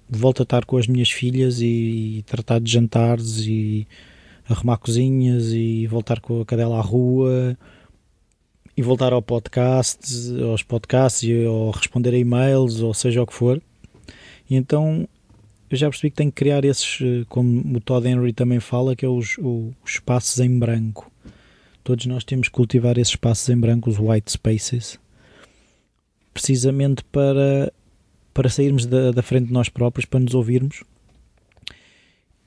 [0.09, 1.67] volto a estar com as minhas filhas e,
[2.19, 3.87] e tratar de jantares e
[4.49, 7.59] arrumar cozinhas e voltar com a cadela à rua
[8.75, 9.99] e voltar ao podcast,
[10.43, 13.61] aos podcasts ou responder a e-mails ou seja o que for.
[14.49, 15.07] E então
[15.71, 16.99] eu já percebi que tenho que criar esses,
[17.29, 21.11] como o Todd Henry também fala, que é os, os espaços em branco.
[21.83, 24.99] Todos nós temos que cultivar esses espaços em branco, os white spaces,
[26.33, 27.73] precisamente para
[28.37, 30.85] para sairmos da, da frente de nós próprios, para nos ouvirmos.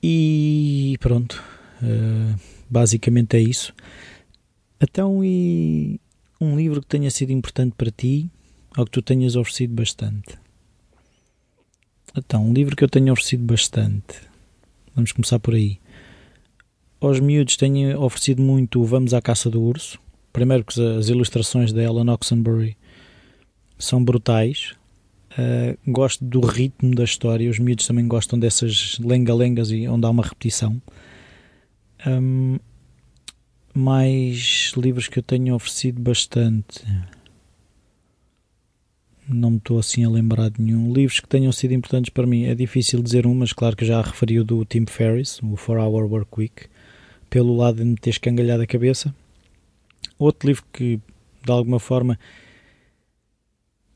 [0.00, 1.42] E pronto,
[1.82, 2.38] uh,
[2.70, 3.74] basicamente é isso.
[4.80, 6.00] Então, e
[6.40, 8.30] um livro que tenha sido importante para ti,
[8.78, 10.38] ou que tu tenhas oferecido bastante?
[12.16, 14.20] Então, um livro que eu tenho oferecido bastante.
[14.94, 15.78] Vamos começar por aí.
[17.00, 19.98] Aos miúdos tenho oferecido muito Vamos à Caça do Urso.
[20.32, 22.76] Primeiro que as ilustrações da Ellen Oxenbury
[23.78, 24.74] são brutais.
[25.32, 27.48] Uh, gosto do ritmo da história.
[27.48, 30.80] Os miúdos também gostam dessas lenga-lengas e onde há uma repetição.
[32.06, 32.58] Um,
[33.72, 36.84] mais livros que eu tenho oferecido bastante.
[39.32, 40.92] Não me estou assim a lembrar de nenhum.
[40.92, 42.44] Livros que tenham sido importantes para mim.
[42.44, 45.80] É difícil dizer um, mas claro que já referi o do Tim Ferriss, o 4
[45.80, 46.66] Hour Work Week,
[47.28, 49.14] pelo lado de me ter escangalhado a cabeça.
[50.18, 51.00] Outro livro que,
[51.44, 52.18] de alguma forma,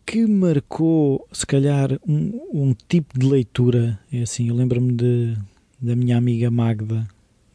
[0.06, 3.98] que marcou, se calhar, um, um tipo de leitura.
[4.12, 5.36] É assim, eu lembro-me de,
[5.80, 7.06] da minha amiga Magda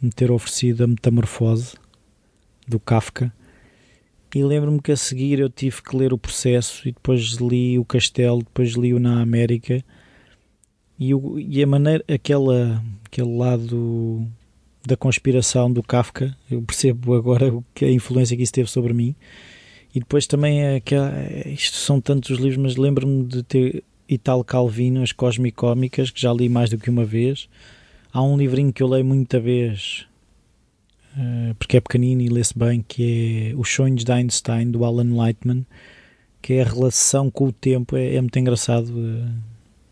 [0.01, 1.75] me ter oferecido a Metamorfose
[2.67, 3.33] do Kafka.
[4.33, 7.85] E lembro-me que a seguir eu tive que ler o processo e depois li o
[7.85, 9.83] Castelo, depois li o Na América.
[10.99, 14.27] E, o, e a maneira, aquela, aquele lado
[14.85, 19.15] da conspiração do Kafka, eu percebo agora que a influência que isso teve sobre mim.
[19.93, 21.11] E depois também é aquela,
[21.47, 26.47] isto são tantos livros, mas lembro-me de ter Italo Calvino, as Cósmicómicas, que já li
[26.47, 27.49] mais do que uma vez.
[28.13, 30.05] Há um livrinho que eu leio muita vez,
[31.57, 35.65] porque é pequenino e lê-se bem, que é Os Sonhos de Einstein, do Alan Lightman,
[36.41, 38.89] que é a relação com o tempo, é, é muito engraçado.
[38.89, 39.29] Uh,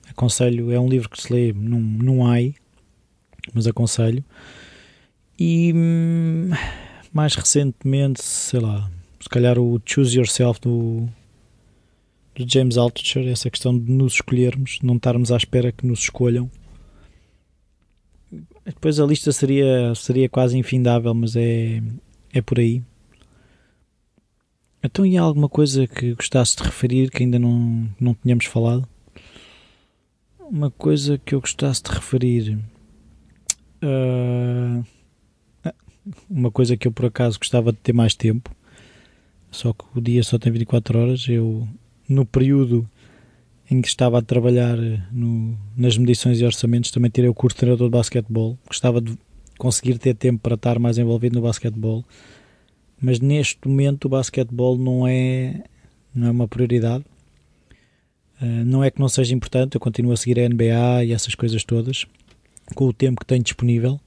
[0.10, 2.56] aconselho, é um livro que se lê num, num AI,
[3.54, 4.24] mas aconselho.
[5.40, 6.50] E hum,
[7.14, 8.90] mais recentemente, sei lá,
[9.20, 11.08] se calhar o Choose Yourself do,
[12.36, 16.50] do James Altucher, essa questão de nos escolhermos, não estarmos à espera que nos escolham.
[18.68, 21.82] Depois a lista seria, seria quase infindável, mas é,
[22.34, 22.84] é por aí.
[24.84, 28.88] Então, e há alguma coisa que gostasse de referir que ainda não, não tínhamos falado?
[30.40, 32.60] Uma coisa que eu gostasse de referir.
[33.82, 34.86] Uh,
[36.30, 38.56] uma coisa que eu por acaso gostava de ter mais tempo
[39.52, 41.28] só que o dia só tem 24 horas.
[41.28, 41.68] Eu,
[42.08, 42.88] no período
[43.70, 47.56] em que estava a trabalhar eh, no, nas medições e orçamentos, também tirei o curso
[47.56, 48.58] de treinador de basquetebol.
[48.66, 49.18] Gostava de
[49.58, 52.06] conseguir ter tempo para estar mais envolvido no basquetebol,
[53.02, 55.64] mas neste momento o basquetebol não é,
[56.14, 57.04] não é uma prioridade.
[58.42, 61.34] Uh, não é que não seja importante, eu continuo a seguir a NBA e essas
[61.34, 62.06] coisas todas,
[62.76, 64.00] com o tempo que tenho disponível,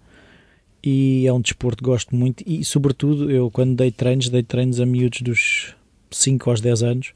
[0.82, 4.80] e é um desporto que gosto muito e sobretudo eu quando dei treinos, dei treinos
[4.80, 5.74] a miúdos dos
[6.10, 7.12] 5 aos 10 anos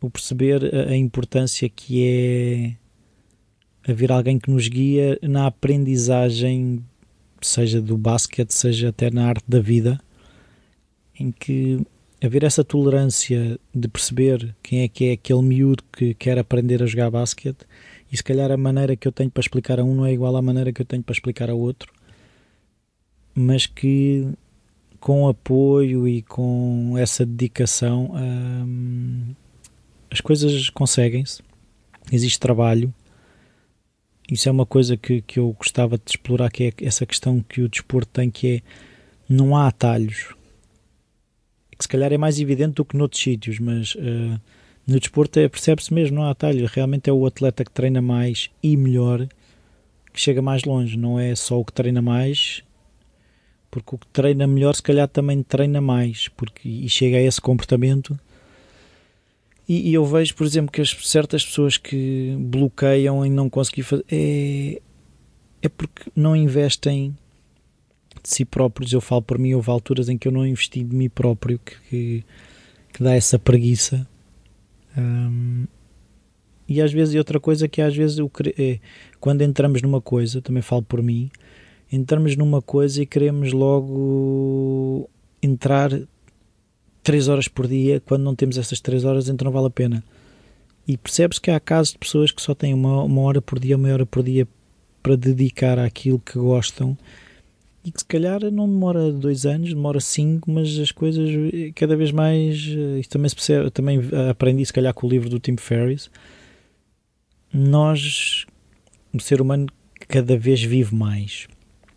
[0.00, 6.84] o perceber a, a importância que é haver alguém que nos guia na aprendizagem
[7.40, 10.00] seja do basquete, seja até na arte da vida
[11.18, 11.80] em que
[12.22, 16.86] haver essa tolerância de perceber quem é que é aquele miúdo que quer aprender a
[16.86, 17.64] jogar basquete
[18.10, 20.34] e se calhar a maneira que eu tenho para explicar a um não é igual
[20.36, 21.92] à maneira que eu tenho para explicar a outro
[23.34, 24.26] mas que
[24.98, 29.34] com apoio e com essa dedicação hum,
[30.10, 31.42] as coisas conseguem-se
[32.12, 32.92] existe trabalho.
[34.30, 37.62] Isso é uma coisa que, que eu gostava de explorar, que é essa questão que
[37.62, 38.62] o desporto tem, que é
[39.28, 40.34] não há atalhos.
[41.76, 44.40] Que se calhar é mais evidente do que noutros sítios, mas uh,
[44.86, 46.68] no desporto é, percebe-se mesmo, não há atalho.
[46.70, 49.26] Realmente é o atleta que treina mais e melhor
[50.12, 50.96] que chega mais longe.
[50.96, 52.62] Não é só o que treina mais,
[53.70, 57.40] porque o que treina melhor se calhar também treina mais porque, e chega a esse
[57.40, 58.18] comportamento
[59.68, 63.82] e, e, eu vejo, por exemplo, que as certas pessoas que bloqueiam em não conseguir
[63.82, 64.80] fazer é,
[65.60, 67.14] é porque não investem
[68.22, 68.92] de si próprios.
[68.92, 71.76] Eu falo por mim, houve alturas em que eu não investi de mim próprio, que,
[71.88, 72.24] que,
[72.94, 74.08] que dá essa preguiça.
[76.66, 78.78] E às vezes, e outra coisa que às vezes eu, é,
[79.20, 81.30] quando entramos numa coisa, também falo por mim,
[81.90, 85.08] entramos numa coisa e queremos logo
[85.42, 85.90] entrar
[87.08, 90.04] 3 horas por dia, quando não temos essas 3 horas, então não vale a pena.
[90.86, 93.78] E percebe-se que há casos de pessoas que só têm uma, uma hora por dia,
[93.78, 94.46] uma hora por dia
[95.02, 96.98] para dedicar àquilo que gostam
[97.82, 101.30] e que se calhar não demora dois anos, demora cinco, mas as coisas
[101.74, 102.56] cada vez mais.
[103.00, 106.10] Isto também se percebe, também aprendi se calhar com o livro do Tim Ferriss.
[107.50, 108.44] Nós,
[109.14, 109.66] o ser humano,
[110.06, 111.48] cada vez vive mais.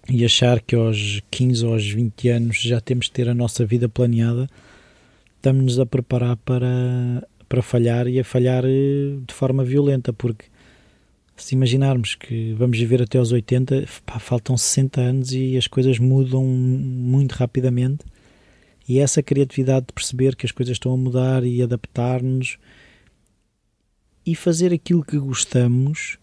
[0.10, 3.66] E achar que aos 15 ou aos 20 anos já temos de ter a nossa
[3.66, 4.50] vida planeada
[5.42, 10.46] estamos-nos a preparar para, para falhar e a falhar eh, de forma violenta, porque
[11.36, 15.98] se imaginarmos que vamos viver até aos 80, pá, faltam 60 anos e as coisas
[15.98, 18.06] mudam muito rapidamente.
[18.88, 22.60] E essa criatividade de perceber que as coisas estão a mudar e adaptar-nos
[24.24, 26.20] e fazer aquilo que gostamos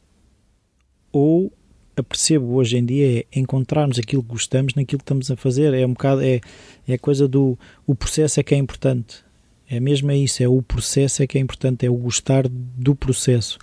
[1.11, 1.53] ou
[2.01, 5.75] apercebo hoje em dia é encontrarmos aquilo que gostamos naquilo que estamos a fazer.
[5.75, 6.41] É um bocado, é,
[6.87, 9.25] é a coisa do o processo é que é importante.
[9.71, 12.95] É mesmo é isso, é o processo é que é importante, é o gostar do
[12.95, 13.59] processo.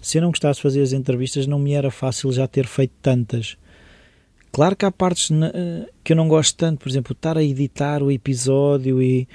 [0.00, 2.92] Se eu não gostasse de fazer as entrevistas, não me era fácil já ter feito
[3.02, 3.56] tantas.
[4.52, 5.30] Claro que há partes
[6.02, 9.28] que eu não gosto tanto, por exemplo, estar a editar o episódio e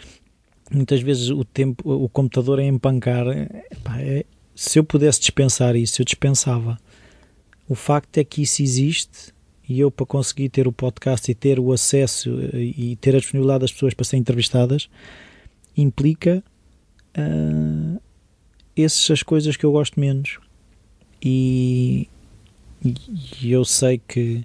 [0.72, 3.28] muitas vezes o tempo, o computador a empancar.
[3.28, 4.26] é,
[4.56, 6.78] se eu pudesse dispensar isso, eu dispensava
[7.70, 9.32] o facto é que isso existe
[9.70, 13.20] e eu, para conseguir ter o podcast e ter o acesso eh, e ter a
[13.20, 14.90] disponibilidade das pessoas para serem entrevistadas,
[15.78, 16.44] implica
[17.16, 18.02] uh,
[18.76, 20.40] essas coisas que eu gosto menos.
[21.22, 22.10] E,
[22.84, 24.44] e, eu sei que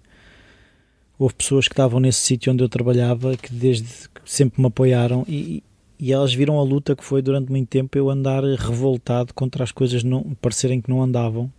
[1.18, 3.88] houve pessoas que estavam nesse sítio onde eu trabalhava que desde
[4.26, 5.62] sempre me apoiaram e,
[5.98, 9.72] e elas viram a luta que foi durante muito tempo eu andar revoltado contra as
[9.72, 11.50] coisas não parecerem que não andavam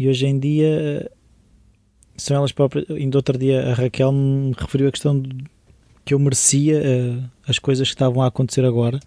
[0.00, 1.12] e hoje em dia
[2.16, 2.88] são elas próprias.
[2.88, 5.44] Ainda outro dia a Raquel me referiu a questão de
[6.06, 8.98] que eu merecia uh, as coisas que estavam a acontecer agora.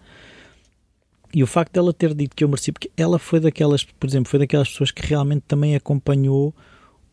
[1.34, 4.30] E o facto dela ter dito que eu merecia, porque ela foi daquelas, por exemplo,
[4.30, 6.54] foi daquelas pessoas que realmente também acompanhou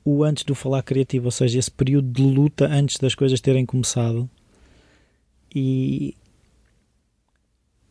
[0.05, 3.65] o antes do falar criativo, ou seja, esse período de luta antes das coisas terem
[3.65, 4.29] começado.
[5.55, 6.15] E,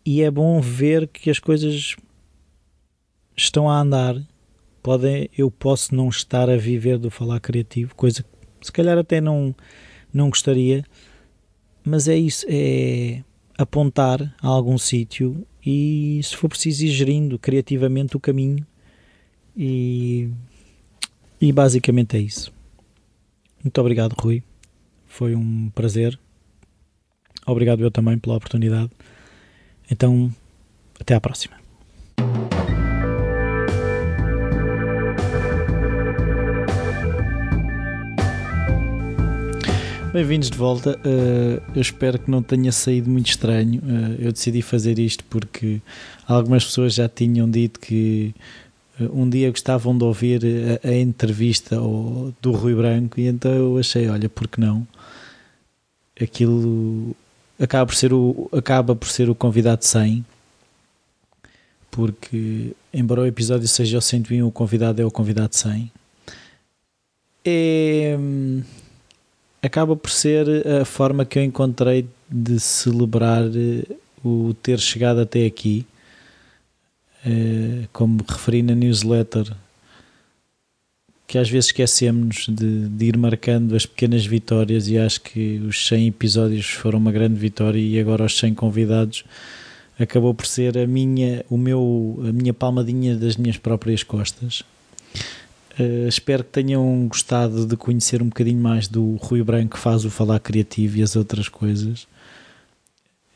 [0.07, 1.97] e é bom ver que as coisas
[3.37, 4.15] estão a andar
[4.83, 9.21] podem, eu posso não estar a viver do falar criativo, coisa que se calhar até
[9.21, 9.55] não,
[10.13, 10.85] não gostaria,
[11.85, 13.23] mas é isso, é
[13.57, 18.67] apontar a algum sítio e se for preciso ir gerindo criativamente o caminho
[19.57, 20.31] e,
[21.41, 22.53] e basicamente é isso.
[23.63, 24.43] Muito obrigado, Rui.
[25.07, 26.19] Foi um prazer.
[27.47, 28.91] Obrigado eu também pela oportunidade.
[29.91, 30.33] Então,
[30.99, 31.60] até à próxima.
[40.13, 40.99] Bem-vindos de volta.
[41.07, 43.81] Uh, eu espero que não tenha saído muito estranho.
[43.81, 45.81] Uh, eu decidi fazer isto porque
[46.27, 48.35] algumas pessoas já tinham dito que
[49.01, 50.43] uh, um dia gostavam de ouvir
[50.85, 54.85] a, a entrevista ao, do Rui Branco e então eu achei, olha, por que não?
[56.21, 57.15] Aquilo
[57.57, 60.25] acaba por ser o, acaba por ser o convidado 100
[61.89, 65.93] porque embora o episódio seja o 101 o convidado é o convidado 100
[67.45, 68.17] é
[69.63, 73.85] acaba por ser a forma que eu encontrei de celebrar eh,
[74.25, 75.87] o ter chegado até aqui.
[77.25, 79.53] Eh, como referi na newsletter,
[81.27, 85.87] que às vezes esquecemos de, de, ir marcando as pequenas vitórias e acho que os
[85.87, 89.25] 100 episódios foram uma grande vitória e agora os 100 convidados
[89.99, 94.65] acabou por ser a minha, o meu, a minha palmadinha das minhas próprias costas.
[95.81, 100.05] Uh, espero que tenham gostado de conhecer um bocadinho mais do Rui Branco que faz
[100.05, 102.07] o Falar Criativo e as outras coisas.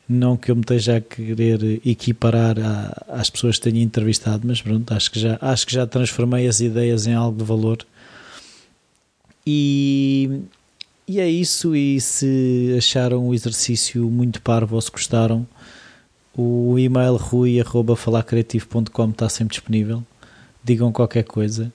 [0.07, 4.61] Não que eu me esteja a querer equiparar a, às pessoas que tenho entrevistado, mas
[4.61, 7.79] pronto, acho que, já, acho que já transformei as ideias em algo de valor.
[9.47, 10.41] E,
[11.07, 11.75] e é isso.
[11.75, 15.47] E se acharam o exercício muito parvo ou se gostaram,
[16.37, 20.03] o e-mail rui.falacreativo.com está sempre disponível.
[20.63, 21.73] Digam qualquer coisa.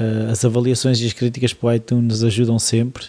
[0.00, 3.04] Uh, as avaliações e as críticas para o iTunes ajudam sempre.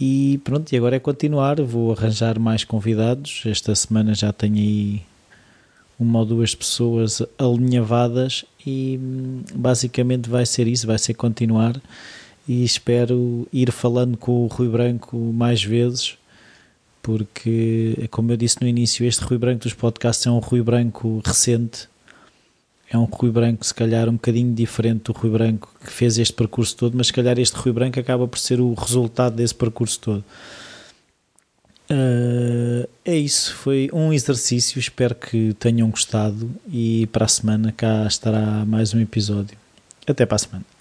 [0.00, 1.60] E pronto, e agora é continuar.
[1.62, 3.42] Vou arranjar mais convidados.
[3.46, 5.02] Esta semana já tenho aí
[6.00, 11.78] uma ou duas pessoas alinhavadas e hum, basicamente vai ser isso, vai ser continuar
[12.48, 16.16] e espero ir falando com o Rui Branco mais vezes
[17.02, 21.20] porque como eu disse no início, este Rui Branco dos podcasts é um Rui Branco
[21.24, 21.89] recente
[22.90, 26.34] é um Rui Branco se calhar um bocadinho diferente do Rui Branco que fez este
[26.34, 30.00] percurso todo, mas se calhar este Rui Branco acaba por ser o resultado desse percurso
[30.00, 30.24] todo.
[31.88, 38.06] Uh, é isso, foi um exercício, espero que tenham gostado e para a semana cá
[38.06, 39.56] estará mais um episódio.
[40.06, 40.79] Até para a semana.